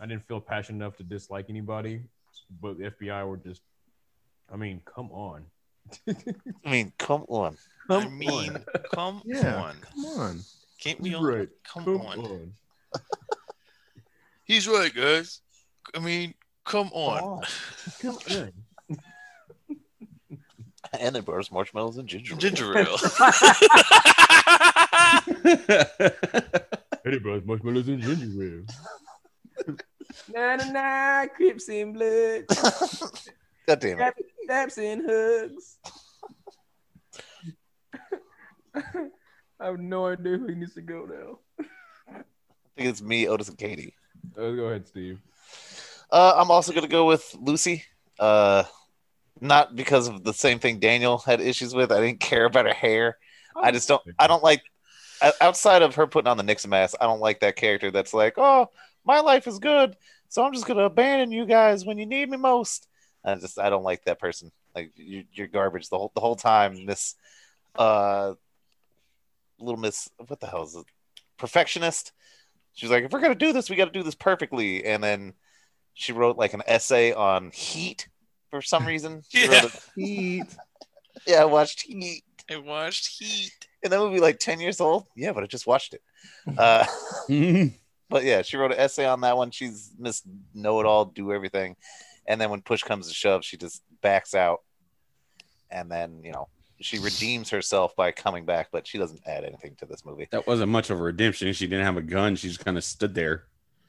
I 0.00 0.06
didn't 0.06 0.26
feel 0.26 0.40
passionate 0.40 0.78
enough 0.78 0.96
to 0.96 1.02
dislike 1.02 1.46
anybody. 1.50 2.00
But 2.62 2.78
the 2.78 2.84
FBI 2.92 3.28
were 3.28 3.36
just. 3.36 3.60
I 4.50 4.56
mean, 4.56 4.80
come 4.86 5.10
on. 5.12 5.44
I 6.08 6.14
mean, 6.70 6.92
come 6.96 7.26
on. 7.28 7.58
i 7.90 8.08
mean 8.08 8.56
come 8.94 9.20
Yeah. 9.26 9.56
on 9.64 9.76
Come 9.82 10.04
on. 10.06 10.40
can't 10.80 11.02
be 11.02 11.12
on 11.14 11.48
come, 11.62 11.84
Come 11.84 12.00
on. 12.00 12.18
on. 12.20 12.52
he's 14.44 14.66
right 14.68 14.94
guys 14.94 15.40
i 15.94 15.98
mean 15.98 16.32
come 16.64 16.88
on 16.94 17.42
Come 18.00 18.16
on. 18.30 18.52
And 21.00 21.16
it 21.16 21.24
bars 21.24 21.50
marshmallows 21.50 21.96
and 21.98 22.08
ginger. 22.08 22.34
ale. 22.34 22.38
ginger 22.38 22.78
ale 22.78 22.96
Anybody's 27.06 27.44
marshmallows 27.44 27.88
and 27.88 28.02
ginger 28.02 28.42
ale. 28.42 28.64
na 30.34 30.56
na 30.56 30.64
na, 30.70 31.26
Crips 31.34 31.68
and 31.68 31.94
blood. 31.94 32.44
God 33.66 33.80
damn 33.80 34.00
it. 34.00 34.14
Daps 34.48 34.78
and 34.78 35.02
hugs. 35.06 35.78
I 38.74 39.66
have 39.66 39.78
no 39.78 40.06
idea 40.06 40.38
who 40.38 40.54
needs 40.54 40.74
to 40.74 40.82
go 40.82 41.06
now. 41.06 41.38
I 42.08 42.22
think 42.76 42.88
it's 42.88 43.02
me, 43.02 43.28
Otis, 43.28 43.48
and 43.48 43.58
Katie. 43.58 43.94
Uh, 44.36 44.50
go 44.52 44.64
ahead, 44.64 44.88
Steve. 44.88 45.20
Uh, 46.10 46.34
I'm 46.36 46.50
also 46.50 46.72
going 46.72 46.82
to 46.82 46.88
go 46.88 47.06
with 47.06 47.36
Lucy. 47.38 47.84
Uh, 48.18 48.64
not 49.40 49.76
because 49.76 50.08
of 50.08 50.24
the 50.24 50.32
same 50.32 50.58
thing 50.58 50.78
Daniel 50.78 51.18
had 51.18 51.40
issues 51.40 51.74
with. 51.74 51.92
I 51.92 52.00
didn't 52.00 52.20
care 52.20 52.44
about 52.44 52.66
her 52.66 52.74
hair. 52.74 53.18
I 53.54 53.70
just 53.70 53.88
don't. 53.88 54.02
I 54.18 54.26
don't 54.26 54.42
like. 54.42 54.62
O- 55.22 55.32
Outside 55.40 55.82
of 55.82 55.94
her 55.94 56.06
putting 56.06 56.28
on 56.28 56.36
the 56.36 56.42
Nixon 56.42 56.70
mask, 56.70 56.96
I 57.00 57.04
don't 57.06 57.20
like 57.20 57.40
that 57.40 57.56
character. 57.56 57.90
That's 57.90 58.12
like, 58.14 58.34
oh, 58.36 58.70
my 59.04 59.20
life 59.20 59.46
is 59.46 59.58
good, 59.58 59.96
so 60.28 60.44
I'm 60.44 60.52
just 60.52 60.66
gonna 60.66 60.84
abandon 60.84 61.32
you 61.32 61.46
guys 61.46 61.84
when 61.84 61.98
you 61.98 62.06
need 62.06 62.28
me 62.30 62.36
most. 62.36 62.88
I 63.24 63.34
just, 63.36 63.58
I 63.58 63.70
don't 63.70 63.84
like 63.84 64.04
that 64.04 64.18
person. 64.18 64.50
Like, 64.74 64.92
you, 64.96 65.24
you're 65.32 65.46
garbage 65.46 65.88
the 65.88 65.98
whole 65.98 66.12
the 66.14 66.20
whole 66.20 66.36
time. 66.36 66.84
Miss, 66.86 67.14
uh, 67.76 68.34
little 69.58 69.80
Miss, 69.80 70.08
what 70.26 70.40
the 70.40 70.46
hell 70.46 70.64
is 70.64 70.74
it? 70.74 70.84
Perfectionist. 71.38 72.12
She's 72.74 72.90
like, 72.90 73.04
if 73.04 73.12
we're 73.12 73.20
gonna 73.20 73.34
do 73.34 73.52
this, 73.52 73.68
we 73.70 73.76
got 73.76 73.84
to 73.86 73.90
do 73.98 74.02
this 74.02 74.14
perfectly. 74.14 74.84
And 74.84 75.02
then 75.04 75.34
she 75.94 76.12
wrote 76.12 76.36
like 76.38 76.54
an 76.54 76.62
essay 76.66 77.12
on 77.12 77.50
heat 77.52 78.08
for 78.50 78.62
some 78.62 78.86
reason. 78.92 79.22
She 79.28 79.44
Yeah. 79.44 79.62
wrote 79.62 79.74
a- 79.74 79.80
Heat. 80.00 80.56
yeah, 81.26 81.42
I 81.42 81.44
watched 81.44 81.82
Heat. 81.82 82.24
i 82.50 82.56
watched 82.56 83.08
heat 83.18 83.68
And 83.82 83.92
that 83.92 83.98
movie 83.98 84.20
like 84.20 84.38
10 84.38 84.60
years 84.60 84.80
old. 84.80 85.06
Yeah, 85.16 85.32
but 85.32 85.42
I 85.42 85.46
just 85.46 85.66
watched 85.66 85.94
it. 85.94 86.02
Uh, 86.56 86.86
but 88.08 88.24
yeah, 88.24 88.42
she 88.42 88.56
wrote 88.56 88.72
an 88.72 88.78
essay 88.78 89.04
on 89.06 89.20
that 89.22 89.36
one. 89.36 89.50
She's 89.50 89.92
Miss 89.98 90.22
Know 90.54 90.80
It 90.80 90.86
All, 90.86 91.04
do 91.06 91.32
everything. 91.32 91.76
And 92.26 92.40
then 92.40 92.50
when 92.50 92.62
push 92.62 92.82
comes 92.82 93.08
to 93.08 93.14
shove, 93.14 93.44
she 93.44 93.56
just 93.56 93.82
backs 94.00 94.34
out. 94.34 94.60
And 95.70 95.90
then, 95.90 96.20
you 96.22 96.32
know, 96.32 96.48
she 96.80 96.98
redeems 96.98 97.50
herself 97.50 97.96
by 97.96 98.12
coming 98.12 98.44
back, 98.44 98.68
but 98.70 98.86
she 98.86 98.98
doesn't 98.98 99.20
add 99.26 99.44
anything 99.44 99.74
to 99.76 99.86
this 99.86 100.04
movie. 100.04 100.28
that 100.30 100.46
wasn't 100.46 100.70
much 100.70 100.90
of 100.90 101.00
a 101.00 101.02
redemption 101.02 101.52
she 101.52 101.66
didn't 101.66 101.84
have 101.84 101.96
a 101.96 102.02
gun 102.02 102.34
she 102.36 102.48
just 102.48 102.64
kind 102.64 102.76
of 102.76 102.84
stood 102.84 103.14
there 103.14 103.44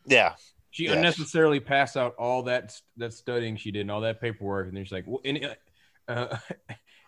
Yeah. 0.06 0.36
She 0.72 0.86
Yeah. 0.86 0.94
unnecessarily 0.94 1.60
passed 1.60 1.98
out 1.98 2.16
all 2.18 2.44
that 2.44 2.80
that 2.98 3.14
studying 3.14 3.58
she 3.58 3.72
did 3.72 3.82
and 3.82 3.92
all 3.92 4.02
that 4.02 4.20
paperwork, 4.22 4.68
and 4.68 4.78
then 4.78 4.84
she's 4.84 4.92
like, 4.92 5.06
well, 5.08 5.22
and, 5.26 5.56
uh, 6.08 6.38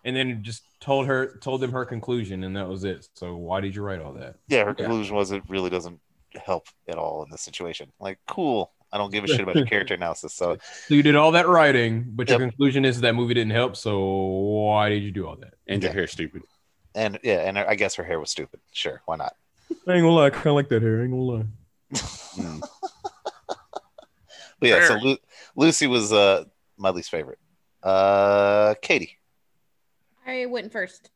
and 0.05 0.15
then 0.15 0.41
just 0.43 0.63
told 0.79 1.07
her 1.07 1.37
told 1.39 1.59
them 1.61 1.71
her 1.73 1.83
conclusion, 1.83 2.43
and 2.45 2.55
that 2.55 2.67
was 2.69 2.83
it. 2.85 3.07
So 3.15 3.35
why 3.35 3.59
did 3.59 3.75
you 3.75 3.81
write 3.81 4.01
all 4.01 4.13
that? 4.13 4.35
Yeah, 4.47 4.63
her 4.63 4.69
Yeah. 4.69 4.85
conclusion 4.85 5.15
was 5.15 5.31
it 5.33 5.43
really 5.49 5.69
doesn't 5.69 5.99
help 6.35 6.67
at 6.87 6.95
all 6.97 7.23
in 7.23 7.29
this 7.29 7.41
situation. 7.41 7.91
Like, 7.99 8.19
cool. 8.27 8.71
I 8.93 8.97
don't 8.97 9.11
give 9.11 9.23
a 9.25 9.27
shit 9.27 9.41
about 9.41 9.55
your 9.55 9.65
character 9.65 9.93
analysis. 9.95 10.33
So 10.33 10.57
So 10.87 10.93
you 10.93 11.03
did 11.03 11.15
all 11.15 11.31
that 11.31 11.47
writing, 11.49 12.05
but 12.09 12.29
your 12.29 12.39
conclusion 12.39 12.85
is 12.85 13.01
that 13.01 13.13
movie 13.15 13.33
didn't 13.33 13.51
help. 13.51 13.75
So 13.75 13.99
why 14.05 14.87
did 14.89 15.03
you 15.03 15.11
do 15.11 15.27
all 15.27 15.35
that? 15.37 15.55
and 15.67 15.83
your 15.83 15.91
hair 15.91 16.07
stupid 16.07 16.43
and 16.93 17.19
yeah, 17.23 17.39
and 17.47 17.57
I 17.59 17.75
guess 17.75 17.95
her 17.95 18.03
hair 18.05 18.19
was 18.21 18.29
stupid. 18.31 18.61
Sure, 18.71 19.01
why 19.05 19.17
not? 19.17 19.33
I 19.69 19.93
ain't 19.93 20.03
gonna 20.03 20.11
lie, 20.11 20.27
I 20.27 20.29
kind 20.29 20.47
of 20.47 20.53
like 20.53 20.69
that 20.69 20.81
hair. 20.81 20.99
I 20.99 21.03
ain't 21.03 21.11
gonna 21.11 21.21
lie. 21.23 21.45
Mm. 22.37 22.61
But 24.59 24.69
yeah, 24.69 24.87
so 24.87 24.95
Lu- 24.95 25.17
Lucy 25.57 25.87
was 25.87 26.13
uh 26.13 26.45
my 26.77 26.89
least 26.91 27.09
favorite. 27.11 27.39
Uh 27.83 28.75
Katie. 28.81 29.17
I 30.25 30.45
went 30.47 30.71
first. 30.71 31.09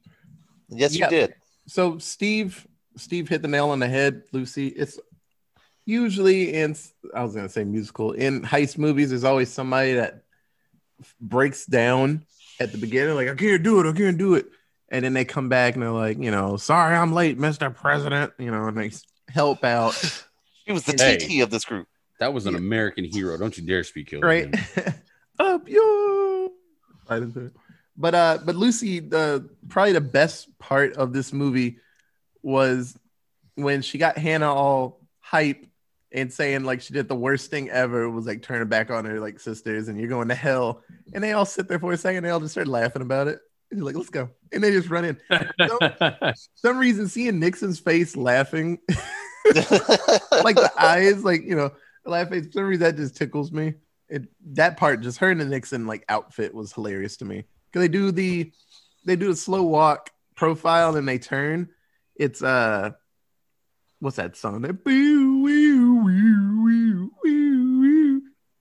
Yes, 0.69 0.95
Yeah. 0.95 1.05
you 1.05 1.09
did. 1.11 1.33
So 1.67 1.97
Steve, 1.97 2.65
Steve 2.97 3.27
hit 3.29 3.41
the 3.41 3.47
nail 3.47 3.69
on 3.69 3.79
the 3.79 3.87
head. 3.87 4.23
Lucy, 4.31 4.67
it's 4.67 4.99
usually 5.85 6.53
in 6.53 6.75
I 7.15 7.23
was 7.23 7.35
gonna 7.35 7.49
say 7.49 7.63
musical 7.63 8.11
in 8.13 8.41
heist 8.41 8.77
movies. 8.77 9.09
There's 9.09 9.23
always 9.23 9.49
somebody 9.49 9.93
that 9.93 10.23
breaks 11.19 11.65
down 11.65 12.25
at 12.59 12.71
the 12.71 12.77
beginning, 12.77 13.15
like 13.15 13.29
I 13.29 13.35
can't 13.35 13.63
do 13.63 13.79
it, 13.79 13.89
I 13.89 13.93
can't 13.93 14.17
do 14.17 14.35
it, 14.35 14.47
and 14.89 15.05
then 15.05 15.13
they 15.13 15.25
come 15.25 15.47
back 15.49 15.73
and 15.75 15.83
they're 15.83 15.91
like, 15.91 16.17
you 16.21 16.29
know, 16.31 16.57
sorry, 16.57 16.95
I'm 16.95 17.13
late, 17.13 17.37
Mister 17.39 17.69
President, 17.69 18.33
you 18.37 18.51
know, 18.51 18.65
and 18.67 18.77
they 18.77 18.91
help 19.31 19.63
out, 19.63 19.93
He 20.65 20.71
was 20.73 20.83
the 20.83 20.91
Hey. 21.01 21.17
TT 21.17 21.41
of 21.41 21.49
this 21.49 21.65
group. 21.65 21.87
That 22.19 22.33
was 22.33 22.45
an 22.45 22.55
American 22.55 23.05
hero. 23.05 23.37
Don't 23.37 23.57
you 23.57 23.65
dare 23.65 23.83
speak 23.83 24.11
ill. 24.13 24.19
of 24.19 24.23
right? 24.25 24.53
him. 24.53 24.93
Up 25.39 25.67
yo, 25.69 26.51
right 27.09 27.23
into 27.23 27.45
it. 27.45 27.53
But 27.99 28.15
uh, 28.15 28.39
but 28.45 28.55
Lucy, 28.55 29.01
the 29.01 29.49
probably 29.67 29.91
the 29.91 30.01
best 30.01 30.57
part 30.57 30.93
of 30.93 31.11
this 31.11 31.33
movie 31.33 31.79
was 32.41 32.97
when 33.55 33.81
she 33.81 33.97
got 33.97 34.17
Hannah 34.17 34.53
all 34.53 35.01
hype 35.19 35.65
and 36.13 36.31
saying 36.31 36.63
like 36.63 36.79
she 36.81 36.93
did 36.93 37.09
the 37.09 37.15
worst 37.15 37.51
thing 37.51 37.69
ever 37.69 38.09
was 38.09 38.25
like 38.25 38.41
turning 38.41 38.69
back 38.69 38.89
on 38.89 39.03
her 39.03 39.19
like 39.19 39.39
sisters 39.39 39.89
and 39.89 39.99
you're 39.99 40.07
going 40.07 40.29
to 40.29 40.35
hell. 40.35 40.81
And 41.13 41.21
they 41.21 41.33
all 41.33 41.45
sit 41.45 41.67
there 41.67 41.77
for 41.77 41.91
a 41.91 41.97
second 41.97 42.23
they 42.23 42.29
all 42.29 42.39
just 42.39 42.53
start 42.53 42.69
laughing 42.69 43.01
about 43.01 43.27
it. 43.27 43.39
And 43.69 43.83
like 43.83 43.95
let's 43.95 44.09
go. 44.09 44.29
And 44.53 44.63
they 44.63 44.71
just 44.71 44.89
run 44.89 45.03
in. 45.03 45.17
Some 46.55 46.77
reason 46.77 47.09
seeing 47.09 47.37
Nixon's 47.37 47.79
face 47.79 48.15
laughing 48.15 48.79
like 48.89 50.55
the 50.55 50.71
eyes 50.79 51.23
like 51.25 51.43
you 51.43 51.55
know 51.55 51.71
laugh 52.05 52.29
face 52.29 52.45
for 52.45 52.51
some 52.53 52.63
reason 52.63 52.85
that 52.85 52.95
just 52.95 53.17
tickles 53.17 53.51
me. 53.51 53.73
It 54.07 54.23
that 54.53 54.77
part 54.77 55.01
just 55.01 55.17
her 55.19 55.31
and 55.31 55.41
the 55.41 55.45
Nixon 55.45 55.85
like 55.85 56.05
outfit 56.07 56.53
was 56.53 56.71
hilarious 56.71 57.17
to 57.17 57.25
me 57.25 57.43
because 57.71 57.83
they 57.83 57.87
do 57.87 58.11
the 58.11 58.51
they 59.05 59.15
do 59.15 59.31
a 59.31 59.35
slow 59.35 59.63
walk 59.63 60.11
profile 60.35 60.95
and 60.95 61.07
they 61.07 61.19
turn. 61.19 61.69
It's 62.15 62.41
uh 62.41 62.91
what's 63.99 64.17
that 64.17 64.35
song? 64.37 64.61
That 64.61 64.83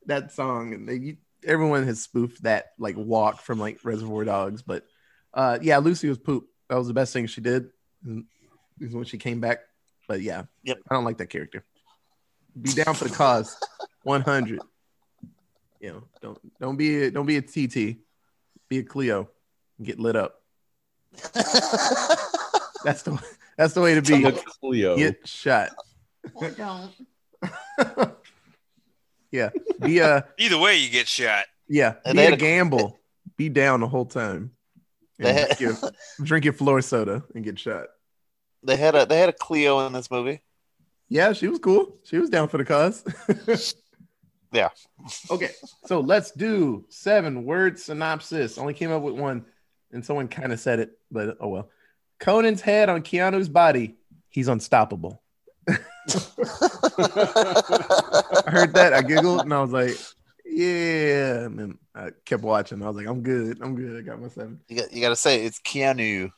that 0.06 0.32
song 0.32 0.74
and 0.74 0.88
they 0.88 1.18
everyone 1.46 1.86
has 1.86 2.02
spoofed 2.02 2.42
that 2.42 2.72
like 2.78 2.96
walk 2.96 3.40
from 3.40 3.60
like 3.60 3.78
reservoir 3.84 4.24
dogs 4.24 4.62
but 4.62 4.84
uh 5.34 5.58
yeah 5.62 5.78
lucy 5.78 6.08
was 6.08 6.18
poop. 6.18 6.46
That 6.68 6.76
was 6.76 6.88
the 6.88 6.94
best 6.94 7.12
thing 7.12 7.26
she 7.26 7.40
did 7.40 7.70
is 8.80 8.94
when 8.94 9.04
she 9.04 9.18
came 9.18 9.40
back. 9.40 9.60
But 10.06 10.22
yeah. 10.22 10.44
Yep. 10.64 10.78
i 10.90 10.94
don't 10.94 11.04
like 11.04 11.18
that 11.18 11.30
character. 11.30 11.64
Be 12.60 12.72
down 12.72 12.94
for 12.94 13.04
the 13.04 13.14
cause. 13.14 13.56
100 14.04 14.60
you 15.80 15.90
know 15.90 16.02
don't 16.20 16.38
don't 16.60 16.76
be 16.76 17.04
a, 17.04 17.10
don't 17.10 17.26
be 17.26 17.36
a 17.36 17.42
tt 17.42 17.98
be 18.68 18.78
a 18.78 18.82
Cleo 18.82 19.28
and 19.78 19.86
get 19.86 19.98
lit 19.98 20.16
up. 20.16 20.42
That's 22.84 23.02
the 23.02 23.20
that's 23.56 23.74
the 23.74 23.80
way 23.80 23.94
to 23.96 24.02
be. 24.02 24.22
Look, 24.22 24.44
Cleo. 24.60 24.96
get 24.96 25.26
shot. 25.26 25.70
Or 26.34 26.50
don't. 26.50 26.92
yeah. 29.32 29.50
Be 29.80 29.98
a 29.98 30.26
Either 30.38 30.58
way, 30.58 30.76
you 30.76 30.90
get 30.90 31.08
shot. 31.08 31.46
yeah. 31.68 31.94
And 32.04 32.14
be 32.16 32.22
a 32.22 32.24
had 32.26 32.34
a- 32.34 32.36
gamble. 32.36 32.98
Be 33.36 33.48
down 33.48 33.80
the 33.80 33.88
whole 33.88 34.04
time. 34.06 34.52
They 35.18 35.30
and 35.30 35.38
had- 35.38 35.58
drink, 35.58 35.80
your, 35.82 35.90
drink 36.24 36.44
your 36.44 36.54
floor 36.54 36.80
soda 36.80 37.24
and 37.34 37.42
get 37.44 37.58
shot. 37.58 37.86
They 38.62 38.76
had 38.76 38.94
a 38.94 39.06
they 39.06 39.18
had 39.18 39.28
a 39.28 39.32
Cleo 39.32 39.84
in 39.86 39.92
this 39.92 40.10
movie. 40.10 40.40
yeah 41.08 41.32
she 41.32 41.48
was 41.48 41.58
cool. 41.58 41.96
She 42.04 42.18
was 42.18 42.30
down 42.30 42.48
for 42.48 42.58
the 42.58 42.64
cause 42.64 43.02
Yeah. 44.52 44.70
okay 45.30 45.50
so 45.86 46.00
let's 46.00 46.30
do 46.30 46.84
seven 46.88 47.44
word 47.44 47.78
synopsis 47.78 48.56
only 48.58 48.74
came 48.74 48.90
up 48.90 49.02
with 49.02 49.14
one 49.14 49.44
and 49.92 50.04
someone 50.04 50.28
kind 50.28 50.52
of 50.52 50.60
said 50.60 50.80
it 50.80 50.98
but 51.10 51.36
oh 51.40 51.48
well 51.48 51.70
conan's 52.18 52.60
head 52.60 52.88
on 52.88 53.02
keanu's 53.02 53.48
body 53.48 53.96
he's 54.30 54.48
unstoppable 54.48 55.22
i 55.68 55.76
heard 58.46 58.72
that 58.74 58.92
i 58.94 59.02
giggled 59.02 59.42
and 59.42 59.52
i 59.52 59.60
was 59.60 59.70
like 59.70 59.96
yeah 60.46 61.44
and 61.44 61.58
then 61.58 61.78
i 61.94 62.10
kept 62.24 62.42
watching 62.42 62.82
i 62.82 62.86
was 62.86 62.96
like 62.96 63.06
i'm 63.06 63.22
good 63.22 63.60
i'm 63.60 63.74
good 63.76 63.98
i 63.98 64.00
got 64.00 64.20
my 64.20 64.28
seven 64.28 64.58
You 64.68 64.80
got 64.80 64.92
you 64.92 65.00
got 65.00 65.10
to 65.10 65.16
say 65.16 65.44
it's 65.44 65.60
Keanu. 65.60 66.30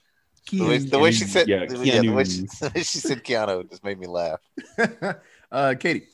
The 0.51 0.65
way, 0.67 0.79
the 0.79 0.99
way 0.99 1.13
she 1.13 1.25
said 1.27 1.49
Yeah, 1.49 1.67
the, 1.67 1.85
yeah, 1.87 2.01
the 2.01 2.11
way 2.13 2.25
she, 2.25 2.43
Keanu. 2.43 2.59
the 2.61 2.73
way 2.75 2.83
she 2.83 2.99
said 2.99 3.23
Keanu 3.23 3.69
just 3.71 3.85
made 3.85 3.99
me 4.01 4.07
laugh. 4.07 4.41
uh 5.53 5.75
katie 5.79 6.07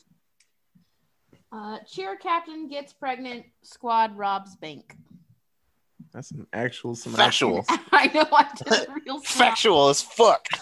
Uh, 1.57 1.79
cheer 1.87 2.15
captain 2.15 2.67
gets 2.67 2.93
pregnant. 2.93 3.43
Squad 3.63 4.15
robs 4.15 4.55
bank. 4.55 4.95
that's 6.13 6.29
an 6.31 6.45
actual 6.53 6.93
synopsis. 6.95 7.25
Factual. 7.25 7.65
I 7.91 8.11
know 8.13 8.25
I 8.31 8.47
did 8.63 8.89
a 8.89 8.93
real 9.05 9.19
Factual 9.21 9.89
as 9.89 10.01
fuck. 10.01 10.45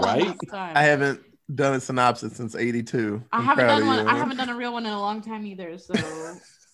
Right? 0.00 0.34
i 0.52 0.82
haven't 0.82 1.20
done 1.54 1.74
a 1.74 1.80
synopsis 1.80 2.34
since 2.36 2.54
82 2.54 3.22
I 3.32 3.38
I'm 3.38 3.44
haven't 3.44 3.66
done 3.66 3.86
one. 3.86 3.98
you. 3.98 4.06
I 4.06 4.16
haven't 4.16 4.36
done 4.38 4.48
a 4.48 4.56
real 4.56 4.72
one 4.72 4.86
in 4.86 4.92
a 4.92 4.98
long 5.00 5.20
time 5.20 5.46
either. 5.46 5.76
So 5.78 5.94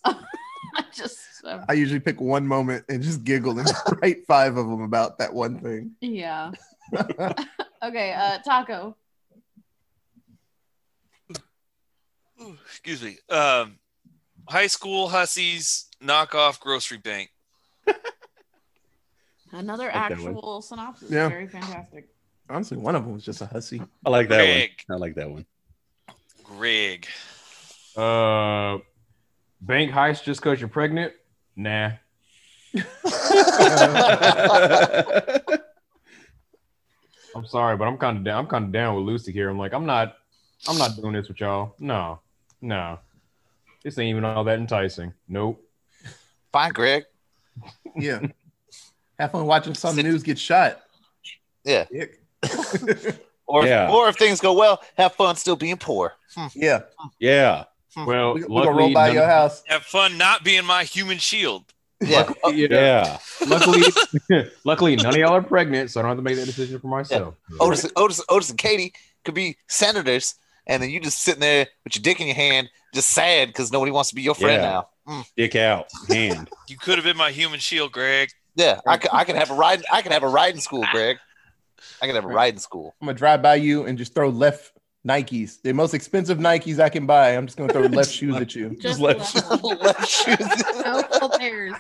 I 0.05 0.15
just 0.95 1.19
uh, 1.45 1.65
I 1.69 1.73
usually 1.75 2.01
pick 2.01 2.21
one 2.21 2.47
moment 2.47 2.85
and 2.89 3.03
just 3.03 3.25
giggle 3.25 3.59
and 3.59 3.69
write 4.03 4.25
five 4.27 4.57
of 4.57 4.69
them 4.69 4.83
about 4.83 5.19
that 5.19 5.33
one 5.35 5.59
thing. 5.61 5.93
yeah. 6.01 6.53
Okay. 7.83 8.13
Uh, 8.13 8.39
taco. 8.45 8.97
Ooh, 12.43 12.59
excuse 12.67 13.03
me. 13.03 13.19
Um, 13.29 13.79
high 14.49 14.67
school 14.67 15.09
hussies 15.09 15.87
knockoff 16.03 16.61
grocery 16.61 16.99
bank. 16.99 17.31
Another 19.53 19.85
Like 19.85 19.93
that 19.93 20.13
actual 20.13 20.63
synopsis. 20.63 21.11
Yeah. 21.11 21.29
Very 21.29 21.47
fantastic. 21.47 22.09
Honestly, 22.49 22.77
one 22.77 22.97
of 22.97 23.05
them 23.05 23.15
was 23.15 23.25
just 23.25 23.41
a 23.41 23.47
hussy. 23.47 23.83
I 24.05 24.11
like 24.11 24.29
that 24.29 24.39
Greg. 24.39 24.71
one. 24.87 24.97
I 24.97 25.01
like 25.01 25.15
that 25.15 25.31
one. 25.31 25.47
Greg. 26.43 27.07
Uh, 27.97 28.79
bank 29.61 29.91
heist 29.91 30.25
just 30.25 30.41
because 30.41 30.61
you're 30.61 30.69
pregnant? 30.69 31.13
Nah. 31.57 31.93
I'm 37.35 37.47
sorry, 37.47 37.77
but 37.77 37.87
I'm 37.89 37.97
kind 37.99 38.19
of 38.19 38.25
down. 38.25 38.39
I'm 38.39 38.47
kind 38.47 38.67
of 38.67 38.73
down 38.73 38.97
with 38.97 39.05
Lucy 39.05 39.33
here. 39.33 39.49
I'm 39.49 39.59
like, 39.59 39.73
I'm 39.73 39.87
not, 39.87 40.17
I'm 40.69 40.79
not 40.79 40.97
doing 40.97 41.13
this 41.13 41.29
with 41.29 41.41
y'all. 41.41 41.75
No, 41.79 42.21
no, 42.63 42.99
this 43.85 43.99
ain't 43.99 44.09
even 44.11 44.25
all 44.25 44.45
that 44.45 44.59
enticing. 44.59 45.13
Nope. 45.29 45.63
Fine, 46.53 46.73
Greg. 46.73 47.05
Yeah. 47.97 48.21
Have 49.19 49.33
fun 49.33 49.45
watching 49.47 49.75
some 49.75 49.95
news 49.97 50.23
get 50.23 50.39
shot. 50.39 50.81
Yeah. 51.65 51.85
Dick. 51.93 52.21
Or 53.47 53.67
Yeah. 53.67 53.91
or 53.91 54.09
if 54.09 54.17
things 54.17 54.41
go 54.41 54.55
well, 54.55 54.81
have 54.97 55.13
fun 55.13 55.37
still 55.37 55.57
being 55.57 55.77
poor. 55.77 56.15
yeah. 56.55 56.83
yeah. 57.19 57.65
Well, 58.07 58.33
We, 58.35 58.41
we 58.41 58.47
gonna 58.49 58.55
luckily, 58.55 58.79
roll 58.85 58.93
by 58.95 59.07
none- 59.09 59.17
your 59.17 59.27
house. 59.27 59.63
Have 59.67 59.83
fun 59.83 60.17
not 60.17 60.43
being 60.43 60.65
my 60.65 60.85
human 60.85 61.19
shield. 61.19 61.65
Yeah. 62.01 62.33
Uh, 62.43 62.49
yeah. 62.49 62.69
Yeah. 62.71 63.19
Luckily, 63.47 63.83
luckily, 64.65 64.97
none 64.97 65.09
of 65.13 65.17
y'all 65.17 65.35
are 65.35 65.43
pregnant, 65.43 65.91
so 65.91 66.01
I 66.01 66.03
don't 66.03 66.11
have 66.11 66.19
to 66.19 66.23
make 66.23 66.37
that 66.37 66.47
decision 66.47 66.81
for 66.81 66.87
myself. 66.89 67.35
Otis, 67.61 67.91
Otis, 67.95 68.23
Otis, 68.31 68.49
and 68.51 68.59
Katie 68.59 68.95
could 69.27 69.35
be 69.35 69.59
senators, 69.69 70.37
and 70.67 70.83
then 70.83 70.91
you 70.91 71.01
just 71.01 71.21
sitting 71.23 71.41
there 71.41 71.67
with 71.85 71.97
your 71.97 72.03
dick 72.03 72.21
in 72.21 72.27
your 72.27 72.37
hand, 72.37 72.69
just 72.95 73.11
sad 73.11 73.49
because 73.49 73.73
nobody 73.73 73.91
wants 73.93 74.11
to 74.11 74.15
be 74.15 74.23
your 74.23 74.35
friend 74.35 74.63
Yeah. 74.63 74.71
now. 74.71 74.89
Mm. 75.09 75.25
Dick 75.37 75.57
out. 75.57 75.87
Hand. 76.09 76.49
You 76.69 76.77
could 76.79 76.97
have 76.97 77.05
been 77.05 77.17
my 77.17 77.31
human 77.33 77.59
shield, 77.61 77.93
Greg. 77.93 78.31
Yeah, 78.55 78.81
I 78.87 78.97
could, 78.99 79.11
I 79.13 79.25
could 79.25 79.37
have 79.37 79.51
a 79.51 79.55
ride. 79.55 79.83
I 79.93 80.03
could 80.03 80.13
have 80.13 80.23
a 80.23 80.29
riding 80.29 80.61
school, 80.61 80.85
Greg. 80.93 81.17
I 82.01 82.07
could 82.07 82.15
have 82.15 82.25
a 82.25 82.29
Right. 82.29 82.35
riding 82.37 82.61
school. 82.61 82.95
I'm 83.01 83.07
gonna 83.07 83.19
drive 83.19 83.43
by 83.43 83.57
you 83.57 83.85
and 83.87 83.97
just 83.99 84.15
throw 84.15 84.29
left 84.29 84.73
Nikes, 85.07 85.61
the 85.63 85.73
most 85.75 85.95
expensive 85.95 86.39
Nikes 86.39 86.79
I 86.79 86.89
can 86.89 87.07
buy. 87.07 87.31
I'm 87.37 87.47
just 87.47 87.59
gonna 87.59 87.73
throw 87.73 87.83
left 87.87 88.11
shoes 88.13 88.37
at 88.37 88.55
you. 88.55 88.77
Just 88.81 89.01
left- 89.01 89.35
left. 89.35 89.65
Left 89.83 90.09
shoes. 90.09 90.39
No 90.85 91.03
full 91.19 91.29
pairs. 91.31 91.75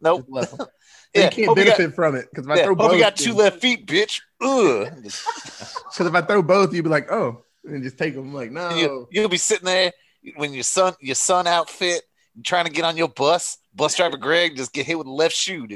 nope. 0.00 0.20
Just 0.20 0.30
left 0.32 0.60
'em. 0.60 0.66
Yeah, 1.14 1.24
you 1.24 1.30
can't 1.30 1.48
hope 1.48 1.58
you 1.58 1.64
got- 1.64 1.76
benefit 1.78 1.94
from 1.94 2.16
it 2.16 2.26
because 2.30 2.46
if 2.46 2.50
I 2.50 2.56
Yeah, 2.56 2.64
throw 2.64 2.74
hope 2.74 2.78
both, 2.78 2.92
you 2.94 2.98
got 3.00 3.16
two 3.16 3.34
left 3.34 3.60
feet, 3.60 3.86
bitch. 3.86 4.20
Ugh. 4.42 4.88
Because 5.02 6.00
if 6.06 6.14
I 6.14 6.20
throw 6.22 6.42
both, 6.42 6.74
you'd 6.74 6.82
be 6.84 6.90
like, 6.90 7.10
oh, 7.12 7.44
and 7.74 7.82
just 7.82 7.98
take 7.98 8.14
them. 8.14 8.32
Like, 8.32 8.50
no. 8.50 8.70
You, 8.70 9.08
you'll 9.10 9.28
be 9.28 9.36
sitting 9.36 9.66
there 9.66 9.92
when 10.36 10.52
your 10.52 10.62
son, 10.62 10.94
your 11.00 11.14
son 11.14 11.46
outfit, 11.46 12.02
trying 12.44 12.66
to 12.66 12.70
get 12.70 12.84
on 12.84 12.96
your 12.96 13.08
bus. 13.08 13.58
Bus 13.74 13.96
driver 13.96 14.16
Greg 14.16 14.56
just 14.56 14.72
get 14.72 14.86
hit 14.86 14.98
with 14.98 15.06
a 15.06 15.12
left 15.12 15.34
shoe. 15.34 15.66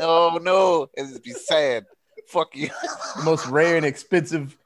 Oh 0.00 0.38
no, 0.42 0.88
and 0.96 1.08
just 1.08 1.22
be 1.22 1.32
sad. 1.32 1.84
Fuck 2.26 2.56
you. 2.56 2.68
the 3.16 3.24
most 3.24 3.46
rare 3.46 3.76
and 3.76 3.86
expensive 3.86 4.56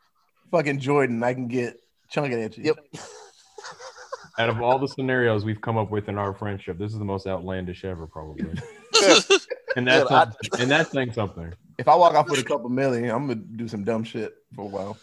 fucking 0.51 0.79
Jordan 0.79 1.23
I 1.23 1.35
can 1.35 1.49
get 1.49 1.81
chunking 2.09 2.43
at 2.43 2.57
you. 2.57 2.65
Yep. 2.65 2.77
Out 4.39 4.51
of 4.51 4.61
all 4.61 4.79
the 4.79 4.89
scenarios 4.89 5.47
we've 5.47 5.61
come 5.63 5.79
up 5.79 5.91
with 5.91 6.11
in 6.11 6.19
our 6.19 6.35
friendship, 6.35 6.77
this 6.79 6.93
is 6.93 6.99
the 6.99 7.07
most 7.07 7.27
outlandish 7.27 7.85
ever, 7.85 8.07
probably. 8.07 8.45
And 9.77 9.87
that's 9.87 10.11
Yeah, 10.11 10.31
and 10.59 10.71
that's 10.71 10.91
saying 10.91 11.13
something. 11.13 11.53
If 11.77 11.87
I 11.87 11.95
walk 11.95 12.15
off 12.15 12.31
with 12.31 12.41
a 12.41 12.45
couple 12.45 12.71
million, 12.71 13.11
I'm 13.11 13.29
gonna 13.29 13.35
do 13.35 13.69
some 13.69 13.85
dumb 13.85 14.05
shit 14.05 14.33
for 14.55 14.63
a 14.63 14.69
while. 14.69 14.97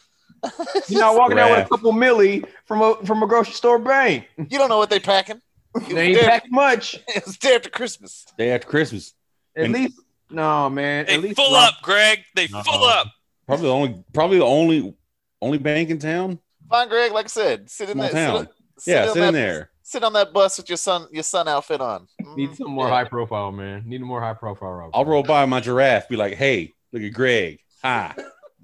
You're 0.87 0.99
not 1.01 1.15
walking 1.15 1.39
out 1.39 1.51
with 1.51 1.65
a 1.65 1.69
couple 1.69 1.93
milli 1.93 2.45
from 2.65 2.81
a 2.81 2.95
from 3.05 3.23
a 3.23 3.27
grocery 3.27 3.53
store 3.53 3.79
bank. 3.79 4.27
You 4.37 4.57
don't 4.57 4.69
know 4.69 4.77
what 4.77 4.89
they 4.89 4.99
packing. 4.99 5.41
It 5.75 5.89
They 5.89 6.09
was 6.09 6.17
ain't 6.19 6.27
packing 6.27 6.51
much. 6.51 6.95
It 7.07 7.25
was 7.25 7.37
day 7.37 7.55
after 7.55 7.69
Christmas. 7.69 8.25
Day 8.37 8.51
after 8.51 8.67
Christmas. 8.67 9.13
At 9.55 9.65
And- 9.65 9.73
least 9.73 9.99
no, 10.29 10.69
man. 10.69 11.05
They 11.05 11.13
at 11.15 11.21
least 11.21 11.35
full 11.35 11.53
Rob- 11.53 11.73
up, 11.73 11.81
Greg. 11.83 12.19
They 12.35 12.47
No. 12.47 12.61
full 12.63 12.83
up. 12.85 13.07
Probably 13.47 13.65
the 13.67 13.71
only 13.73 14.03
probably 14.13 14.37
the 14.39 14.45
only 14.45 14.95
only 15.41 15.57
bank 15.57 15.89
in 15.89 15.99
town. 15.99 16.39
Fine, 16.69 16.89
Greg. 16.89 17.11
Like 17.11 17.25
I 17.25 17.27
said, 17.29 17.69
sit 17.69 17.89
in 17.89 17.95
Small 17.97 18.09
there. 18.09 18.27
town. 18.27 18.47
Sit, 18.77 18.83
sit 18.83 18.91
Yeah, 18.91 19.01
on 19.03 19.07
sit 19.09 19.17
in 19.17 19.21
that- 19.21 19.31
there. 19.33 19.69
Sit 19.85 20.03
on 20.03 20.13
that 20.13 20.31
bus 20.33 20.57
with 20.57 20.69
your 20.69 20.77
son 20.77 21.07
your 21.11 21.23
son 21.23 21.47
outfit 21.47 21.81
on. 21.81 22.07
Need 22.35 22.51
Mm, 22.51 22.57
some 22.57 22.71
more 22.71 22.87
yeah. 22.87 22.93
high 22.93 23.03
profile, 23.03 23.51
man. 23.51 23.83
Need 23.85 24.01
a 24.01 24.05
more 24.05 24.21
high 24.21 24.33
profile. 24.33 24.71
Rob. 24.71 24.91
I'll 24.93 25.05
roll 25.05 25.23
by 25.23 25.45
my 25.45 25.59
giraffe, 25.59 26.07
be 26.07 26.15
like, 26.15 26.35
"Hey, 26.35 26.73
look 26.93 27.03
at 27.03 27.11
Greg. 27.13 27.59
Hi, 27.83 28.15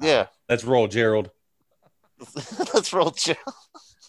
Yeah. 0.01 0.27
let's 0.47 0.63
roll, 0.63 0.87
Gerald." 0.87 1.29
Let's 2.73 2.91
roll 2.93 3.11
chill. 3.11 3.35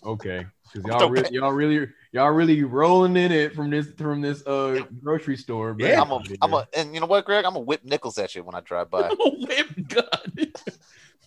Okay, 0.05 0.47
because 0.73 0.89
y'all 0.89 1.11
really, 1.11 1.29
y'all 1.35 1.53
really, 1.53 1.89
y'all 2.13 2.31
really 2.31 2.65
rolling 2.65 3.17
in 3.17 3.31
it 3.33 3.55
from 3.55 3.71
this 3.71 3.89
from 3.99 4.21
this 4.23 4.47
uh 4.47 4.81
grocery 5.03 5.37
store. 5.37 5.75
man. 5.75 5.89
Yeah. 5.89 6.01
I'm 6.03 6.11
a, 6.11 6.23
I'm 6.41 6.55
a, 6.55 6.67
and 6.75 6.95
you 6.95 7.01
know 7.01 7.07
what, 7.07 7.25
Greg? 7.27 7.45
I'm 7.45 7.53
gonna 7.53 7.65
whip 7.65 7.85
nickels 7.85 8.17
at 8.19 8.35
you 8.35 8.43
when 8.43 8.55
I 8.55 8.61
drive 8.61 8.91
by. 8.91 9.09
A 9.09 9.15
whip 9.31 9.89
gun. 9.89 10.53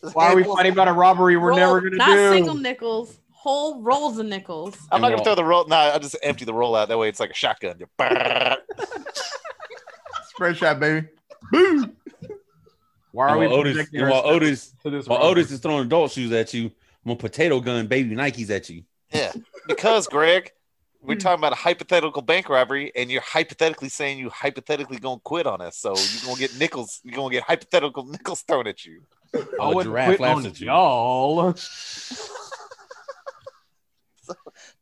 Why 0.14 0.32
are 0.34 0.36
we 0.36 0.44
fighting 0.44 0.74
about 0.74 0.88
a 0.88 0.94
robbery 0.94 1.38
we're 1.38 1.50
Roll- 1.50 1.58
never 1.58 1.82
gonna 1.82 1.96
not 1.98 2.16
do? 2.16 2.32
single 2.32 2.56
nickels, 2.56 3.20
whole 3.32 3.82
rolls 3.82 4.18
of 4.18 4.26
nickels. 4.26 4.76
I'm 4.92 5.02
not 5.02 5.12
gonna 5.12 5.24
throw 5.24 5.36
the 5.36 5.46
roll. 5.46 5.66
Nah, 5.68 5.76
I'll 5.78 6.00
just 6.00 6.16
empty 6.24 6.44
the 6.46 6.54
roll 6.54 6.76
out. 6.76 6.90
That 6.90 6.98
way, 6.98 7.08
it's 7.08 7.20
like 7.20 7.30
a 7.30 7.36
shotgun. 7.36 7.80
Spread 10.30 10.58
shot, 10.58 10.80
baby. 10.80 11.08
Boom. 11.52 11.96
Why 13.14 13.30
are 13.30 13.38
we 13.38 13.46
while 13.48 13.58
Otis, 13.58 13.88
and 13.94 14.10
while 14.10 14.26
Otis, 14.26 14.74
to 14.82 14.90
this? 14.90 15.08
while 15.08 15.20
robbery? 15.20 15.32
Otis 15.44 15.52
is 15.52 15.60
throwing 15.60 15.86
adult 15.86 16.12
shoes 16.12 16.32
at 16.32 16.52
you, 16.54 16.66
I'm 16.66 16.72
gonna 17.06 17.16
potato 17.18 17.60
gun 17.60 17.86
baby 17.86 18.16
Nikes 18.16 18.50
at 18.50 18.68
you. 18.72 18.84
Yeah, 19.14 19.32
because 19.68 20.08
Greg, 20.08 20.52
we're 21.00 21.14
hmm. 21.14 21.20
talking 21.20 21.40
about 21.40 21.52
a 21.54 21.58
hypothetical 21.58 22.24
bank 22.24 22.50
robbery, 22.50 22.92
and 22.96 23.12
you're 23.12 23.22
hypothetically 23.22 23.90
saying 23.90 24.18
you 24.18 24.32
hypothetically 24.32 24.98
gonna 24.98 25.20
quit 25.24 25.46
on 25.46 25.62
us. 25.62 25.78
So 25.78 25.90
you're 25.96 26.26
gonna 26.26 26.40
get 26.40 26.58
nickels. 26.58 27.02
You're 27.04 27.16
gonna 27.16 27.32
get 27.32 27.44
hypothetical 27.44 28.04
nickels 28.08 28.42
thrown 28.42 28.66
at 28.66 28.84
you. 28.84 29.04
I 29.36 29.44
Oh, 29.60 29.72
a 29.72 29.76
wouldn't 29.76 29.94
giraffe 29.94 30.08
quit 30.08 30.20
laughs 30.20 30.40
on 30.40 30.46
at 30.48 30.60
you. 30.60 30.66
y'all. 30.68 31.54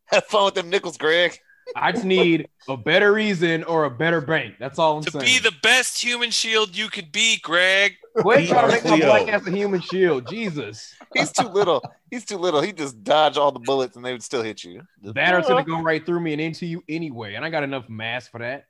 Have 0.05 0.25
fun 0.25 0.45
with 0.45 0.55
them 0.55 0.69
nickels, 0.69 0.97
Greg. 0.97 1.37
I 1.75 1.91
just 1.91 2.03
need 2.03 2.49
a 2.67 2.75
better 2.77 3.13
reason 3.13 3.63
or 3.63 3.85
a 3.85 3.89
better 3.89 4.21
bank. 4.21 4.55
That's 4.59 4.77
all 4.79 4.97
I'm 4.97 5.03
To 5.03 5.11
saying. 5.11 5.25
To 5.25 5.31
be 5.31 5.39
the 5.39 5.55
best 5.63 6.01
human 6.01 6.31
shield 6.31 6.75
you 6.75 6.89
could 6.89 7.11
be, 7.11 7.37
Greg. 7.41 7.93
Quit 8.17 8.49
trying 8.49 8.65
to 8.65 8.71
make 8.71 8.83
my 8.83 8.97
Cleo. 8.97 9.07
black 9.07 9.27
ass 9.29 9.47
a 9.47 9.51
human 9.51 9.79
shield. 9.81 10.27
Jesus. 10.27 10.93
He's 11.13 11.31
too 11.31 11.47
little. 11.47 11.83
He's 12.09 12.25
too 12.25 12.37
little. 12.37 12.61
He 12.61 12.73
just 12.73 13.03
dodge 13.03 13.37
all 13.37 13.51
the 13.51 13.59
bullets, 13.59 13.95
and 13.95 14.03
they 14.05 14.11
would 14.11 14.23
still 14.23 14.43
hit 14.43 14.63
you. 14.63 14.81
That 15.01 15.39
is 15.39 15.47
gonna 15.47 15.63
go 15.63 15.81
right 15.81 16.05
through 16.05 16.19
me 16.19 16.33
and 16.33 16.41
into 16.41 16.65
you 16.65 16.83
anyway, 16.89 17.35
and 17.35 17.45
I 17.45 17.49
got 17.49 17.63
enough 17.63 17.87
mass 17.89 18.27
for 18.27 18.39
that. 18.39 18.65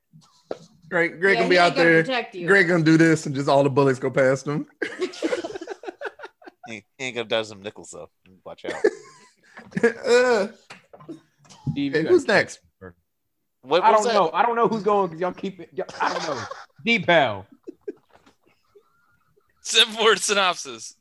Greg, 0.90 1.20
Greg 1.20 1.36
Yeah, 1.36 1.40
gonna 1.42 1.50
be 1.50 1.58
out 1.58 1.76
gonna 1.76 1.90
there. 1.90 2.04
Protect. 2.04 2.34
Greg 2.46 2.68
gonna 2.68 2.84
do 2.84 2.98
this, 2.98 3.26
and 3.26 3.34
just 3.34 3.50
all 3.50 3.64
the 3.64 3.70
bullets 3.70 3.98
go 4.00 4.12
past 4.12 4.48
him. 4.48 4.68
He, 6.68 6.86
he 6.98 7.06
ain't 7.06 7.16
gonna 7.16 7.28
dodge 7.28 7.48
some 7.48 7.62
nickels 7.64 7.90
though. 7.92 8.10
Watch 8.46 8.66
out. 8.66 8.74
Uh, 9.84 10.48
Steve, 11.72 11.94
hey, 11.94 12.02
you 12.02 12.08
who's 12.08 12.28
next? 12.28 12.60
What, 13.64 13.84
I 13.84 13.92
don't 13.92 14.04
that? 14.04 14.14
know. 14.14 14.32
I 14.34 14.44
don't 14.44 14.56
know 14.56 14.68
who's 14.68 14.84
going 14.84 15.08
because 15.10 15.22
y'all 15.22 15.34
keep 15.34 15.60
it. 15.60 15.70
y'all- 15.74 15.86
I 16.02 16.14
don't 16.14 16.36
know. 16.36 16.44
Deep 16.86 17.06
pal. 17.06 17.46
Seven 19.62 20.04
word 20.04 20.20
synopsis. 20.20 20.96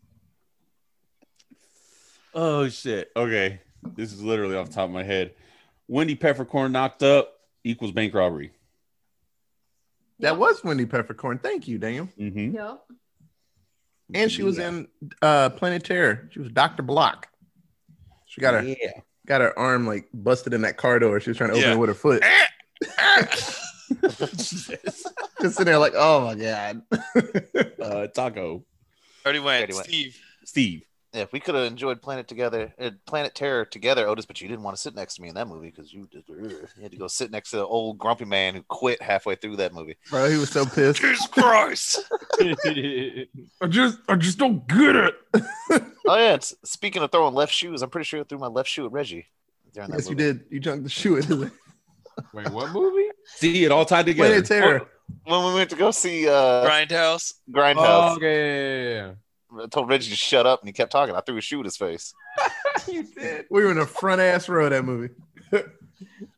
Oh 2.34 2.68
shit. 2.68 3.11
Okay. 3.16 3.61
This 3.94 4.12
is 4.12 4.22
literally 4.22 4.56
off 4.56 4.68
the 4.68 4.74
top 4.74 4.84
of 4.84 4.90
my 4.90 5.02
head. 5.02 5.32
Wendy 5.88 6.14
Peppercorn 6.14 6.72
knocked 6.72 7.02
up 7.02 7.32
equals 7.64 7.92
bank 7.92 8.14
robbery. 8.14 8.52
That 10.20 10.36
was 10.38 10.62
Wendy 10.62 10.84
Peppercorn. 10.86 11.38
Thank 11.38 11.66
you, 11.66 11.78
Daniel. 11.78 12.08
Mm-hmm. 12.18 12.54
Yep. 12.54 12.80
And 14.12 14.30
she 14.30 14.42
was 14.42 14.58
Yeah. 14.58 14.68
in 14.68 14.88
uh 15.22 15.48
Planet 15.50 15.82
Terror. 15.82 16.28
She 16.32 16.40
was 16.40 16.50
Dr. 16.52 16.82
Block. 16.82 17.28
She 18.26 18.40
got 18.40 18.54
her 18.54 18.62
Yeah. 18.62 19.00
got 19.26 19.40
her 19.40 19.58
arm 19.58 19.86
like 19.86 20.08
busted 20.12 20.52
in 20.52 20.61
that 20.62 20.76
car 20.76 20.98
door. 20.98 21.18
She 21.20 21.30
was 21.30 21.36
trying 21.38 21.50
to 21.50 21.56
open 21.56 21.68
Yeah. 21.70 21.74
it 21.74 21.78
with 21.78 21.88
her 21.88 21.94
foot. 21.94 22.22
Jesus. 22.83 25.07
Just 25.41 25.57
sitting 25.57 25.66
there 25.66 25.78
like, 25.78 25.95
oh 25.97 26.24
my 26.24 26.35
god. 26.35 26.83
Uh, 27.81 28.07
Taco. 28.09 28.62
Already 29.24 29.41
went. 29.41 29.59
Already 29.59 29.74
went. 29.74 29.87
Steve. 29.87 30.18
Steve. 30.45 30.83
Yeah, 31.12 31.24
we 31.33 31.41
could 31.41 31.57
have 31.57 31.64
enjoyed 31.64 32.01
Planet 32.01 32.28
together, 32.28 32.72
uh, 32.78 32.91
Planet 33.05 33.35
Terror 33.35 33.64
together, 33.64 34.07
Otis, 34.07 34.26
but 34.26 34.41
you 34.41 34.47
didn't 34.47 34.62
want 34.62 34.76
to 34.76 34.81
sit 34.81 34.95
next 34.95 35.16
to 35.16 35.22
me 35.22 35.28
in 35.28 35.35
that 35.35 35.49
movie 35.49 35.70
because 35.70 35.93
you, 35.93 36.09
just, 36.12 36.28
you 36.28 36.68
had 36.81 36.93
to 36.93 36.97
go 36.97 37.09
sit 37.09 37.33
next 37.33 37.51
to 37.51 37.57
the 37.57 37.66
old 37.66 37.99
grumpy 37.99 38.26
man 38.26 38.55
who 38.55 38.62
quit 38.68 39.03
halfway 39.03 39.35
through 39.35 39.57
that 39.57 39.74
movie. 39.74 39.97
Bro, 40.09 40.31
he 40.31 40.37
was 40.37 40.51
so 40.51 40.64
pissed. 40.64 41.01
Jesus 41.01 41.26
Christ. 41.26 42.05
I 42.41 43.26
just 43.68 43.99
I 44.09 44.14
just 44.14 44.39
don't 44.39 44.64
get 44.68 44.95
it. 44.95 45.14
Oh 46.07 46.16
yeah, 46.16 46.35
it's, 46.35 46.55
speaking 46.64 47.03
of 47.03 47.11
throwing 47.11 47.35
left 47.35 47.53
shoes, 47.53 47.83
I'm 47.83 47.91
pretty 47.91 48.05
sure 48.05 48.20
I 48.20 48.24
threw 48.24 48.39
my 48.39 48.47
left 48.47 48.68
shoe 48.68 48.87
at 48.87 48.93
Reggie 48.93 49.26
during 49.72 49.91
that 49.91 49.99
Yes, 49.99 50.11
you 50.11 50.14
did. 50.14 50.45
You 50.49 50.61
junked 50.61 50.85
the 50.85 50.91
shoe 50.91 51.16
at 51.16 51.28
into 51.28 51.51
Wait, 52.33 52.49
what 52.51 52.73
movie? 52.73 53.09
See 53.37 53.64
it 53.64 53.73
all 53.73 53.85
tied 53.85 54.07
together. 54.07 54.29
Planet 54.29 54.47
Terror. 54.47 54.87
When 55.25 55.45
we 55.47 55.55
went 55.55 55.71
to 55.71 55.77
go 55.77 55.91
see 55.91 56.29
uh, 56.29 56.64
Grindhouse. 56.64 57.35
Grindhouse, 57.51 57.77
Oh, 58.12 58.16
okay. 58.16 58.95
yeah, 58.95 59.12
yeah. 59.55 59.62
I 59.64 59.66
told 59.66 59.89
Reggie 59.89 60.11
to 60.11 60.16
shut 60.16 60.47
up, 60.47 60.61
and 60.61 60.68
he 60.68 60.73
kept 60.73 60.93
talking. 60.93 61.14
I 61.14 61.21
threw 61.21 61.37
a 61.37 61.41
shoe 61.41 61.59
at 61.59 61.64
his 61.66 61.77
face. 61.77 62.14
yeah, 62.39 62.49
yeah. 62.89 62.95
you 62.95 63.03
did. 63.03 63.45
We 63.51 63.64
were 63.64 63.71
in 63.73 63.79
the 63.79 63.87
front 63.87 64.21
ass 64.21 64.49
row 64.49 64.64
of 64.66 64.71
that 64.71 64.85
movie. 64.85 65.14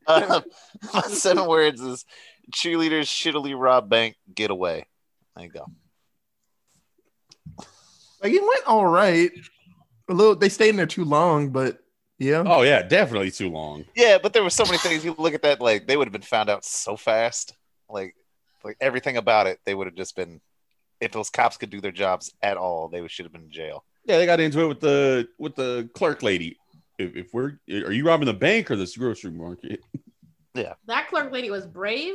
Uh, 0.05 0.41
my 0.93 1.03
seven 1.03 1.47
words 1.47 1.81
is 1.81 2.05
cheerleaders 2.53 3.03
shittily 3.05 3.55
rob 3.57 3.89
bank 3.89 4.17
get 4.35 4.51
away. 4.51 4.87
There 5.37 5.45
you 5.45 5.51
go. 5.53 5.67
Like 8.21 8.33
it 8.33 8.43
went 8.43 8.67
all 8.67 8.87
right. 8.87 9.31
A 10.11 10.15
little 10.15 10.35
they 10.35 10.49
stayed 10.49 10.71
in 10.71 10.77
there 10.77 10.87
too 10.87 11.05
long, 11.05 11.51
but 11.51 11.79
yeah. 12.23 12.43
Oh 12.47 12.63
yeah, 12.63 12.83
definitely 12.83 13.31
too 13.31 13.51
long. 13.51 13.85
Yeah, 13.95 14.19
but 14.23 14.33
there 14.33 14.43
were 14.43 14.51
so 14.51 14.65
many 14.65 14.79
things. 14.79 15.05
You 15.05 15.15
look 15.19 15.35
at 15.35 15.43
that, 15.43 15.61
like 15.61 15.87
they 15.87 15.97
would 15.97 16.07
have 16.07 16.13
been 16.13 16.23
found 16.23 16.49
out 16.49 16.65
so 16.65 16.97
fast. 16.97 17.55
Like, 17.89 18.15
like 18.65 18.77
everything 18.81 19.17
about 19.17 19.47
it, 19.47 19.59
they 19.65 19.75
would 19.75 19.87
have 19.87 19.97
just 19.97 20.17
been. 20.17 20.41
If 21.01 21.11
those 21.11 21.31
cops 21.31 21.57
could 21.57 21.71
do 21.71 21.81
their 21.81 21.91
jobs 21.91 22.33
at 22.43 22.57
all, 22.57 22.87
they 22.89 23.07
should 23.09 23.25
have 23.27 23.33
been 23.33 23.43
in 23.43 23.51
jail. 23.51 23.85
Yeah, 24.05 24.19
they 24.19 24.27
got 24.27 24.39
into 24.41 24.61
it 24.61 24.67
with 24.69 24.81
the 24.81 25.29
with 25.39 25.57
the 25.57 25.89
clerk 25.95 26.23
lady. 26.23 26.59
If, 26.99 27.17
if 27.17 27.35
we're 27.35 27.59
are 27.69 27.93
you 27.93 28.07
robbing 28.07 28.27
the 28.27 28.35
bank 28.35 28.71
or 28.71 28.77
this 28.77 28.97
grocery 28.97 29.31
market? 29.33 29.81
Yeah. 30.55 30.75
That 30.87 31.09
clerk 31.09 31.33
lady 31.33 31.49
was 31.51 31.67
brave. 31.67 32.13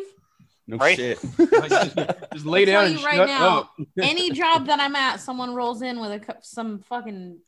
No 0.68 0.78
Right? 0.78 0.96
shit. 0.96 1.18
Just, 1.38 1.96
just 2.34 2.46
lay 2.46 2.60
I'll 2.62 2.66
down 2.68 2.74
tell 2.74 2.86
and 2.92 3.00
you 3.00 3.06
right 3.06 3.16
shut 3.16 3.28
now, 3.30 3.58
up. 3.58 3.76
Any 4.00 4.30
job 4.30 4.68
that 4.68 4.80
I'm 4.80 4.96
at, 4.96 5.20
someone 5.22 5.56
rolls 5.56 5.82
in 5.82 6.00
with 6.00 6.12
a 6.12 6.20
cu- 6.20 6.40
some 6.42 6.78
fucking 6.82 7.40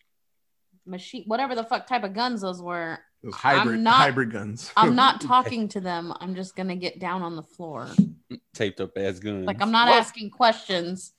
machine, 0.90 1.24
whatever 1.28 1.56
the 1.56 1.64
fuck 1.64 1.88
type 1.88 2.04
of 2.04 2.14
guns 2.14 2.42
those 2.42 2.62
were. 2.62 3.00
Those 3.24 3.34
hybrid 3.36 3.76
I'm 3.76 3.84
not- 3.84 3.96
hybrid 3.98 4.32
guns. 4.32 4.72
I'm 4.78 4.96
not 5.04 5.22
talking 5.22 5.68
to 5.70 5.80
them. 5.82 6.14
I'm 6.20 6.36
just 6.36 6.56
gonna 6.56 6.76
get 6.76 7.00
down 7.00 7.22
on 7.22 7.36
the 7.36 7.44
floor. 7.44 7.88
Taped 8.54 8.82
up 8.82 8.98
ass 8.98 9.20
guns. 9.20 9.46
Like 9.46 9.62
I'm 9.62 9.72
not 9.72 9.88
What? 9.90 9.98
asking 10.00 10.32
questions. 10.32 11.14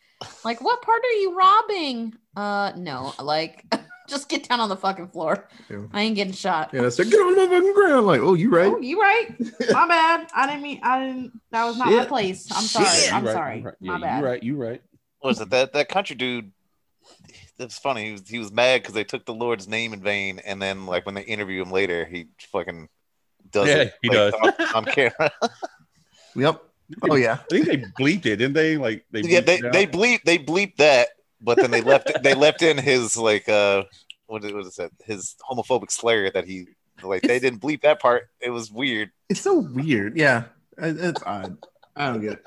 Like 0.45 0.61
what 0.61 0.83
part 0.83 1.03
are 1.03 1.13
you 1.21 1.37
robbing? 1.37 2.15
Uh, 2.37 2.73
no. 2.77 3.13
Like 3.21 3.65
just 4.09 4.29
get 4.29 4.49
down 4.49 4.61
on 4.61 4.69
the 4.69 4.77
fucking 4.77 5.09
floor. 5.09 5.49
Yeah. 5.71 5.83
I 5.93 6.03
ain't 6.03 6.17
getting 6.17 6.33
shot. 6.33 6.71
Yeah, 6.73 6.83
that's 6.83 6.99
like, 6.99 7.09
get 7.11 7.21
on 7.21 7.35
the 7.37 7.47
fucking 7.49 7.75
ground. 7.75 8.07
Like, 8.07 8.21
oh, 8.21 8.35
you 8.35 8.51
right? 8.51 8.73
Oh, 8.73 8.81
you 8.81 9.01
right? 9.01 9.35
My 9.71 9.87
bad. 9.87 10.29
I 10.35 10.47
didn't 10.47 10.63
mean. 10.63 10.81
I 10.83 11.07
didn't. 11.07 11.33
That 11.53 11.65
was 11.65 11.77
not 11.79 11.89
my 11.89 12.05
place. 12.07 12.49
I'm 12.53 12.63
sorry. 12.65 12.87
You 13.07 13.13
I'm 13.13 13.25
right, 13.25 13.33
sorry. 13.33 13.59
you 13.59 13.65
right. 13.65 13.75
My 13.81 13.95
Yeah, 13.95 14.01
bad. 14.01 14.19
You 14.21 14.27
right. 14.27 14.43
You 14.43 14.57
right. 14.57 14.83
What 15.21 15.29
was 15.29 15.41
it 15.41 15.51
that 15.51 15.73
that 15.75 15.89
country 15.89 16.17
dude? 16.17 16.51
That's 17.59 17.79
funny. 17.79 18.07
He 18.07 18.13
was 18.13 18.29
he 18.29 18.39
was 18.39 18.51
mad 18.53 18.83
because 18.83 18.95
they 18.95 19.05
took 19.05 19.25
the 19.27 19.35
Lord's 19.35 19.69
name 19.69 19.93
in 19.93 20.01
vain, 20.03 20.41
and 20.45 20.61
then 20.61 20.87
like 20.87 21.05
when 21.07 21.15
they 21.15 21.23
interview 21.23 21.61
him 21.63 21.71
later, 21.71 22.05
he 22.07 22.27
fucking 22.53 22.89
does 23.51 23.69
Yeah, 23.69 23.77
it. 23.77 23.95
he 24.03 24.09
like, 24.09 24.17
does. 24.17 24.35
on, 24.35 24.53
on 24.75 24.85
camera. 24.87 25.31
Yep. 26.37 26.63
Oh 27.11 27.15
yeah. 27.17 27.39
I 27.41 27.45
think 27.51 27.67
they 27.67 27.77
bleeped 27.79 28.27
it, 28.27 28.37
didn't 28.37 28.53
they? 28.55 28.77
Like 28.77 29.05
they 29.11 29.21
yeah, 29.23 29.41
bleeped 29.41 29.47
they 29.47 29.55
it 29.59 29.73
they 29.73 29.87
bleep 29.87 30.23
they 30.25 30.39
bleep 30.39 30.77
that, 30.77 31.09
but 31.41 31.59
then 31.59 31.71
they 31.73 31.81
left 31.81 32.11
they 32.23 32.35
left 32.35 32.63
in 32.63 32.79
his 32.79 33.17
like 33.17 33.49
uh 33.49 33.83
what 34.27 34.45
is, 34.45 34.53
what 34.53 34.65
is 34.67 34.77
that 34.77 34.93
his 35.05 35.35
homophobic 35.51 35.91
slur 35.91 36.31
that 36.31 36.45
he 36.47 36.67
like 37.03 37.23
they 37.23 37.39
didn't 37.41 37.61
bleep 37.61 37.83
that 37.83 38.01
part. 38.01 38.29
It 38.41 38.51
was 38.51 38.71
weird. 38.71 39.11
It's 39.29 39.41
so 39.41 39.59
weird. 39.59 40.17
Yeah. 40.17 40.45
It- 40.79 40.99
It's 41.01 41.23
odd. 41.25 41.57
I 41.97 42.07
don't 42.13 42.21
get 42.21 42.33
it. 42.35 42.45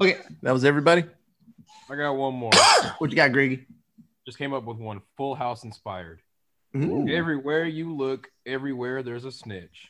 Okay, 0.00 0.16
that 0.42 0.52
was 0.52 0.64
everybody. 0.64 1.04
I 1.90 1.96
got 1.96 2.12
one 2.12 2.34
more. 2.34 2.52
What 2.98 3.10
you 3.10 3.16
got, 3.16 3.32
Greggy? 3.32 3.66
Just 4.30 4.38
came 4.38 4.54
up 4.54 4.62
with 4.62 4.76
one. 4.76 5.02
Full 5.16 5.34
House 5.34 5.64
inspired. 5.64 6.20
Ooh. 6.76 7.04
Everywhere 7.08 7.64
you 7.64 7.96
look, 7.96 8.28
everywhere 8.46 9.02
there's 9.02 9.24
a 9.24 9.32
snitch. 9.32 9.88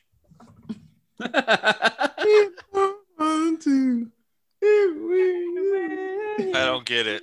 I 1.21 2.09
don't 6.55 6.87
get 6.87 7.07
it. 7.07 7.23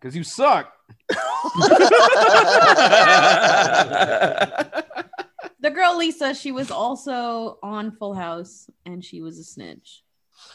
Cause 0.00 0.14
you 0.14 0.22
suck. 0.22 0.72
The 5.60 5.70
girl 5.70 5.98
Lisa, 5.98 6.34
she 6.34 6.52
was 6.52 6.70
also 6.70 7.58
on 7.64 7.90
Full 7.90 8.14
House, 8.14 8.70
and 8.86 9.04
she 9.04 9.22
was 9.22 9.40
a 9.40 9.44
snitch. 9.44 10.04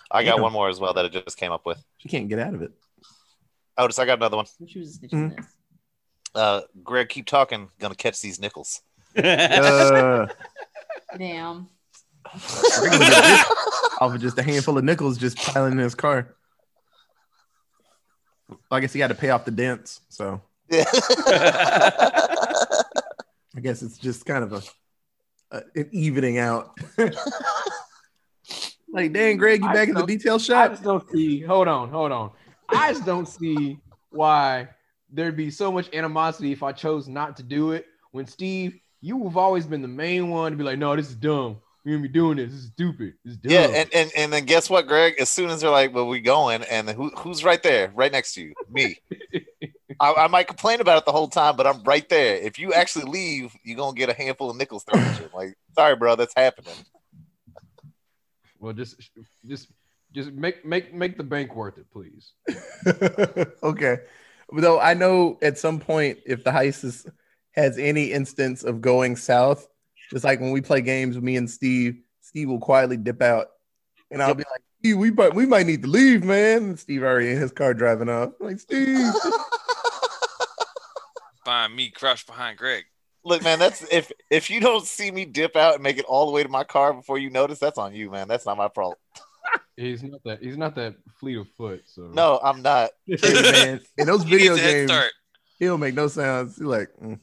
I 0.10 0.24
got 0.24 0.40
one 0.40 0.54
more 0.54 0.70
as 0.70 0.80
well 0.80 0.94
that 0.94 1.04
I 1.04 1.10
just 1.10 1.36
came 1.36 1.52
up 1.52 1.66
with. 1.66 1.84
She 1.98 2.08
can't 2.08 2.30
get 2.30 2.40
out 2.40 2.54
of 2.54 2.62
it. 2.62 2.72
Otis, 3.78 4.00
I 4.00 4.06
got 4.06 4.20
another 4.20 4.38
one. 4.38 4.46
She 4.66 4.80
was 4.80 4.92
a 4.92 4.94
snitch 4.94 5.12
Mhm. 5.12 5.32
in 5.32 5.36
this. 5.36 5.46
Uh, 6.36 6.62
Greg, 6.84 7.10
keep 7.10 7.26
talking. 7.26 7.70
Gonna 7.80 7.96
catch 7.96 8.22
these 8.22 8.40
nickels. 8.40 8.82
Uh, 9.16 10.28
Damn. 11.18 11.68
Greg 12.80 12.92
gonna 12.92 13.06
get 13.10 13.48
rich 13.48 13.48
off 14.02 14.16
of 14.16 14.22
just 14.22 14.38
a 14.40 14.44
handful 14.44 14.78
of 14.78 14.84
nickels 14.84 15.18
just 15.18 15.38
piling 15.38 15.74
in 15.74 15.78
his 15.78 15.94
car. 15.96 16.34
I 18.72 18.80
guess 18.80 18.94
he 18.94 19.00
had 19.00 19.10
to 19.10 19.16
pay 19.16 19.30
off 19.30 19.46
the 19.46 19.52
dents, 19.52 20.02
so 20.10 20.42
Yeah. 20.70 20.86
I 23.56 23.60
guess 23.62 23.84
it's 23.84 23.98
just 24.00 24.26
kind 24.26 24.44
of 24.44 24.54
a, 24.54 24.64
a 25.58 25.62
an 25.76 25.90
evening 25.92 26.40
out. 26.40 26.76
like, 28.92 29.14
dang, 29.14 29.38
Greg, 29.38 29.62
you 29.62 29.68
I 29.68 29.74
back 29.74 29.88
in 29.90 29.94
the 29.94 30.00
don't- 30.02 30.08
detail 30.08 30.36
I 30.36 30.68
just 30.70 30.82
don't 30.84 31.08
see. 31.12 31.42
Hold 31.42 31.68
on, 31.68 31.90
hold 31.90 32.12
on. 32.12 32.32
I 32.70 32.92
just 32.94 33.06
don't 33.06 33.28
see 33.28 33.78
why 34.10 34.70
there'd 35.14 35.38
be 35.38 35.52
so 35.52 35.72
much 35.72 35.94
animosity 35.94 36.52
if 36.52 36.64
I 36.64 36.72
chose 36.72 37.08
not 37.08 37.38
to 37.38 37.44
do 37.44 37.72
it. 37.72 37.86
When 38.12 38.28
Steve, 38.28 38.80
you 39.02 39.24
have 39.24 39.38
always 39.38 39.66
been 39.66 39.82
the 39.82 39.88
main 39.88 40.30
one 40.30 40.52
to 40.52 40.58
be 40.58 40.64
like, 40.64 40.80
"No, 40.80 40.96
this 40.96 41.10
is 41.10 41.16
dumb. 41.16 41.58
We 41.86 41.92
gonna 41.92 42.02
be 42.02 42.10
doing 42.10 42.38
this. 42.38 42.52
This 42.52 42.62
is 42.62 42.68
stupid. 42.70 43.14
This 43.24 43.34
is 43.34 43.38
dumb." 43.38 43.52
Yeah, 43.52 43.68
and, 43.68 43.90
and 43.94 44.12
and 44.16 44.34
then 44.34 44.46
guess 44.46 44.70
what, 44.70 44.88
Greg? 44.88 45.16
As 45.20 45.30
soon 45.30 45.50
as 45.50 45.62
they're 45.62 45.70
like, 45.70 45.94
"Well, 45.94 46.08
we 46.08 46.20
going," 46.20 46.64
and 46.64 46.90
who 46.90 47.10
who's 47.18 47.44
right 47.44 47.62
there, 47.62 47.92
right 47.96 48.12
next 48.12 48.34
to 48.34 48.42
you? 48.42 48.54
Me. 48.70 48.98
I, 50.00 50.14
I 50.14 50.28
might 50.28 50.48
complain 50.48 50.82
about 50.82 50.98
it 50.98 51.06
the 51.06 51.12
whole 51.12 51.28
time, 51.28 51.56
but 51.56 51.68
I'm 51.68 51.84
right 51.84 52.08
there. 52.10 52.36
If 52.38 52.58
you 52.58 52.74
actually 52.74 53.06
leave, 53.06 53.56
you're 53.64 53.78
gonna 53.78 53.96
get 53.96 54.10
a 54.10 54.14
handful 54.14 54.50
of 54.50 54.58
nickels 54.58 54.84
thrown 54.84 55.04
at 55.04 55.20
you. 55.20 55.30
Like, 55.34 55.56
sorry, 55.76 55.96
bro, 55.96 56.16
that's 56.16 56.34
happening. 56.36 56.74
well, 58.60 58.74
just, 58.74 58.96
just, 59.48 59.70
just 60.14 60.32
make 60.32 60.66
make 60.66 60.94
make 60.94 61.18
the 61.18 61.24
bank 61.24 61.56
worth 61.56 61.78
it, 61.78 61.86
please. 61.92 62.32
okay. 63.64 63.98
Though 64.54 64.80
I 64.80 64.94
know 64.94 65.38
at 65.42 65.58
some 65.58 65.80
point 65.80 66.20
if 66.26 66.44
the 66.44 66.52
heist 66.52 66.84
is, 66.84 67.06
has 67.52 67.78
any 67.78 68.12
instance 68.12 68.64
of 68.64 68.82
going 68.82 69.16
south, 69.16 69.68
just 70.12 70.24
like 70.24 70.40
when 70.40 70.52
we 70.52 70.62
play 70.62 70.82
games 70.82 71.16
with 71.16 71.24
me 71.24 71.36
and 71.38 71.50
Steve, 71.50 71.98
Steve 72.22 72.50
will 72.50 72.60
quietly 72.60 72.98
dip 72.98 73.22
out. 73.22 73.48
And 74.12 74.22
I'll 74.22 74.36
be 74.36 74.44
like, 74.52 74.62
Steve, 74.80 74.98
we 74.98 75.12
might 75.12 75.34
we 75.34 75.46
might 75.46 75.66
need 75.66 75.82
to 75.84 75.90
leave, 75.90 76.24
man. 76.24 76.64
And 76.64 76.80
Steve 76.80 77.04
already 77.04 77.32
in 77.32 77.38
his 77.38 77.52
car 77.52 77.74
driving 77.74 78.10
off. 78.10 78.34
like, 78.40 78.60
Steve. 78.60 79.12
find 81.46 81.76
me, 81.76 81.90
crouched 81.90 82.28
behind 82.28 82.58
Greg. 82.58 82.86
Look, 83.26 83.44
man, 83.44 83.58
that's 83.58 83.82
if 83.92 84.12
if 84.30 84.50
you 84.50 84.60
don't 84.60 84.86
see 84.86 85.10
me 85.10 85.26
dip 85.26 85.56
out 85.56 85.76
and 85.76 85.84
make 85.84 85.98
it 85.98 86.06
all 86.06 86.26
the 86.26 86.32
way 86.32 86.44
to 86.44 86.50
my 86.50 86.64
car 86.64 86.94
before 86.94 87.18
you 87.18 87.30
notice, 87.30 87.60
that's 87.60 87.78
on 87.78 87.96
you, 87.96 88.12
man. 88.12 88.28
That's 88.28 88.46
not 88.46 88.58
my 88.58 88.68
problem. 88.68 88.98
He's 89.76 90.04
not 90.04 90.24
that. 90.26 90.42
He's 90.42 90.58
not 90.58 90.76
that 90.76 90.96
fleet 91.20 91.38
of 91.38 91.48
foot. 91.58 91.84
So 91.86 92.04
No, 92.14 92.40
I'm 92.44 92.62
not. 92.62 92.92
Hey, 93.08 93.52
man, 93.52 93.82
in 93.98 94.08
those 94.08 94.24
video 94.24 94.54
needs 94.54 94.66
a 94.66 94.70
head 94.70 94.88
games, 94.88 95.12
he'll 95.60 95.78
make 95.78 95.96
no 95.96 96.08
sounds. 96.08 96.58
He's 96.58 96.66
like, 96.66 96.90
mm. 97.02 97.20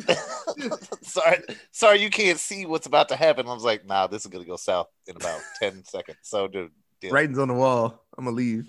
sorry, 1.02 1.42
sorry, 1.72 2.00
you 2.00 2.08
can't 2.08 2.38
see 2.38 2.66
what's 2.66 2.86
about 2.86 3.08
to 3.08 3.16
happen. 3.16 3.46
I 3.46 3.52
was 3.52 3.64
like, 3.64 3.84
nah, 3.84 4.06
this 4.06 4.24
is 4.24 4.30
gonna 4.30 4.44
go 4.44 4.56
south 4.56 4.88
in 5.06 5.16
about 5.16 5.40
ten 5.58 5.84
seconds. 5.84 6.18
So, 6.22 6.46
dude, 6.46 6.70
deal. 7.00 7.10
writing's 7.10 7.38
on 7.38 7.48
the 7.48 7.54
wall. 7.54 8.04
I'm 8.16 8.24
gonna 8.24 8.36
leave 8.36 8.68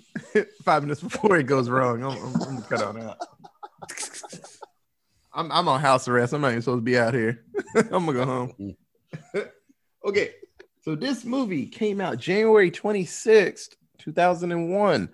five 0.64 0.82
minutes 0.82 1.00
before 1.00 1.36
it 1.36 1.44
goes 1.44 1.70
wrong. 1.70 2.02
I'm, 2.02 2.10
I'm, 2.10 2.34
I'm 2.34 2.40
gonna 2.40 2.62
cut 2.62 2.82
on 2.82 3.00
out. 3.00 3.18
I'm, 5.32 5.50
I'm 5.50 5.68
on 5.68 5.80
house 5.80 6.08
arrest. 6.08 6.32
I'm 6.32 6.40
not 6.42 6.50
even 6.50 6.62
supposed 6.62 6.78
to 6.78 6.82
be 6.82 6.98
out 6.98 7.14
here. 7.14 7.44
I'm 7.76 8.06
gonna 8.06 8.12
go 8.12 8.24
home. 8.26 8.76
okay, 10.04 10.32
so 10.82 10.94
this 10.94 11.24
movie 11.24 11.66
came 11.66 12.00
out 12.00 12.18
January 12.18 12.70
26th, 12.70 13.76
2001. 13.98 15.08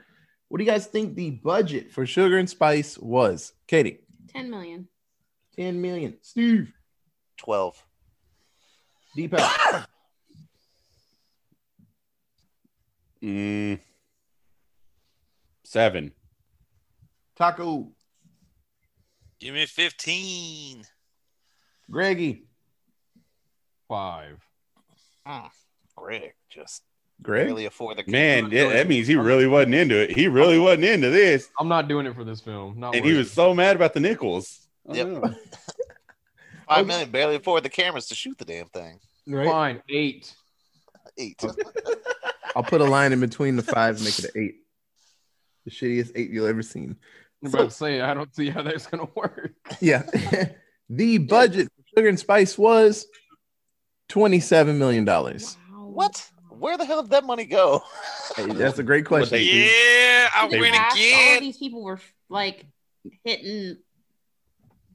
What 0.49 0.59
do 0.59 0.65
you 0.65 0.71
guys 0.71 0.87
think 0.87 1.15
the 1.15 1.31
budget 1.31 1.93
for 1.93 2.07
Sugar 2.07 2.39
and 2.39 2.49
Spice 2.49 2.99
was? 2.99 3.53
Katie, 3.67 4.01
10 4.31 4.51
million. 4.51 4.89
10 5.57 5.81
million. 5.81 6.17
Steve, 6.23 6.73
twelve. 7.37 7.83
Deepak, 9.17 9.87
Mm, 13.23 13.81
seven. 15.65 16.13
Taco, 17.37 17.91
Give 19.41 19.55
me 19.55 19.67
15. 19.67 20.85
Greggy, 21.91 22.45
five. 23.89 24.39
Greg 25.97 26.33
just 26.51 26.83
Greg. 27.23 27.47
really 27.47 27.67
afford 27.67 27.99
the 27.99 28.05
Man, 28.11 28.51
yeah, 28.51 28.69
that 28.69 28.89
means 28.89 29.07
he 29.09 29.17
really 29.17 29.47
wasn't 29.47 29.75
into 29.75 29.97
it. 30.01 30.11
He 30.11 30.29
really 30.29 30.59
wasn't 30.59 30.85
into 30.85 31.11
this, 31.11 31.49
I'm 31.59 31.69
not 31.69 31.89
doing 31.89 32.07
it 32.07 32.15
for 32.15 32.25
this 32.25 32.41
film. 32.41 32.79
Not 32.79 32.95
and 32.95 33.05
he 33.05 33.13
was 33.15 33.31
so 33.33 33.53
mad 33.55 33.77
about 33.77 33.95
the 33.95 34.01
nickels. 34.01 34.67
I 34.89 34.95
Yep. 34.95 35.25
five 36.69 36.87
million 36.87 37.11
barely 37.11 37.37
afford 37.37 37.63
the 37.65 37.69
cameras 37.69 38.07
to 38.09 38.15
shoot 38.15 38.39
the 38.39 38.45
damn 38.45 38.67
thing. 38.69 39.01
Right? 39.27 39.47
fine. 39.47 39.83
Eight. 39.91 40.33
Eight. 41.19 41.43
I'll 42.57 42.63
put 42.63 42.81
a 42.81 42.85
line 42.85 43.13
in 43.13 43.21
between 43.21 43.57
the 43.57 43.63
five 43.63 43.97
and 43.97 44.05
make 44.05 44.19
it 44.19 44.25
an 44.27 44.31
eight. 44.43 44.55
The 45.65 45.71
shittiest 45.71 46.13
eight 46.15 46.31
you'll 46.31 46.47
ever 46.47 46.63
seen. 46.63 46.97
I'm 47.45 47.51
So- 47.51 47.59
about 47.59 47.71
to 47.71 47.77
say 47.77 48.01
I 48.01 48.15
don't 48.15 48.35
see 48.35 48.49
how 48.51 48.63
that's 48.63 48.87
gonna 48.87 49.09
work. 49.15 49.53
Yeah. 49.81 50.03
the 50.89 51.19
budget 51.19 51.69
for 51.77 51.83
Sugar 51.97 52.09
and 52.09 52.19
Spice 52.19 52.57
was 52.57 53.07
$27 54.09 54.77
million. 54.77 55.05
Wow. 55.05 55.37
What? 55.71 56.31
Where 56.51 56.77
the 56.77 56.85
hell 56.85 57.03
did 57.03 57.11
that 57.13 57.25
money 57.25 57.45
go? 57.45 57.83
Hey, 58.37 58.47
that's 58.47 58.79
a 58.79 58.83
great 58.83 59.05
question. 59.05 59.39
They- 59.39 59.45
Yeah, 59.45 60.29
I 60.35 60.49
They 60.51 60.59
win 60.61 60.73
cast 60.73 60.97
All 60.99 61.35
of 61.37 61.41
these 61.41 61.57
people 61.57 61.83
were 61.85 62.01
like 62.29 62.67
hitting 63.25 63.77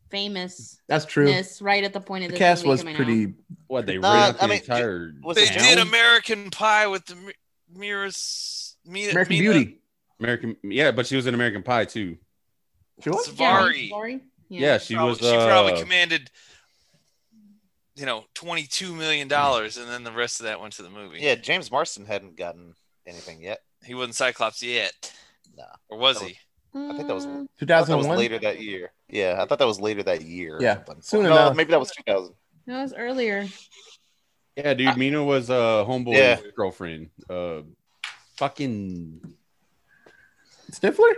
famous. 0.10 0.80
That's 0.88 1.06
true. 1.06 1.34
right 1.62 1.84
at 1.84 1.94
the 1.94 2.00
point 2.02 2.26
of 2.26 2.30
The 2.30 2.34
this 2.34 2.40
cast 2.40 2.66
was 2.66 2.84
pretty. 2.84 3.26
out. 3.28 3.32
What 3.68 3.86
they 3.86 3.98
Nah, 3.98 4.14
ran 4.14 4.30
up 4.32 4.36
I 4.40 4.42
the 4.42 4.48
mean, 4.54 4.60
entire. 4.60 5.14
was 5.24 5.36
They 5.38 5.44
it 5.44 5.54
did 5.58 5.78
American 5.80 6.50
Pie 6.52 6.88
with 6.88 7.06
the 7.06 7.16
Mi- 7.16 7.34
Miras. 7.76 8.74
Mena, 8.86 9.12
American 9.12 9.38
Mena 9.38 9.52
Beauty. 9.54 9.78
American, 10.20 10.58
yeah, 10.64 10.92
but 10.92 11.08
she 11.08 11.16
was 11.16 11.26
in 11.26 11.34
American 11.34 11.64
Pie 11.64 11.86
too. 11.86 12.18
She 13.02 13.10
was? 13.10 13.28
Suvari. 13.30 13.90
Suvari? 13.90 14.22
Yeah, 14.50 14.78
she 14.78 14.94
Probably- 14.96 15.10
was. 15.12 15.20
she 15.20 15.32
probably 15.34 15.74
uh, 15.74 15.80
commanded, 15.80 16.30
you 17.96 18.06
know, 18.06 18.26
twenty-two 18.34 18.94
million 18.96 19.28
dollars, 19.28 19.78
and 19.78 19.88
then 19.90 20.04
the 20.04 20.12
rest 20.12 20.40
of 20.40 20.46
that 20.46 20.60
went 20.60 20.74
to 20.74 20.84
the 20.84 20.90
movie. 20.90 21.20
Yeah, 21.20 21.36
James 21.36 21.70
Marsden 21.72 22.06
hadn't 22.06 22.36
gotten 22.38 22.74
anything 23.06 23.42
yet. 23.42 23.60
he 23.86 23.94
wasn't 23.96 24.16
Cyclops 24.16 24.64
yet, 24.64 25.14
No. 25.58 25.66
or 25.90 25.98
was 25.98 26.20
That 26.20 26.30
he? 26.30 26.38
I 26.76 26.94
think 26.96 27.08
that 27.08 27.14
was- 27.14 27.26
Mm, 27.28 27.44
I 27.62 27.66
thought 27.66 27.68
that 27.68 27.78
was 27.78 27.88
2001? 28.08 28.18
later 28.18 28.40
that 28.40 28.60
year. 28.62 28.92
Yeah, 29.10 29.38
I 29.40 29.46
thought 29.46 29.60
that 29.60 29.68
was 29.68 29.80
later 29.80 30.02
that 30.04 30.22
year. 30.24 30.58
Yeah, 30.62 30.76
something. 30.86 31.02
soon 31.02 31.24
no, 31.24 31.32
enough. 31.32 31.56
maybe 31.56 31.72
that 31.72 31.80
was 31.80 31.92
2000. 31.92 32.34
No, 32.66 32.80
it 32.80 32.82
was 32.82 32.94
earlier. 32.94 33.46
Yeah, 34.56 34.74
dude, 34.74 34.96
Mena 34.98 35.24
was 35.24 35.50
uh, 35.50 35.84
homeboy 35.86 36.16
Yeah. 36.16 36.40
girlfriend. 36.56 37.10
Uh, 37.30 37.62
fucking 38.38 39.36
Stifler? 40.72 41.14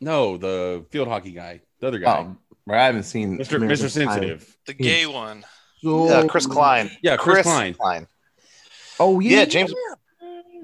no, 0.00 0.36
the 0.36 0.84
field 0.90 1.08
hockey 1.08 1.30
guy, 1.32 1.60
the 1.78 1.86
other 1.88 1.98
guy, 1.98 2.26
Oh, 2.68 2.72
I 2.72 2.84
haven't 2.86 3.04
seen 3.04 3.38
Mr. 3.38 3.58
Mr. 3.60 3.88
Sensitive. 3.90 4.56
The 4.66 4.74
gay 4.74 5.06
one. 5.06 5.44
Pie. 5.82 5.88
So, 5.88 6.08
Uh, 6.08 6.26
Chris 6.28 6.46
Klein. 6.46 6.90
Yeah, 7.02 7.16
Chris 7.16 7.42
Klein. 7.44 8.06
Oh, 8.98 9.20
yeah. 9.20 9.38
Yeah, 9.40 9.44
James 9.46 9.72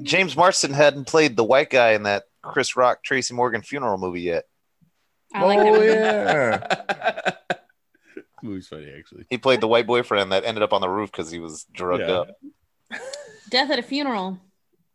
James 0.03 0.37
Marsden 0.37 0.73
hadn't 0.75 1.07
played 1.07 1.37
the 1.37 1.45
white 1.45 1.71
guy 1.71 1.93
in 1.93 2.03
that 2.03 2.25
Chris 2.43 2.77
Rock 2.77 3.03
Tracy 3.03 3.33
Morgan 3.35 3.63
funeral 3.63 3.97
movie 3.99 4.21
yet. 4.23 4.45
I 5.35 5.45
like 5.45 5.59
oh, 5.59 5.81
yeah. 5.83 7.33
Movie's 8.43 8.69
funny 8.69 8.93
actually. 8.97 9.25
He 9.31 9.39
played 9.39 9.61
the 9.61 9.69
white 9.69 9.87
boyfriend 9.87 10.33
that 10.33 10.45
ended 10.45 10.63
up 10.63 10.73
on 10.73 10.81
the 10.83 10.89
roof 10.89 11.11
because 11.11 11.31
he 11.31 11.39
was 11.39 11.65
drugged 11.73 12.03
Yeah. 12.07 12.21
up. 12.21 12.29
Death 13.51 13.71
at 13.71 13.79
a 13.79 13.83
Funeral. 13.83 14.39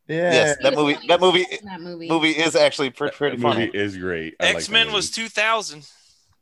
Yeah. 0.08 0.32
Yes, 0.32 0.58
that 0.62 0.76
movie. 0.76 0.98
That 1.08 1.20
movie. 1.20 1.46
That 1.64 1.82
movie. 1.82 2.08
Movie 2.08 2.32
is 2.32 2.56
actually 2.56 2.90
pretty, 2.92 3.16
pretty 3.16 3.38
That 3.38 3.42
funny. 3.42 3.66
movie 3.68 3.78
is 3.78 3.98
great. 3.98 4.36
I 4.40 4.46
like 4.46 4.54
that 4.54 4.58
X 4.58 4.70
Men 4.70 4.88
movie. 4.88 4.96
was 4.96 5.10
two 5.12 5.28
thousand. 5.30 5.88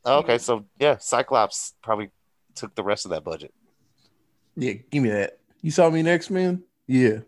Oh, 0.06 0.20
okay, 0.20 0.38
so 0.38 0.66
yeah, 0.80 0.98
Cyclops 0.98 1.74
probably 1.82 2.10
took 2.56 2.74
the 2.76 2.84
rest 2.84 3.06
of 3.06 3.12
that 3.12 3.24
budget. 3.24 3.54
Yeah, 4.60 4.74
give 4.92 5.04
me 5.04 5.10
that. 5.10 5.40
You 5.62 5.72
saw 5.72 5.90
me 5.90 6.02
next, 6.04 6.30
man? 6.30 6.64
Yeah. 6.88 7.20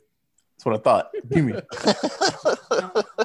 That's 0.58 0.66
what 0.66 0.76
I 0.76 0.78
thought. 0.80 1.12
Give 1.30 1.44
me 1.46 1.54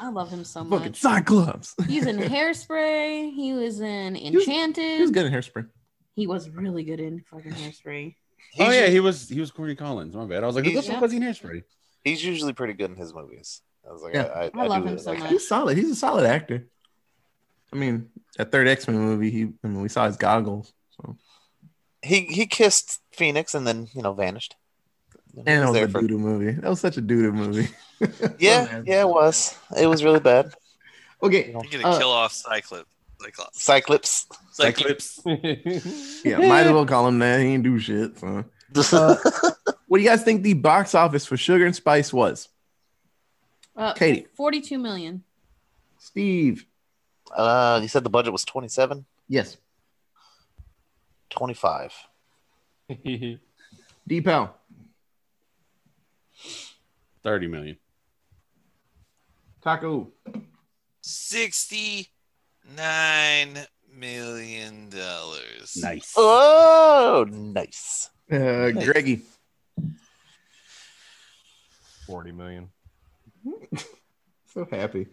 I 0.01 0.09
love 0.11 0.31
him 0.31 0.45
so 0.45 0.65
much. 0.65 0.79
fucking. 0.81 0.95
Cyclops. 0.95 1.75
He's 1.87 2.07
in 2.07 2.17
Hairspray. 2.19 3.33
He 3.35 3.53
was 3.53 3.81
in 3.81 4.17
Enchanted. 4.17 4.97
He 4.97 5.03
was 5.03 5.11
good 5.11 5.27
in 5.27 5.33
hairspray. 5.33 5.67
He 6.15 6.27
was 6.27 6.49
really 6.49 6.83
good 6.83 7.01
in 7.01 7.23
fucking 7.31 7.53
Hairspray. 7.53 8.15
Oh 8.59 8.71
yeah, 8.71 8.87
he 8.87 9.01
was 9.01 9.29
he 9.29 9.39
was 9.39 9.51
Corny 9.51 9.75
Collins. 9.75 10.15
My 10.17 10.25
bad. 10.25 10.43
I 10.43 10.47
was 10.47 10.57
like, 10.57 10.65
who 10.65 10.71
the 10.73 10.81
He's- 10.81 10.87
fuck 10.91 11.01
was 11.03 11.11
he 11.13 11.19
in 11.19 11.25
Hairspray? 11.25 11.63
he's 12.05 12.25
usually 12.25 12.53
pretty 12.53 12.73
good 12.73 12.91
in 12.91 12.97
his 12.97 13.13
movies. 13.13 13.61
I 13.89 13.93
was 13.93 14.01
like, 14.03 14.15
Yeah. 14.15 14.23
I, 14.35 14.45
I, 14.45 14.51
I 14.55 14.67
love 14.67 14.83
do 14.85 14.89
him 14.91 14.99
so 14.99 15.11
like 15.11 15.19
much. 15.21 15.31
He's 15.31 15.47
solid. 15.49 15.77
He's 15.77 15.91
a 15.91 15.95
solid 15.97 16.25
actor. 16.25 16.67
I 17.73 17.77
mean, 17.77 18.09
that 18.39 18.51
third 18.53 18.67
X 18.69 18.87
Men 18.89 18.99
movie, 18.99 19.31
he 19.31 19.43
I 19.63 19.67
mean, 19.69 19.83
we 19.83 19.89
saw 19.89 20.07
his 20.07 20.17
goggles. 20.17 20.73
So 20.97 21.17
He 22.07 22.21
he 22.27 22.47
kissed 22.47 23.01
Phoenix 23.13 23.55
and 23.55 23.67
then 23.67 23.89
you 23.95 24.03
know 24.03 24.13
vanished. 24.13 24.57
And 25.37 25.49
it 25.49 25.59
was 25.61 25.67
was 25.69 25.75
there 25.75 25.85
a 25.85 25.89
for- 25.91 26.03
doo 26.03 26.19
movie. 26.19 26.53
That 26.53 26.71
was 26.71 26.81
such 26.81 26.97
a 26.97 27.01
doo 27.01 27.31
movie. 27.33 27.69
yeah, 28.39 28.83
yeah, 28.87 29.03
it 29.03 29.09
was. 29.09 29.57
It 29.79 29.87
was 29.87 30.03
really 30.05 30.21
bad. 30.21 30.55
Okay. 31.23 31.51
You're 31.53 31.63
gonna 31.83 31.95
Uh, 31.95 31.99
kill 31.99 32.11
off 32.11 32.33
Cyclops. 32.33 32.89
Cyclops. 33.21 33.59
Cyclops. 33.59 34.27
Cyclops. 34.53 35.21
Yeah, 36.25 36.39
might 36.39 36.67
as 36.67 36.73
well 36.73 36.87
call 36.87 37.09
him 37.09 37.19
that. 37.21 37.41
He 37.41 37.47
ain't 37.49 37.65
do 37.65 37.79
shit. 37.79 38.19
So. 38.19 38.45
Uh, 38.93 39.17
What 39.89 39.99
do 39.99 40.03
you 40.05 40.09
guys 40.11 40.23
think 40.25 40.43
the 40.43 40.53
box 40.55 40.95
office 40.95 41.25
for 41.25 41.37
Sugar 41.37 41.65
and 41.65 41.75
Spice 41.75 42.13
was? 42.13 42.49
Uh, 43.77 43.93
Katie. 43.95 44.27
42 44.35 44.77
million. 44.79 45.23
Steve. 45.99 46.67
Uh, 47.35 47.79
you 47.81 47.89
said 47.89 48.03
the 48.05 48.11
budget 48.11 48.33
was 48.33 48.45
27, 48.45 49.05
Yes. 49.29 49.57
25. 51.31 51.93
D 54.09 54.21
Pal. 54.23 54.57
30 57.23 57.47
million. 57.49 57.77
Taco. 59.63 60.13
Sixty-nine 61.01 63.59
million 63.93 64.89
dollars. 64.91 65.77
Nice. 65.77 66.13
Oh, 66.17 67.27
nice. 67.31 68.11
Uh, 68.31 68.71
Greggy. 68.71 69.23
40 72.07 72.33
million. 72.33 72.69
So 74.53 74.65
happy. 74.71 75.07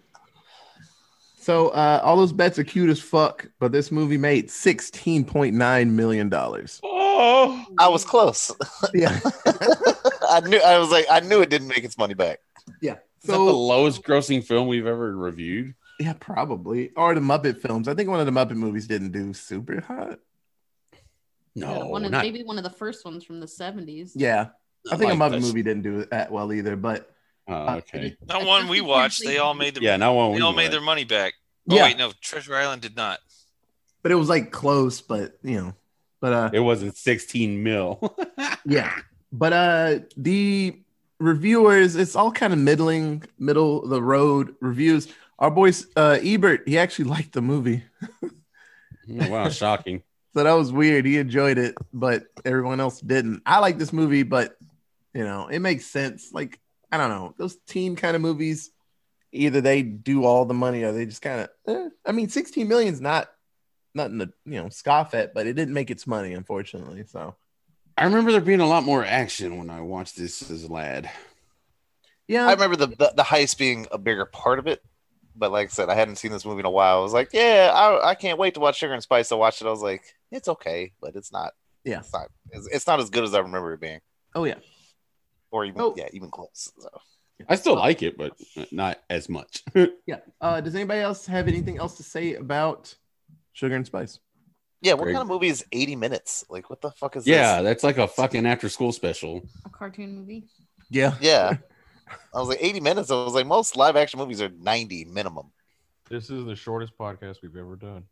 So 1.44 1.70
uh, 1.70 2.00
all 2.02 2.16
those 2.16 2.32
bets 2.32 2.58
are 2.58 2.64
cute 2.64 2.90
as 2.90 3.02
fuck, 3.02 3.50
but 3.60 3.74
this 3.74 3.92
movie 3.92 4.18
made 4.18 4.50
sixteen 4.50 5.26
point 5.26 5.54
nine 5.54 5.94
million 5.94 6.30
dollars. 6.30 6.80
Oh, 6.84 7.66
I 7.78 7.90
was 7.90 8.06
close. 8.06 8.50
Yeah. 8.94 9.20
I 10.30 10.40
knew. 10.46 10.60
I 10.60 10.78
was 10.80 10.90
like, 10.90 11.06
I 11.12 11.20
knew 11.20 11.42
it 11.42 11.50
didn't 11.50 11.68
make 11.68 11.84
its 11.84 11.98
money 11.98 12.14
back. 12.14 12.40
yeah. 12.82 12.94
is 12.94 13.28
that 13.28 13.34
the 13.34 13.40
lowest 13.40 14.04
grossing 14.04 14.42
film 14.42 14.68
we've 14.70 14.88
ever 14.88 15.16
reviewed? 15.18 15.76
yeah, 16.00 16.14
probably. 16.20 16.92
Or 16.96 17.14
the 17.14 17.22
Muppet 17.22 17.60
films. 17.60 17.88
I 17.90 17.94
think 17.94 18.10
one 18.10 18.22
of 18.22 18.26
the 18.26 18.32
Muppet 18.32 18.56
movies 18.56 18.88
didn't 18.88 19.12
do 19.12 19.34
super 19.34 19.82
hot. 19.82 20.20
No, 21.56 21.68
Yeah, 21.76 21.84
one 21.84 22.06
of, 22.06 22.12
not, 22.12 22.24
maybe 22.24 22.44
one 22.44 22.58
of 22.58 22.64
the 22.64 22.70
first 22.70 23.06
ones 23.06 23.24
from 23.24 23.40
the 23.40 23.46
70s. 23.46 24.12
Yeah. 24.16 24.48
I 24.92 24.96
think 24.96 25.12
like 25.12 25.20
a 25.20 25.22
Muppet 25.22 25.42
this. 25.42 25.46
movie 25.46 25.64
didn't 25.64 25.84
do 25.84 26.06
that 26.06 26.32
well 26.32 26.52
either, 26.52 26.76
but 26.76 27.13
Oh, 27.48 27.76
okay. 27.76 28.16
Not 28.28 28.46
one 28.46 28.68
we 28.68 28.82
watched. 28.82 29.24
They 29.26 29.38
all 29.38 29.54
made 29.54 29.76
their 29.76 29.84
Yeah, 29.84 29.98
not 29.98 30.14
one. 30.16 30.32
they 30.32 30.38
we 30.38 30.42
all 30.42 30.54
made 30.54 30.72
their 30.72 30.82
money 30.82 31.04
back. 31.04 31.34
Oh 31.70 31.76
yeah, 31.76 31.84
wait, 31.84 31.98
no, 31.98 32.12
Treasure 32.22 32.56
Island 32.56 32.82
did 32.82 32.96
not. 32.96 33.20
but 34.02 34.12
it 34.12 34.16
was 34.16 34.30
like 34.30 34.52
close, 34.52 35.02
but 35.02 35.38
you 35.44 35.58
know, 35.58 35.74
but 36.22 36.34
uh 36.34 36.50
It 36.54 36.60
wasn't 36.62 36.96
16 36.98 37.62
mil. 37.64 38.16
yeah. 38.66 38.94
But 39.32 39.54
uh 39.54 40.00
the 40.18 40.78
reviewers, 41.20 41.96
it's 41.96 42.16
all 42.16 42.32
kind 42.32 42.54
of 42.54 42.60
middling, 42.60 43.24
middle 43.40 43.84
of 43.84 43.90
the 43.90 44.02
road 44.02 44.56
reviews. 44.62 45.08
Our 45.40 45.52
boy 45.52 45.72
uh 45.96 46.20
Ebert, 46.22 46.64
he 46.68 46.78
actually 46.78 47.06
liked 47.06 47.34
the 47.34 47.42
movie. 47.42 47.84
Oh, 48.24 48.30
wow, 49.30 49.50
shocking. 49.62 50.02
So 50.34 50.44
that 50.44 50.54
was 50.54 50.72
weird. 50.72 51.06
He 51.06 51.18
enjoyed 51.18 51.58
it, 51.58 51.76
but 51.94 52.24
everyone 52.46 52.80
else 52.80 53.00
didn't. 53.02 53.42
I 53.46 53.60
like 53.60 53.78
this 53.78 53.94
movie, 53.94 54.24
but 54.24 54.58
you 55.14 55.24
know, 55.24 55.48
it 55.48 55.60
makes 55.60 55.86
sense. 55.86 56.32
Like, 56.34 56.60
I 56.94 56.98
don't 56.98 57.10
know, 57.10 57.34
those 57.40 57.58
teen 57.66 57.96
kind 57.96 58.16
of 58.16 58.22
movies, 58.22 58.70
either 59.32 59.62
they 59.62 59.82
do 59.82 60.26
all 60.26 60.46
the 60.46 60.54
money 60.54 60.84
or 60.84 60.92
they 60.92 61.08
just 61.08 61.24
kind 61.24 61.42
of 61.42 61.50
eh. 61.68 61.90
I 62.06 62.12
mean, 62.12 62.30
16 62.30 62.68
million 62.68 62.94
is 62.94 63.02
not 63.02 63.32
nothing 63.96 64.20
to 64.20 64.32
you 64.46 64.62
know 64.62 64.70
scoff 64.70 65.16
at, 65.16 65.34
but 65.34 65.48
it 65.48 65.54
didn't 65.54 65.74
make 65.74 65.90
its 65.90 66.06
money, 66.06 66.34
unfortunately. 66.34 67.04
So 67.08 67.36
I 67.98 68.04
remember 68.06 68.32
there 68.32 68.42
being 68.42 68.60
a 68.60 68.68
lot 68.68 68.84
more 68.84 69.04
action 69.04 69.58
when 69.58 69.72
I 69.72 69.82
watched 69.82 70.18
this 70.18 70.52
as 70.52 70.66
a 70.66 70.72
lad. 70.72 71.10
yeah, 72.28 72.48
I 72.48 72.54
remember 72.54 72.76
the, 72.76 72.88
the 72.88 73.14
the 73.18 73.24
heist 73.24 73.58
being 73.58 73.88
a 73.92 73.98
bigger 73.98 74.26
part 74.26 74.60
of 74.60 74.68
it, 74.68 74.84
but 75.36 75.52
like 75.52 75.70
I 75.70 75.72
said, 75.72 75.90
I 75.90 75.96
hadn't 75.96 76.18
seen 76.18 76.32
this 76.32 76.46
movie 76.46 76.60
in 76.60 76.68
a 76.68 76.70
while. 76.70 77.00
I 77.00 77.02
was 77.02 77.14
like, 77.14 77.30
yeah, 77.34 77.72
I, 77.74 78.10
I 78.10 78.14
can't 78.14 78.38
wait 78.38 78.54
to 78.54 78.60
watch 78.60 78.78
Sugar 78.78 78.94
and 78.94 79.02
Spice. 79.02 79.32
I 79.32 79.36
watched 79.36 79.64
it. 79.64 79.68
I 79.68 79.72
was 79.72 79.82
like, 79.82 80.04
it's 80.30 80.48
okay, 80.48 80.94
but 81.02 81.16
it's 81.16 81.32
not. 81.32 81.54
Yeah. 81.84 82.02
it's 82.02 82.14
not. 82.14 82.28
It's, 82.52 82.68
it's 82.68 82.86
not 82.86 83.00
as 83.00 83.10
good 83.10 83.24
as 83.24 83.34
I 83.34 83.40
remember 83.40 83.74
it 83.74 83.82
being, 83.82 84.02
oh 84.36 84.44
yeah. 84.44 84.60
Or 85.54 85.64
even 85.66 85.80
Oh. 85.80 85.94
yeah, 85.96 86.08
even 86.12 86.30
close. 86.30 86.72
So. 86.80 86.90
I 87.48 87.56
still 87.56 87.76
like 87.76 88.02
it, 88.04 88.18
but 88.18 88.34
not 88.72 89.00
as 89.10 89.30
much. 89.30 89.64
Yeah. 90.06 90.20
Uh, 90.42 90.60
does 90.60 90.76
anybody 90.76 91.00
else 91.02 91.26
have 91.28 91.48
anything 91.48 91.78
else 91.78 91.96
to 91.98 92.04
say 92.04 92.34
about 92.36 92.94
Sugar 93.54 93.76
and 93.76 93.86
Spice? 93.86 94.20
Yeah, 94.82 94.94
what 94.94 95.04
Great. 95.04 95.14
kind 95.14 95.22
of 95.22 95.30
movie 95.30 95.48
is 95.48 95.64
80 95.72 95.96
minutes? 95.96 96.44
Like, 96.50 96.70
what 96.70 96.82
the 96.82 96.92
fuck 96.92 97.16
is 97.16 97.24
this? 97.24 97.32
yeah, 97.32 97.62
this? 97.62 97.70
that's 97.70 97.84
like 97.84 97.98
a 97.98 98.08
fucking 98.08 98.46
after 98.46 98.68
school 98.68 98.92
special. 98.92 99.42
A 99.66 99.70
cartoon 99.70 100.14
movie. 100.18 100.44
Yeah. 100.90 101.16
Yeah. 101.22 101.58
I 102.36 102.40
was 102.40 102.50
like, 102.50 102.58
80 102.62 102.80
minutes. 102.82 103.10
I 103.12 103.16
was 103.24 103.34
like, 103.34 103.48
most 103.48 103.78
live 103.78 103.96
action 103.96 104.20
movies 104.20 104.42
are 104.42 104.50
90 104.50 105.06
minimum. 105.06 105.52
This 106.10 106.30
is 106.30 106.44
the 106.46 106.56
shortest 106.56 106.98
podcast 106.98 107.38
we've 107.42 107.56
ever 107.56 107.76
done. 107.76 108.04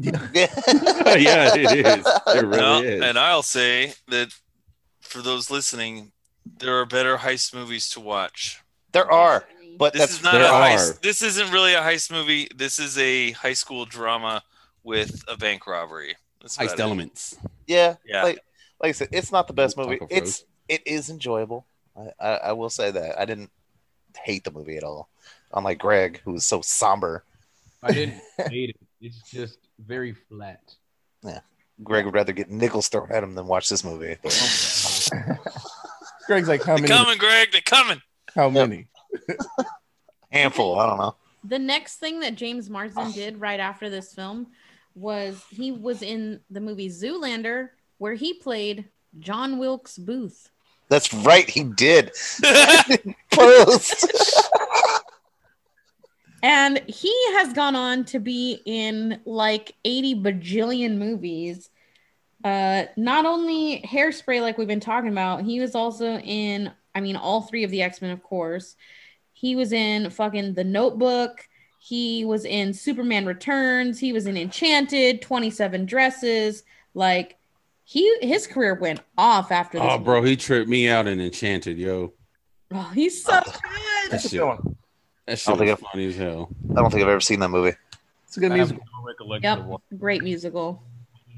Yeah. 0.00 0.26
Yeah, 0.34 1.14
yeah, 1.16 1.54
it 1.54 1.86
is. 1.86 2.06
It 2.26 2.46
really 2.46 2.56
No, 2.56 2.82
is. 2.82 3.02
and 3.02 3.18
I'll 3.18 3.42
say 3.42 3.92
that 4.08 4.28
for 5.00 5.20
those 5.22 5.50
listening, 5.50 6.12
there 6.58 6.78
are 6.80 6.86
better 6.86 7.16
heist 7.18 7.54
movies 7.54 7.88
to 7.90 8.00
watch. 8.00 8.62
there 8.92 9.10
are, 9.10 9.44
but 9.78 9.92
This 9.92 10.02
that's 10.02 10.12
is 10.18 10.22
not 10.22 10.32
there 10.32 10.44
a 10.44 10.48
are. 10.48 10.68
heist. 10.70 11.00
This 11.02 11.22
isn't 11.22 11.50
really 11.52 11.74
a 11.74 11.80
heist 11.80 12.10
movie. 12.10 12.48
This 12.54 12.78
is 12.78 12.96
a 12.98 13.32
high 13.32 13.52
school 13.52 13.84
drama 13.84 14.42
with 14.84 15.22
a 15.28 15.36
bank 15.36 15.66
robbery. 15.66 16.16
That's 16.40 16.56
Heist 16.56 16.66
about 16.66 16.78
it. 16.78 16.82
elements. 16.82 17.36
yeah, 17.66 17.96
Yeah. 18.06 18.22
Like, 18.22 18.40
like 18.80 18.88
I 18.90 18.92
said, 18.92 19.08
it's 19.12 19.32
not 19.32 19.46
the 19.48 19.52
best 19.52 19.76
Taco 19.76 19.88
movie. 19.88 19.98
Froze. 19.98 20.08
It's 20.10 20.44
it 20.68 20.82
is 20.86 21.10
enjoyable. 21.10 21.66
I, 21.96 22.10
I, 22.20 22.28
I 22.36 22.52
will 22.52 22.70
say 22.70 22.90
that 22.92 23.18
I 23.20 23.24
didn't 23.24 23.50
hate 24.22 24.44
the 24.44 24.50
movie 24.52 24.76
at 24.76 24.84
all. 24.84 25.08
Unlike 25.52 25.78
Greg, 25.78 26.20
who 26.24 26.32
was 26.32 26.44
so 26.44 26.60
somber. 26.60 27.24
I 27.82 27.92
didn't 27.92 28.20
hate 28.50 28.70
it. 28.70 28.76
It's 29.00 29.30
just 29.30 29.58
very 29.78 30.12
flat. 30.12 30.60
Yeah. 31.24 31.40
Greg 31.82 32.04
would 32.04 32.14
rather 32.14 32.32
get 32.32 32.50
nickels 32.50 32.88
thrown 32.88 33.10
at 33.12 33.22
him 33.22 33.34
than 33.34 33.46
watch 33.46 33.68
this 33.68 33.82
movie. 33.84 34.16
Oh, 34.24 34.28
But 36.28 36.34
Greg's 36.34 36.48
like, 36.48 36.62
how 36.62 36.76
They're 36.76 36.86
coming, 36.86 37.18
Greg. 37.18 37.48
They're 37.52 37.60
coming. 37.62 38.02
How 38.34 38.50
many? 38.50 38.86
handful, 40.30 40.78
I 40.78 40.86
don't 40.86 40.98
know. 40.98 41.16
The 41.44 41.58
next 41.58 41.96
thing 41.96 42.20
that 42.20 42.34
James 42.34 42.68
Marsden 42.68 43.12
did 43.12 43.40
right 43.40 43.58
after 43.58 43.88
this 43.88 44.12
film 44.12 44.48
was 44.94 45.42
he 45.50 45.72
was 45.72 46.02
in 46.02 46.40
the 46.50 46.60
movie 46.60 46.90
Zoolander, 46.90 47.70
where 47.96 48.12
he 48.12 48.34
played 48.34 48.84
John 49.18 49.58
Wilkes 49.58 49.96
Booth. 49.96 50.50
That's 50.90 51.14
right, 51.14 51.48
he 51.48 51.64
did. 51.64 52.12
Post. 53.30 54.06
And 56.42 56.78
he 56.86 57.12
has 57.34 57.52
gone 57.52 57.74
on 57.74 58.04
to 58.06 58.20
be 58.20 58.60
in 58.64 59.20
like 59.24 59.74
80 59.84 60.16
bajillion 60.16 60.98
movies. 60.98 61.70
Uh, 62.44 62.84
not 62.96 63.26
only 63.26 63.82
hairspray, 63.82 64.40
like 64.40 64.58
we've 64.58 64.68
been 64.68 64.80
talking 64.80 65.10
about, 65.10 65.42
he 65.42 65.60
was 65.60 65.74
also 65.74 66.18
in, 66.18 66.70
I 66.94 67.00
mean, 67.00 67.16
all 67.16 67.42
three 67.42 67.64
of 67.64 67.70
the 67.70 67.82
X 67.82 68.00
Men, 68.00 68.10
of 68.10 68.22
course. 68.22 68.76
He 69.32 69.56
was 69.56 69.72
in 69.72 70.10
fucking 70.10 70.54
The 70.54 70.64
Notebook. 70.64 71.48
He 71.78 72.24
was 72.24 72.44
in 72.44 72.74
Superman 72.74 73.26
Returns. 73.26 73.98
He 73.98 74.12
was 74.12 74.26
in 74.26 74.36
Enchanted, 74.36 75.22
27 75.22 75.86
Dresses. 75.86 76.64
Like, 76.94 77.36
he 77.84 78.14
his 78.20 78.46
career 78.46 78.74
went 78.74 79.00
off 79.16 79.50
after 79.50 79.78
this. 79.78 79.86
Oh, 79.88 79.98
bro, 79.98 80.22
he 80.22 80.36
tripped 80.36 80.68
me 80.68 80.88
out 80.88 81.06
in 81.06 81.20
Enchanted, 81.20 81.78
yo. 81.78 82.12
Oh, 82.70 82.90
he's 82.94 83.24
so 83.24 83.40
good. 83.40 83.54
That 84.10 84.20
shit, 84.20 84.40
that 85.26 85.38
shit 85.38 85.48
I 85.48 85.56
don't 85.56 85.58
think 85.58 85.78
funny 85.80 86.06
as 86.06 86.16
hell. 86.16 86.50
I 86.72 86.80
don't 86.80 86.90
think 86.90 87.02
I've 87.02 87.08
ever 87.08 87.20
seen 87.20 87.40
that 87.40 87.48
movie. 87.48 87.76
It's 88.26 88.36
a 88.36 88.40
good 88.40 88.52
I 88.52 88.58
have 88.58 88.70
music. 88.70 88.86
no 88.92 89.06
recollection 89.06 89.70
Yep, 89.70 89.80
great 89.98 90.22
musical. 90.22 90.82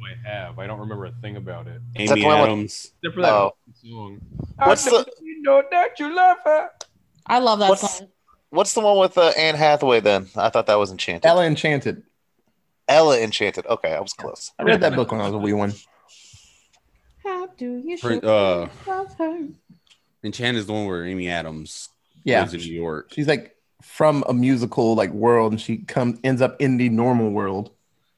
I 0.04 0.28
have. 0.28 0.58
I 0.58 0.66
don't 0.66 0.78
remember 0.80 1.06
a 1.06 1.12
thing 1.20 1.36
about 1.36 1.66
it. 1.66 1.80
Amy 1.96 2.06
the 2.20 2.26
one 2.26 2.40
with- 2.40 2.48
Adams. 2.48 2.92
Except 3.02 3.14
for 3.14 3.22
that 3.22 3.32
Oh. 3.32 3.52
song. 3.84 4.20
What's 4.56 4.84
the 4.84 5.06
You 5.22 5.42
know 5.42 5.62
that 5.70 5.98
you 5.98 6.14
love 6.14 6.38
her. 6.44 6.70
I 7.26 7.38
love 7.38 7.58
that 7.60 7.70
What's- 7.70 7.98
song. 7.98 8.08
What's 8.50 8.74
the 8.74 8.80
one 8.80 8.98
with 8.98 9.16
uh, 9.16 9.28
Anne 9.36 9.54
Hathaway? 9.54 10.00
Then 10.00 10.28
I 10.34 10.48
thought 10.48 10.66
that 10.66 10.74
was 10.78 10.90
Enchanted. 10.90 11.24
Ella 11.26 11.46
Enchanted. 11.46 12.02
Ella 12.88 13.20
Enchanted. 13.20 13.64
Okay, 13.66 13.92
I 13.94 14.00
was 14.00 14.12
close. 14.12 14.50
I 14.58 14.64
read 14.64 14.80
that 14.80 14.96
book 14.96 15.12
when 15.12 15.20
I 15.20 15.24
was 15.26 15.34
a 15.34 15.38
wee 15.38 15.52
one. 15.52 15.72
How 17.24 17.46
do 17.46 17.76
you 17.84 17.98
Print- 17.98 18.24
show 18.24 18.28
uh, 18.64 18.68
love 18.86 19.14
her? 19.18 19.48
Enchanted 20.24 20.58
is 20.60 20.66
the 20.66 20.72
one 20.72 20.86
where 20.86 21.04
Amy 21.06 21.28
Adams 21.28 21.90
Yeah. 22.24 22.40
lives 22.40 22.54
in 22.54 22.60
New 22.60 22.74
York. 22.74 23.12
She's 23.12 23.28
like 23.28 23.56
from 23.82 24.24
a 24.28 24.34
musical 24.34 24.94
like 24.94 25.10
world 25.12 25.52
and 25.52 25.60
she 25.60 25.78
comes 25.78 26.18
ends 26.24 26.42
up 26.42 26.60
in 26.60 26.76
the 26.76 26.88
normal 26.88 27.30
world. 27.30 27.70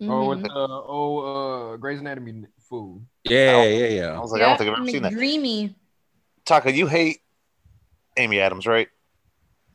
Oh, 0.03 0.26
Mhm. 0.26 0.28
with 0.28 0.44
uh, 0.44 0.50
oh, 0.57 1.72
uh, 1.72 1.76
Grey's 1.76 2.00
Anatomy 2.00 2.44
food. 2.68 3.07
Yeah, 3.24 3.62
yeah, 3.64 3.86
yeah. 3.86 4.16
I 4.16 4.20
was 4.20 4.32
like, 4.32 4.42
I 4.42 4.46
don't 4.46 4.59
think 4.59 4.70
I've 4.70 4.78
ever 4.80 4.88
seen 4.90 5.03
that. 5.03 5.12
Dreamy. 5.12 5.74
Taco, 6.44 6.70
you 6.70 6.86
hate 6.86 7.20
Amy 8.16 8.40
Adams, 8.40 8.66
right? 8.66 8.88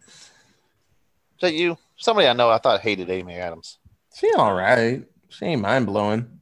Is 0.07 1.41
that 1.41 1.53
you? 1.53 1.77
Somebody 1.97 2.27
I 2.27 2.33
know 2.33 2.49
I 2.49 2.57
thought 2.57 2.81
hated 2.81 3.09
Amy 3.09 3.35
Adams. 3.35 3.77
She 4.15 4.31
all 4.33 4.53
right. 4.53 5.03
She 5.29 5.45
ain't 5.45 5.61
mind 5.61 5.85
blowing. 5.85 6.39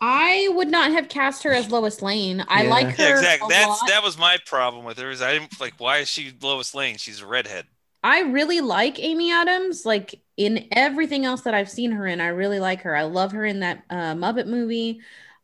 I 0.00 0.48
would 0.52 0.68
not 0.70 0.92
have 0.92 1.08
cast 1.08 1.42
her 1.42 1.52
as 1.52 1.70
Lois 1.72 2.02
Lane. 2.02 2.44
I 2.48 2.62
Yeah. 2.62 2.70
like 2.70 2.96
her. 2.96 3.02
Yeah, 3.02 3.10
exactly. 3.16 3.46
a 3.46 3.48
That's 3.48 3.68
lot. 3.68 3.88
that 3.88 4.02
was 4.02 4.16
my 4.16 4.38
problem 4.46 4.84
with 4.84 4.98
her. 4.98 5.10
Is 5.10 5.20
I 5.20 5.32
didn't 5.32 5.60
like 5.60 5.74
why 5.78 5.98
is 5.98 6.08
she 6.08 6.32
Lois 6.40 6.72
Lane? 6.74 6.98
She's 6.98 7.20
a 7.20 7.26
redhead. 7.26 7.66
I 8.02 8.20
really 8.22 8.60
like 8.60 8.98
Amy 8.98 9.32
Adams. 9.32 9.84
Like 9.84 10.20
in 10.36 10.68
everything 10.72 11.24
else 11.24 11.42
that 11.42 11.54
I've 11.54 11.70
seen 11.70 11.90
her 11.92 12.06
in, 12.06 12.20
I 12.20 12.28
really 12.28 12.60
like 12.60 12.82
her. 12.82 12.94
I 12.94 13.02
love 13.02 13.32
her 13.32 13.44
in 13.44 13.60
that 13.60 13.82
uh, 13.90 14.14
Muppet 14.14 14.46
movie. 14.46 15.00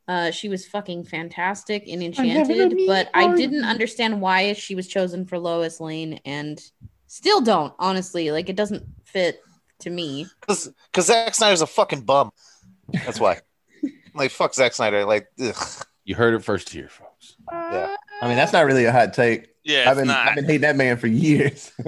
Uh, 0.07 0.31
she 0.31 0.49
was 0.49 0.67
fucking 0.67 1.05
fantastic 1.05 1.89
in 1.89 2.03
Enchanted, 2.03 2.73
me 2.73 2.87
but 2.87 3.09
I 3.15 3.35
didn't 3.35 3.65
understand 3.65 4.21
why 4.21 4.53
she 4.53 4.75
was 4.75 4.87
chosen 4.87 5.25
for 5.25 5.39
Lois 5.39 5.81
Lane, 5.81 6.21
and 6.27 6.61
still 7.07 7.41
don't. 7.41 7.73
Honestly, 7.79 8.31
like 8.31 8.51
it 8.51 8.57
doesn't 8.57 8.85
fit 9.05 9.41
to 9.81 9.91
me. 9.91 10.27
Because 10.41 10.71
because 10.93 11.07
Zack 11.07 11.35
Snyder's 11.35 11.63
a 11.63 11.67
fucking 11.67 12.03
bum. 12.03 12.33
That's 12.89 13.19
why. 13.19 13.41
like 14.15 14.31
fuck 14.31 14.55
Zack 14.55 14.75
Snyder. 14.75 15.07
Like 15.07 15.29
ugh. 15.43 15.87
You 16.05 16.15
heard 16.15 16.35
it 16.35 16.45
first 16.45 16.69
here, 16.69 16.89
folks. 16.89 17.37
Yeah. 17.51 17.97
I 18.21 18.29
mean, 18.29 18.37
that's 18.37 18.53
not 18.53 18.67
really 18.67 18.85
a 18.85 18.93
hot 18.93 19.15
take. 19.15 19.54
Yeah, 19.65 19.85
I've 19.91 19.93
it's 19.93 19.99
been 20.01 20.09
not. 20.09 20.29
I've 20.29 20.35
been 20.37 20.45
hating 20.45 20.61
that 20.63 20.77
man 20.77 20.97
for 20.99 21.07
years. 21.07 21.71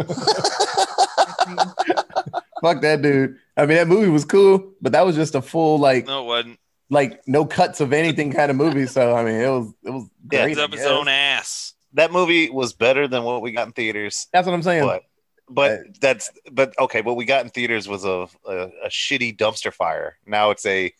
Fuck 2.63 2.81
that 2.83 3.03
dude. 3.03 3.37
I 3.57 3.67
mean, 3.67 3.77
that 3.77 3.87
movie 3.89 4.09
was 4.09 4.25
cool, 4.25 4.73
but 4.81 4.93
that 4.93 5.05
was 5.05 5.15
just 5.15 5.35
a 5.35 5.43
full 5.43 5.79
like 5.79 6.07
no, 6.07 6.23
it 6.23 6.27
wasn't. 6.27 6.59
like 6.91 7.21
no 7.29 7.45
cuts 7.45 7.81
of 7.81 7.93
anything 7.93 8.33
kind 8.33 8.51
of 8.51 8.57
movie. 8.57 8.87
So 8.87 9.15
I 9.15 9.25
mean, 9.25 9.35
it 9.41 9.49
was 9.49 9.73
it 9.85 9.91
was 9.91 10.05
Yeah, 10.33 10.43
great. 10.43 10.53
It's 10.53 10.61
I 10.61 10.65
up 10.65 10.73
his 10.73 10.87
own 10.87 11.09
ass. 11.09 11.75
that 11.95 12.13
movie 12.13 12.51
was 12.51 12.73
better 12.73 13.07
than 13.07 13.23
what 13.25 13.43
we 13.43 13.53
got 13.53 13.67
in 13.67 13.73
theaters. 13.73 14.27
That's 14.33 14.47
what 14.47 14.55
I'm 14.55 14.63
saying. 14.63 14.85
But 14.85 15.03
but 15.49 15.71
uh, 15.73 15.77
that's 16.01 16.31
but 16.51 16.75
okay. 16.79 17.03
What 17.03 17.17
we 17.17 17.25
got 17.27 17.45
in 17.45 17.51
theaters 17.51 17.87
was 17.89 18.05
a, 18.05 18.27
a 18.47 18.57
a 18.85 18.89
shitty 18.89 19.37
dumpster 19.37 19.73
fire. 19.73 20.17
Now 20.27 20.51
it's 20.51 20.65
a 20.67 20.93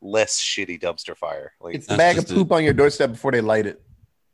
less 0.00 0.38
shitty 0.40 0.80
dumpster 0.80 1.16
fire. 1.16 1.52
Like 1.60 1.76
it's 1.76 1.86
the 1.86 1.96
That's 1.96 1.98
bag 1.98 2.18
of 2.18 2.24
just 2.24 2.32
a- 2.32 2.34
poop 2.36 2.50
on 2.52 2.64
your 2.64 2.74
doorstep 2.74 3.10
before 3.12 3.30
they 3.32 3.40
light 3.40 3.66
it. 3.66 3.80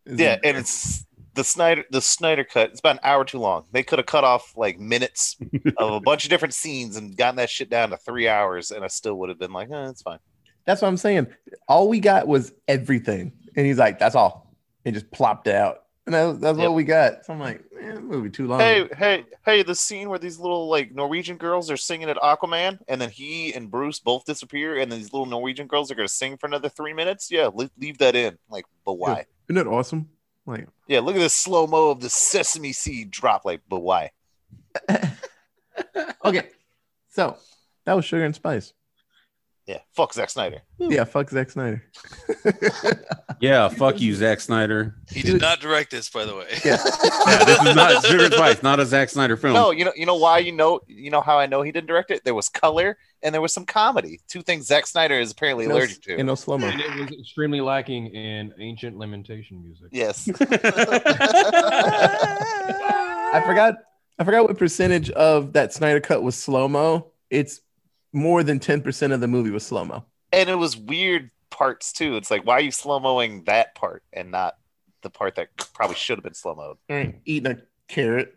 Is 0.07 0.19
yeah, 0.19 0.35
it- 0.35 0.41
and 0.45 0.57
it's 0.57 1.05
the 1.39 1.45
Snyder 1.45 1.84
the 1.91 2.01
Snyder 2.03 2.43
cut. 2.45 2.70
It's 2.70 2.80
about 2.80 2.97
an 2.97 3.01
hour 3.05 3.24
too 3.24 3.39
long. 3.39 3.64
They 3.72 3.82
could 3.84 3.99
have 4.01 4.07
cut 4.07 4.24
off 4.24 4.53
like 4.57 4.78
minutes 4.78 5.36
of 5.78 5.93
a 5.95 6.01
bunch 6.01 6.24
of 6.24 6.30
different 6.30 6.53
scenes 6.53 6.97
and 6.97 7.16
gotten 7.16 7.36
that 7.36 7.49
shit 7.49 7.70
down 7.70 7.91
to 7.91 7.97
three 7.97 8.26
hours, 8.28 8.70
and 8.72 8.84
I 8.84 8.89
still 8.89 9.14
would 9.20 9.28
have 9.28 9.39
been 9.39 9.53
like, 9.53 9.70
eh, 9.70 9.89
it's 9.89 10.03
fine. 10.03 10.18
that's 10.66 10.82
what 10.82 10.89
I'm 10.89 10.97
saying. 10.97 11.28
All 11.68 11.89
we 11.89 12.01
got 12.01 12.26
was 12.26 12.53
everything, 12.66 13.32
and 13.57 13.64
he's 13.64 13.78
like, 13.78 13.99
"That's 13.99 14.14
all," 14.16 14.55
and 14.84 14.95
just 14.95 15.11
plopped 15.12 15.47
it 15.47 15.55
out, 15.55 15.84
and 16.07 16.14
that, 16.14 16.41
that's 16.41 16.59
Yep. 16.59 16.68
what 16.68 16.74
we 16.74 16.84
got. 16.84 17.24
So 17.24 17.32
I'm 17.32 17.39
like, 17.41 17.62
man, 17.72 18.05
movie 18.05 18.30
too 18.30 18.47
long. 18.49 18.59
Hey, 18.61 18.89
hey, 18.99 19.24
hey! 19.47 19.62
The 19.62 19.74
scene 19.74 20.09
where 20.09 20.18
these 20.18 20.39
little 20.41 20.68
like 20.68 20.93
Norwegian 20.93 21.36
girls 21.36 21.70
are 21.70 21.76
singing 21.76 22.11
at 22.11 22.16
Aquaman, 22.16 22.80
and 22.89 23.01
then 23.01 23.11
he 23.11 23.55
and 23.55 23.70
Bruce 23.70 24.01
both 24.01 24.24
disappear, 24.24 24.76
and 24.78 24.91
then 24.91 24.99
these 24.99 25.12
little 25.12 25.26
Norwegian 25.26 25.68
girls 25.68 25.91
are 25.91 25.95
gonna 25.95 26.09
sing 26.09 26.36
for 26.36 26.47
another 26.47 26.68
three 26.68 26.93
minutes. 26.95 27.30
Yeah, 27.30 27.49
le- 27.55 27.70
leave 27.78 27.99
that 27.99 28.16
in. 28.16 28.36
Like, 28.51 28.64
but 28.84 28.95
why? 28.95 29.24
Isn't 29.49 29.55
that 29.64 29.66
awesome? 29.70 30.09
Like, 30.49 30.66
Yeah, 30.86 31.01
look 31.01 31.14
at 31.14 31.20
this 31.20 31.34
slow 31.34 31.66
mo 31.66 31.90
of 31.90 32.01
the 32.01 32.09
sesame 32.11 32.72
seed 32.72 33.11
drop. 33.11 33.44
Like, 33.44 33.61
but 33.68 33.80
why? 33.80 34.11
okay, 36.24 36.49
so 37.09 37.36
that 37.84 37.94
was 37.94 38.05
Sugar 38.05 38.24
and 38.24 38.34
Spice. 38.34 38.72
Yeah, 39.69 39.81
fuck 39.93 40.14
Zack 40.14 40.31
Snyder. 40.31 40.62
Yeah, 40.79 41.05
fuck 41.05 41.29
Zack 41.29 41.51
Snyder. 41.51 41.85
Yeah, 43.41 43.69
fuck 43.69 44.01
you, 44.01 44.16
Zack 44.16 44.41
Snyder. 44.41 44.97
He 45.12 45.23
did 45.23 45.41
not 45.41 45.61
direct 45.61 45.93
this, 45.93 46.11
by 46.11 46.25
the 46.25 46.35
way. 46.35 46.49
Yeah. 46.64 46.79
Yeah, 47.29 47.45
this 47.45 47.61
is 47.62 47.77
not 47.77 48.05
Sugar 48.05 48.25
and 48.25 48.35
Spice, 48.35 48.62
not 48.64 48.81
a 48.81 48.87
Zack 48.87 49.11
Snyder 49.11 49.37
film. 49.37 49.55
No, 49.55 49.71
you 49.71 49.85
know, 49.85 49.93
you 49.95 50.07
know 50.07 50.16
why? 50.16 50.39
You 50.39 50.51
know, 50.51 50.81
you 50.89 51.11
know 51.11 51.21
how 51.21 51.39
I 51.39 51.47
know 51.47 51.62
he 51.62 51.71
didn't 51.71 51.87
direct 51.87 52.11
it. 52.11 52.25
There 52.25 52.35
was 52.35 52.49
color 52.49 52.97
and 53.23 53.33
there 53.35 53.43
was 53.43 53.53
some 53.53 53.64
comedy. 53.66 54.19
Two 54.27 54.43
things 54.43 54.66
Zack 54.66 54.87
Snyder 54.89 55.21
is 55.21 55.31
apparently 55.31 55.69
no, 55.69 55.75
allergic 55.77 56.03
to. 56.05 56.16
and 56.16 56.27
no 56.27 56.35
slow 56.35 56.59
mo. 56.59 56.69
It 56.69 56.99
was 56.99 57.12
extremely 57.21 57.61
lacking 57.61 58.07
in 58.09 58.55
ancient 58.59 58.97
lamentation 58.97 59.62
music. 59.62 59.89
yes. 59.93 60.29
I 63.33 63.43
forgot. 63.47 63.77
I 64.19 64.25
forgot 64.25 64.49
what 64.49 64.59
percentage 64.59 65.11
of 65.11 65.53
that 65.53 65.73
Snyder 65.73 66.01
cut 66.01 66.25
was 66.25 66.35
slow 66.35 66.66
mo. 66.66 67.12
It's 67.31 67.61
more 68.12 68.42
than 68.42 68.59
ten 68.59 68.80
percent 68.82 69.12
of 69.12 69.20
the 69.20 69.28
movie 69.28 69.50
was 69.50 69.64
slow 69.66 69.84
mo. 69.84 70.04
and 70.32 70.48
it 70.48 70.54
was 70.56 70.76
weird 70.76 71.30
parts 71.50 71.92
too. 71.92 72.16
It's 72.16 72.30
like, 72.30 72.44
why 72.46 72.54
are 72.54 72.61
you 72.61 72.70
slow 72.70 73.00
moing 73.00 73.44
that 73.46 73.74
part 73.74 74.02
and 74.12 74.30
not 74.30 74.56
the 75.02 75.11
part 75.11 75.34
that 75.36 75.48
probably 75.74 75.96
should 75.96 76.18
have 76.18 76.24
been 76.24 76.34
slow 76.34 76.54
mode? 76.88 77.14
Eating 77.24 77.52
a 77.52 77.59
carrot. 77.88 78.32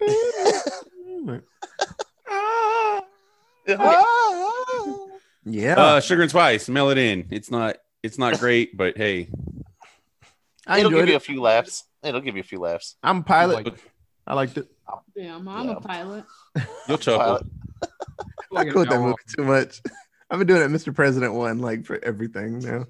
yeah, 5.44 5.74
Uh, 5.76 6.00
Sugar 6.00 6.22
and 6.22 6.30
Spice, 6.30 6.68
mail 6.68 6.90
it 6.90 6.98
in. 6.98 7.26
It's 7.30 7.50
not 7.50 7.76
it's 8.02 8.18
not 8.18 8.38
great, 8.38 8.76
but 8.76 8.96
hey, 8.96 9.28
I 10.66 10.78
It'll 10.78 10.90
give 10.90 10.98
enjoyed 11.00 11.10
you 11.10 11.16
a 11.16 11.20
few 11.20 11.40
laughs. 11.40 11.84
It'll 12.02 12.20
give 12.20 12.36
you 12.36 12.40
a 12.40 12.44
few 12.44 12.58
laughs. 12.60 12.96
I'm 13.02 13.18
a 13.18 13.22
pilot. 13.22 13.64
Like- 13.64 13.92
I 14.28 14.34
liked 14.34 14.58
it. 14.58 14.66
Damn, 15.16 15.46
I'm 15.48 15.68
Yeah. 15.68 15.74
a 15.76 15.80
pilot. 15.80 16.24
you'll 16.88 16.98
chuckle. 16.98 17.18
Pilot. 17.20 17.46
I 18.56 18.64
quote 18.64 18.88
that 18.88 19.00
movie 19.00 19.16
too 19.34 19.44
much. 19.44 19.80
I've 20.30 20.38
been 20.38 20.48
doing 20.48 20.62
it, 20.62 20.70
Mr. 20.70 20.94
President 20.94 21.34
one, 21.34 21.58
like 21.60 21.84
for 21.84 22.02
everything 22.04 22.58
now. 22.58 22.86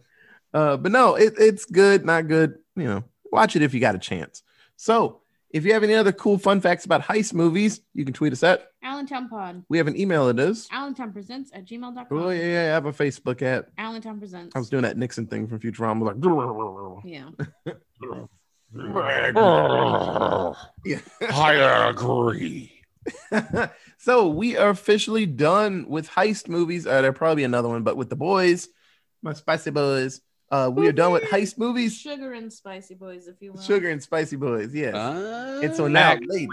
Uh, 0.55 0.77
but 0.77 0.91
no, 0.93 1.16
it, 1.16 1.35
it's 1.39 1.64
good, 1.66 2.05
not 2.05 2.29
good. 2.29 2.59
You 2.77 2.85
know, 2.85 3.05
watch 3.31 3.57
it 3.57 3.62
if 3.62 3.74
you 3.74 3.81
got 3.81 3.95
a 3.95 3.99
chance. 3.99 4.43
So, 4.77 5.20
if 5.51 5.64
you 5.64 5.72
have 5.74 5.83
any 5.83 5.95
other 5.95 6.12
cool 6.12 6.39
fun 6.39 6.61
facts 6.61 6.85
about 6.85 7.03
heist 7.03 7.35
movies, 7.35 7.81
you 7.95 8.05
can 8.05 8.14
tweet 8.14 8.33
us 8.33 8.43
at. 8.43 8.70
Allentown 8.83 9.29
Pod. 9.29 9.64
We 9.68 9.79
have 9.79 9.87
an 9.87 9.99
email. 9.99 10.29
It 10.29 10.39
is. 10.39 10.68
Allentown 10.70 11.12
Presents 11.12 11.51
at 11.53 11.66
gmail.com. 11.66 12.07
Oh 12.11 12.31
yeah, 12.31 12.43
yeah. 12.43 12.61
I 12.61 12.74
have 12.74 12.87
a 12.87 12.93
Facebook 12.93 13.43
at. 13.43 13.68
Allentown 13.77 14.18
Presents. 14.18 14.55
I 14.57 14.59
was 14.59 14.70
doing 14.70 14.83
that 14.83 14.97
Nixon 14.97 15.27
thing 15.27 15.47
from 15.47 15.61
Futurama, 15.61 16.03
like. 16.03 16.16
yeah. 17.05 17.29
Yeah. 20.85 20.99
I 21.31 21.89
agree. 21.89 22.72
So 23.99 24.28
we 24.28 24.57
are 24.57 24.70
officially 24.70 25.26
done 25.26 25.86
with 25.88 26.09
heist 26.11 26.49
movies. 26.49 26.86
Uh, 26.86 27.01
there'll 27.03 27.12
probably 27.16 27.36
be 27.42 27.44
another 27.44 27.68
one, 27.68 27.82
but 27.82 27.97
with 27.97 28.09
the 28.11 28.16
boys, 28.16 28.68
my 29.22 29.32
spicy 29.32 29.70
boys, 29.70 30.20
uh, 30.51 30.70
we 30.72 30.86
are 30.86 30.92
done 30.92 31.12
with 31.12 31.24
heist 31.24 31.59
movies. 31.59 31.97
Sugar 31.97 32.32
and 32.32 32.53
spicy 32.53 32.94
boys, 32.94 33.26
if 33.26 33.36
you 33.40 33.53
will. 33.53 33.61
Sugar 33.61 33.90
and 33.90 34.03
spicy 34.03 34.36
boys, 34.36 34.72
yes. 34.74 34.94
Uh, 34.94 35.61
and 35.62 35.74
so 35.74 35.88
now, 35.88 36.14
Mac. 36.14 36.20
ladies, 36.26 36.49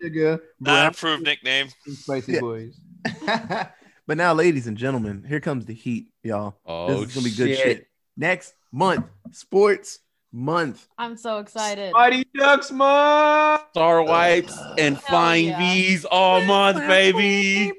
Sugar, 0.00 0.42
Not 0.60 0.70
brown, 0.72 0.86
approved 0.86 1.22
nickname. 1.24 1.68
spicy 1.86 2.32
Yeah. 2.34 2.40
boys. 2.40 2.80
but 4.06 4.16
now, 4.16 4.32
ladies 4.32 4.66
and 4.66 4.76
gentlemen, 4.78 5.24
here 5.28 5.40
comes 5.40 5.66
the 5.66 5.74
heat, 5.74 6.06
y'all. 6.22 6.56
oh, 6.64 7.00
this 7.00 7.08
is 7.10 7.14
gonna 7.14 7.24
be 7.24 7.36
good 7.36 7.56
shit. 7.56 7.58
shit. 7.78 7.86
Next 8.16 8.54
month, 8.72 9.04
sports 9.32 9.98
month. 10.32 10.86
I'm 10.96 11.16
so 11.16 11.38
excited. 11.38 11.92
Mighty 11.92 12.24
Ducks 12.34 12.70
Month. 12.72 13.63
Star 13.74 14.04
wipes 14.04 14.56
and 14.78 14.94
Hell 14.96 15.04
flying 15.08 15.46
yeah. 15.48 15.58
V's 15.58 16.04
all 16.04 16.40
month, 16.42 16.78
baby. 16.86 17.72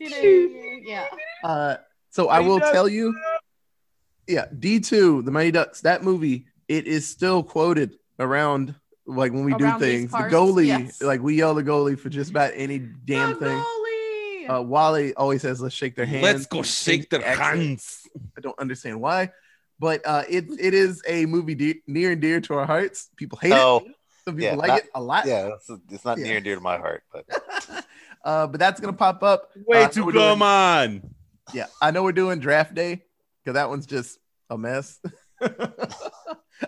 yeah. 0.00 1.04
Uh, 1.44 1.76
so 2.08 2.28
I 2.30 2.40
will 2.40 2.60
tell 2.60 2.88
you, 2.88 3.14
yeah, 4.26 4.46
D 4.58 4.80
two, 4.80 5.20
the 5.20 5.30
Mighty 5.30 5.50
Ducks, 5.50 5.82
that 5.82 6.02
movie, 6.02 6.46
it 6.66 6.86
is 6.86 7.06
still 7.06 7.42
quoted 7.42 7.96
around 8.18 8.74
like 9.06 9.32
when 9.34 9.44
we 9.44 9.52
Around 9.52 9.80
do 9.80 9.84
these 9.86 9.98
things. 9.98 10.10
The 10.12 10.16
parts, 10.16 10.34
goalie, 10.34 10.66
yes. 10.68 11.02
like 11.02 11.20
we 11.20 11.34
yell 11.36 11.54
the 11.54 11.62
goalie 11.62 11.98
for 11.98 12.08
just 12.08 12.30
about 12.30 12.52
any 12.54 12.78
damn 12.78 13.38
thing. 13.38 13.48
Goalie! 13.58 14.48
Uh, 14.50 14.62
Wally 14.62 15.12
always 15.14 15.42
says, 15.42 15.60
"Let's 15.60 15.74
shake 15.74 15.94
their 15.94 16.06
hands." 16.06 16.22
Let's 16.22 16.46
go 16.46 16.62
shake 16.62 17.10
their 17.10 17.22
Accent. 17.22 17.58
hands. 17.60 18.08
I 18.38 18.40
don't 18.40 18.58
understand 18.58 18.98
why, 19.02 19.30
but 19.78 20.00
uh, 20.06 20.22
it 20.26 20.46
it 20.58 20.72
is 20.72 21.02
a 21.06 21.26
movie 21.26 21.54
de- 21.54 21.82
near 21.86 22.12
and 22.12 22.20
dear 22.22 22.40
to 22.40 22.54
our 22.54 22.64
hearts. 22.64 23.10
People 23.16 23.36
hate 23.42 23.52
Oh, 23.52 23.82
it. 23.84 23.92
Some 24.26 24.36
people 24.36 24.42
yeah, 24.50 24.54
like 24.56 24.68
not- 24.68 24.78
it 24.80 24.88
a 24.94 25.00
lot. 25.02 25.26
yeah, 25.26 25.50
it's, 25.54 25.70
it's 25.90 26.04
not 26.04 26.18
Yeah. 26.18 26.24
near 26.24 26.36
and 26.36 26.44
dear 26.44 26.54
to 26.56 26.60
my 26.60 26.78
heart, 26.78 27.04
but 27.12 27.24
uh, 28.24 28.46
but 28.48 28.58
that's 28.58 28.80
gonna 28.80 28.92
pop 28.92 29.22
up. 29.22 29.50
Way 29.66 29.84
Uh, 29.84 29.88
to 29.88 30.04
we're 30.04 30.12
doing- 30.12 30.24
come 30.24 30.42
on. 30.42 31.10
Yeah, 31.54 31.66
I 31.80 31.92
know 31.92 32.02
we're 32.02 32.10
doing 32.12 32.40
draft 32.40 32.74
day 32.74 33.02
because 33.44 33.54
that 33.54 33.68
one's 33.68 33.86
just 33.86 34.18
a 34.50 34.58
mess. 34.58 34.98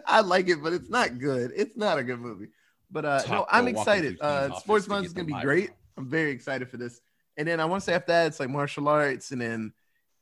I 0.06 0.20
like 0.20 0.48
it, 0.48 0.62
but 0.62 0.72
it's 0.72 0.88
not 0.90 1.18
good. 1.18 1.52
It's 1.56 1.76
not 1.76 1.98
a 1.98 2.04
good 2.04 2.20
movie. 2.20 2.48
But 2.90 3.04
uh, 3.04 3.22
no, 3.28 3.46
I'm 3.50 3.66
excited. 3.68 4.18
Uh, 4.20 4.54
Sports 4.61 4.86
month 4.88 5.06
is 5.06 5.12
gonna 5.12 5.26
be 5.26 5.32
great. 5.42 5.70
week. 5.70 5.76
I'm 5.96 6.09
very 6.09 6.30
excited 6.30 6.68
for 6.70 6.76
this. 6.76 7.00
And 7.36 7.46
then 7.48 7.61
I 7.61 7.64
want 7.64 7.82
to 7.82 7.86
say 7.86 7.94
after 7.94 8.12
that, 8.12 8.26
it's 8.28 8.40
like 8.40 8.50
martial 8.50 8.88
arts 8.88 9.30
and 9.32 9.40
then 9.40 9.72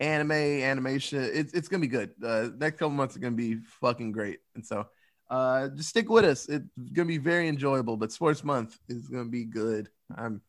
anime, 0.00 0.32
animation. 0.32 1.20
It's 1.22 1.52
it's 1.52 1.68
gonna 1.68 1.80
be 1.82 1.86
good. 1.86 2.12
Uh, 2.24 2.48
next 2.56 2.78
couple 2.78 2.90
months 2.90 3.14
are 3.16 3.20
gonna 3.20 3.36
be 3.36 3.56
fucking 3.80 4.12
great. 4.12 4.38
And 4.54 4.64
so 4.64 4.86
uh, 5.28 5.68
just 5.68 5.90
stick 5.90 6.08
with 6.08 6.24
us. 6.24 6.48
It's 6.48 6.64
gonna 6.92 7.06
be 7.06 7.18
very 7.18 7.48
enjoyable. 7.48 7.96
But 7.96 8.12
Sports 8.12 8.44
Month 8.44 8.78
is 8.88 9.08
gonna 9.08 9.24
be 9.24 9.44
good. 9.44 9.88
I'm 10.16 10.40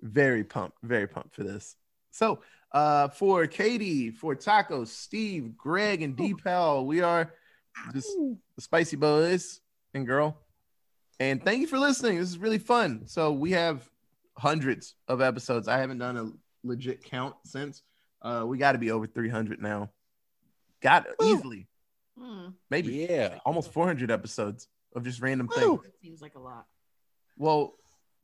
very 0.00 0.44
pumped, 0.44 0.78
very 0.82 1.06
pumped 1.06 1.34
for 1.34 1.44
this. 1.44 1.76
So 2.10 2.40
uh, 2.72 3.08
for 3.08 3.46
Katie, 3.46 4.10
for 4.10 4.34
Taco, 4.34 4.84
Steve, 4.84 5.56
Greg, 5.56 6.02
and 6.02 6.16
D 6.16 6.34
Pal, 6.34 6.86
we 6.86 7.00
are 7.00 7.32
just 7.92 8.08
the 8.56 8.60
Spicy 8.60 8.96
Boys 8.96 9.60
and 9.94 10.06
Girl. 10.06 10.36
And 11.20 11.42
thank 11.42 11.60
you 11.60 11.66
for 11.66 11.78
listening. 11.78 12.18
This 12.18 12.30
is 12.30 12.38
really 12.38 12.58
fun. 12.58 13.02
So 13.06 13.32
we 13.32 13.52
have 13.52 13.88
hundreds 14.36 14.94
of 15.08 15.20
episodes. 15.20 15.68
I 15.68 15.78
haven't 15.78 15.98
done 15.98 16.16
a 16.16 16.30
legit 16.66 17.04
count 17.04 17.36
since. 17.44 17.82
Uh, 18.20 18.44
we 18.46 18.58
got 18.58 18.72
to 18.72 18.78
be 18.78 18.90
over 18.90 19.06
300 19.06 19.60
now. 19.60 19.90
Got 20.80 21.06
easily, 21.22 21.68
Hmm, 22.22 22.48
maybe 22.70 22.92
Yeah. 23.10 23.38
almost 23.44 23.72
400 23.72 24.10
episodes 24.10 24.68
of 24.94 25.02
just 25.04 25.20
random 25.20 25.48
Woo. 25.48 25.54
things. 25.78 25.82
that 25.84 26.00
seems 26.00 26.22
like 26.22 26.34
a 26.36 26.38
lot. 26.38 26.66
Well, 27.36 27.74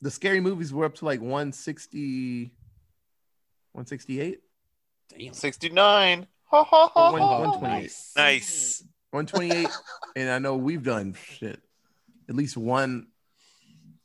the 0.01 0.09
scary 0.11 0.39
movies 0.39 0.71
were 0.73 0.85
up 0.85 0.95
to 0.95 1.05
like 1.05 1.19
160, 1.19 2.51
168. 3.73 4.39
Damn. 5.17 5.33
69. 5.33 6.27
Ha, 6.45 6.63
ha, 6.63 6.87
ha, 6.93 7.11
One- 7.11 7.21
128. 7.21 7.91
Nice. 8.15 8.83
128. 9.11 9.67
and 10.15 10.29
I 10.29 10.39
know 10.39 10.55
we've 10.55 10.83
done 10.83 11.15
shit. 11.15 11.59
At 12.29 12.35
least 12.35 12.55
one 12.55 13.07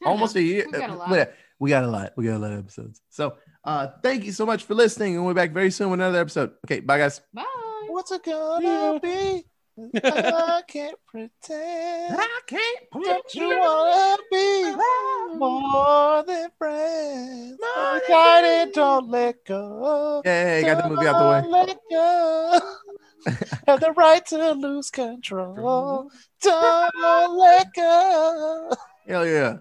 almost 0.05 0.34
a 0.36 0.42
year. 0.42 0.64
We 0.66 0.72
got 0.78 0.90
a 0.90 0.95
lot. 0.95 1.30
We 1.61 1.70
got 1.70 1.84
a 1.84 1.86
lot. 1.88 2.12
We 2.16 2.24
got 2.24 2.36
a 2.36 2.38
lot 2.38 2.53
of 2.53 2.59
episodes. 2.59 3.01
So 3.11 3.36
uh 3.64 3.88
thank 4.03 4.24
you 4.24 4.32
so 4.32 4.45
much 4.45 4.64
for 4.64 4.74
listening. 4.74 5.14
And 5.14 5.24
we'll 5.24 5.34
be 5.34 5.38
back 5.38 5.53
very 5.53 5.70
soon 5.70 5.90
with 5.90 6.01
another 6.01 6.18
episode. 6.20 6.53
Okay, 6.66 6.80
bye 6.80 6.99
guys. 6.99 7.20
Bye. 7.32 7.45
What's 7.88 8.11
it 8.12 8.24
gonna 8.24 8.99
be? 9.01 9.45
I 9.77 10.62
can't 10.68 10.97
pretend. 11.07 12.16
I 12.16 12.41
can't 12.47 12.91
pretend. 12.93 13.22
Don't 13.22 13.35
you 13.35 13.49
wanna 13.59 14.16
be 14.31 14.75
ah. 14.77 15.35
more 15.37 16.22
than 16.25 16.51
friends? 16.59 17.59
Excited, 17.97 18.72
don't 18.72 19.11
let 19.11 19.45
go. 19.45 20.22
Yeah, 20.25 20.62
got 20.62 20.83
the 20.85 20.89
movie 20.89 21.07
out 21.09 21.18
the 21.18 21.29
way. 21.29 21.41
Don't 21.41 21.51
let 21.51 21.79
go. 21.91 22.61
Have 23.66 23.81
the 23.81 23.93
right 23.93 24.25
to 24.27 24.53
lose 24.53 24.91
control. 24.91 26.11
Don't 26.41 27.37
let 27.39 27.72
go. 27.75 28.70
Hell 29.09 29.27
yeah. 29.27 29.57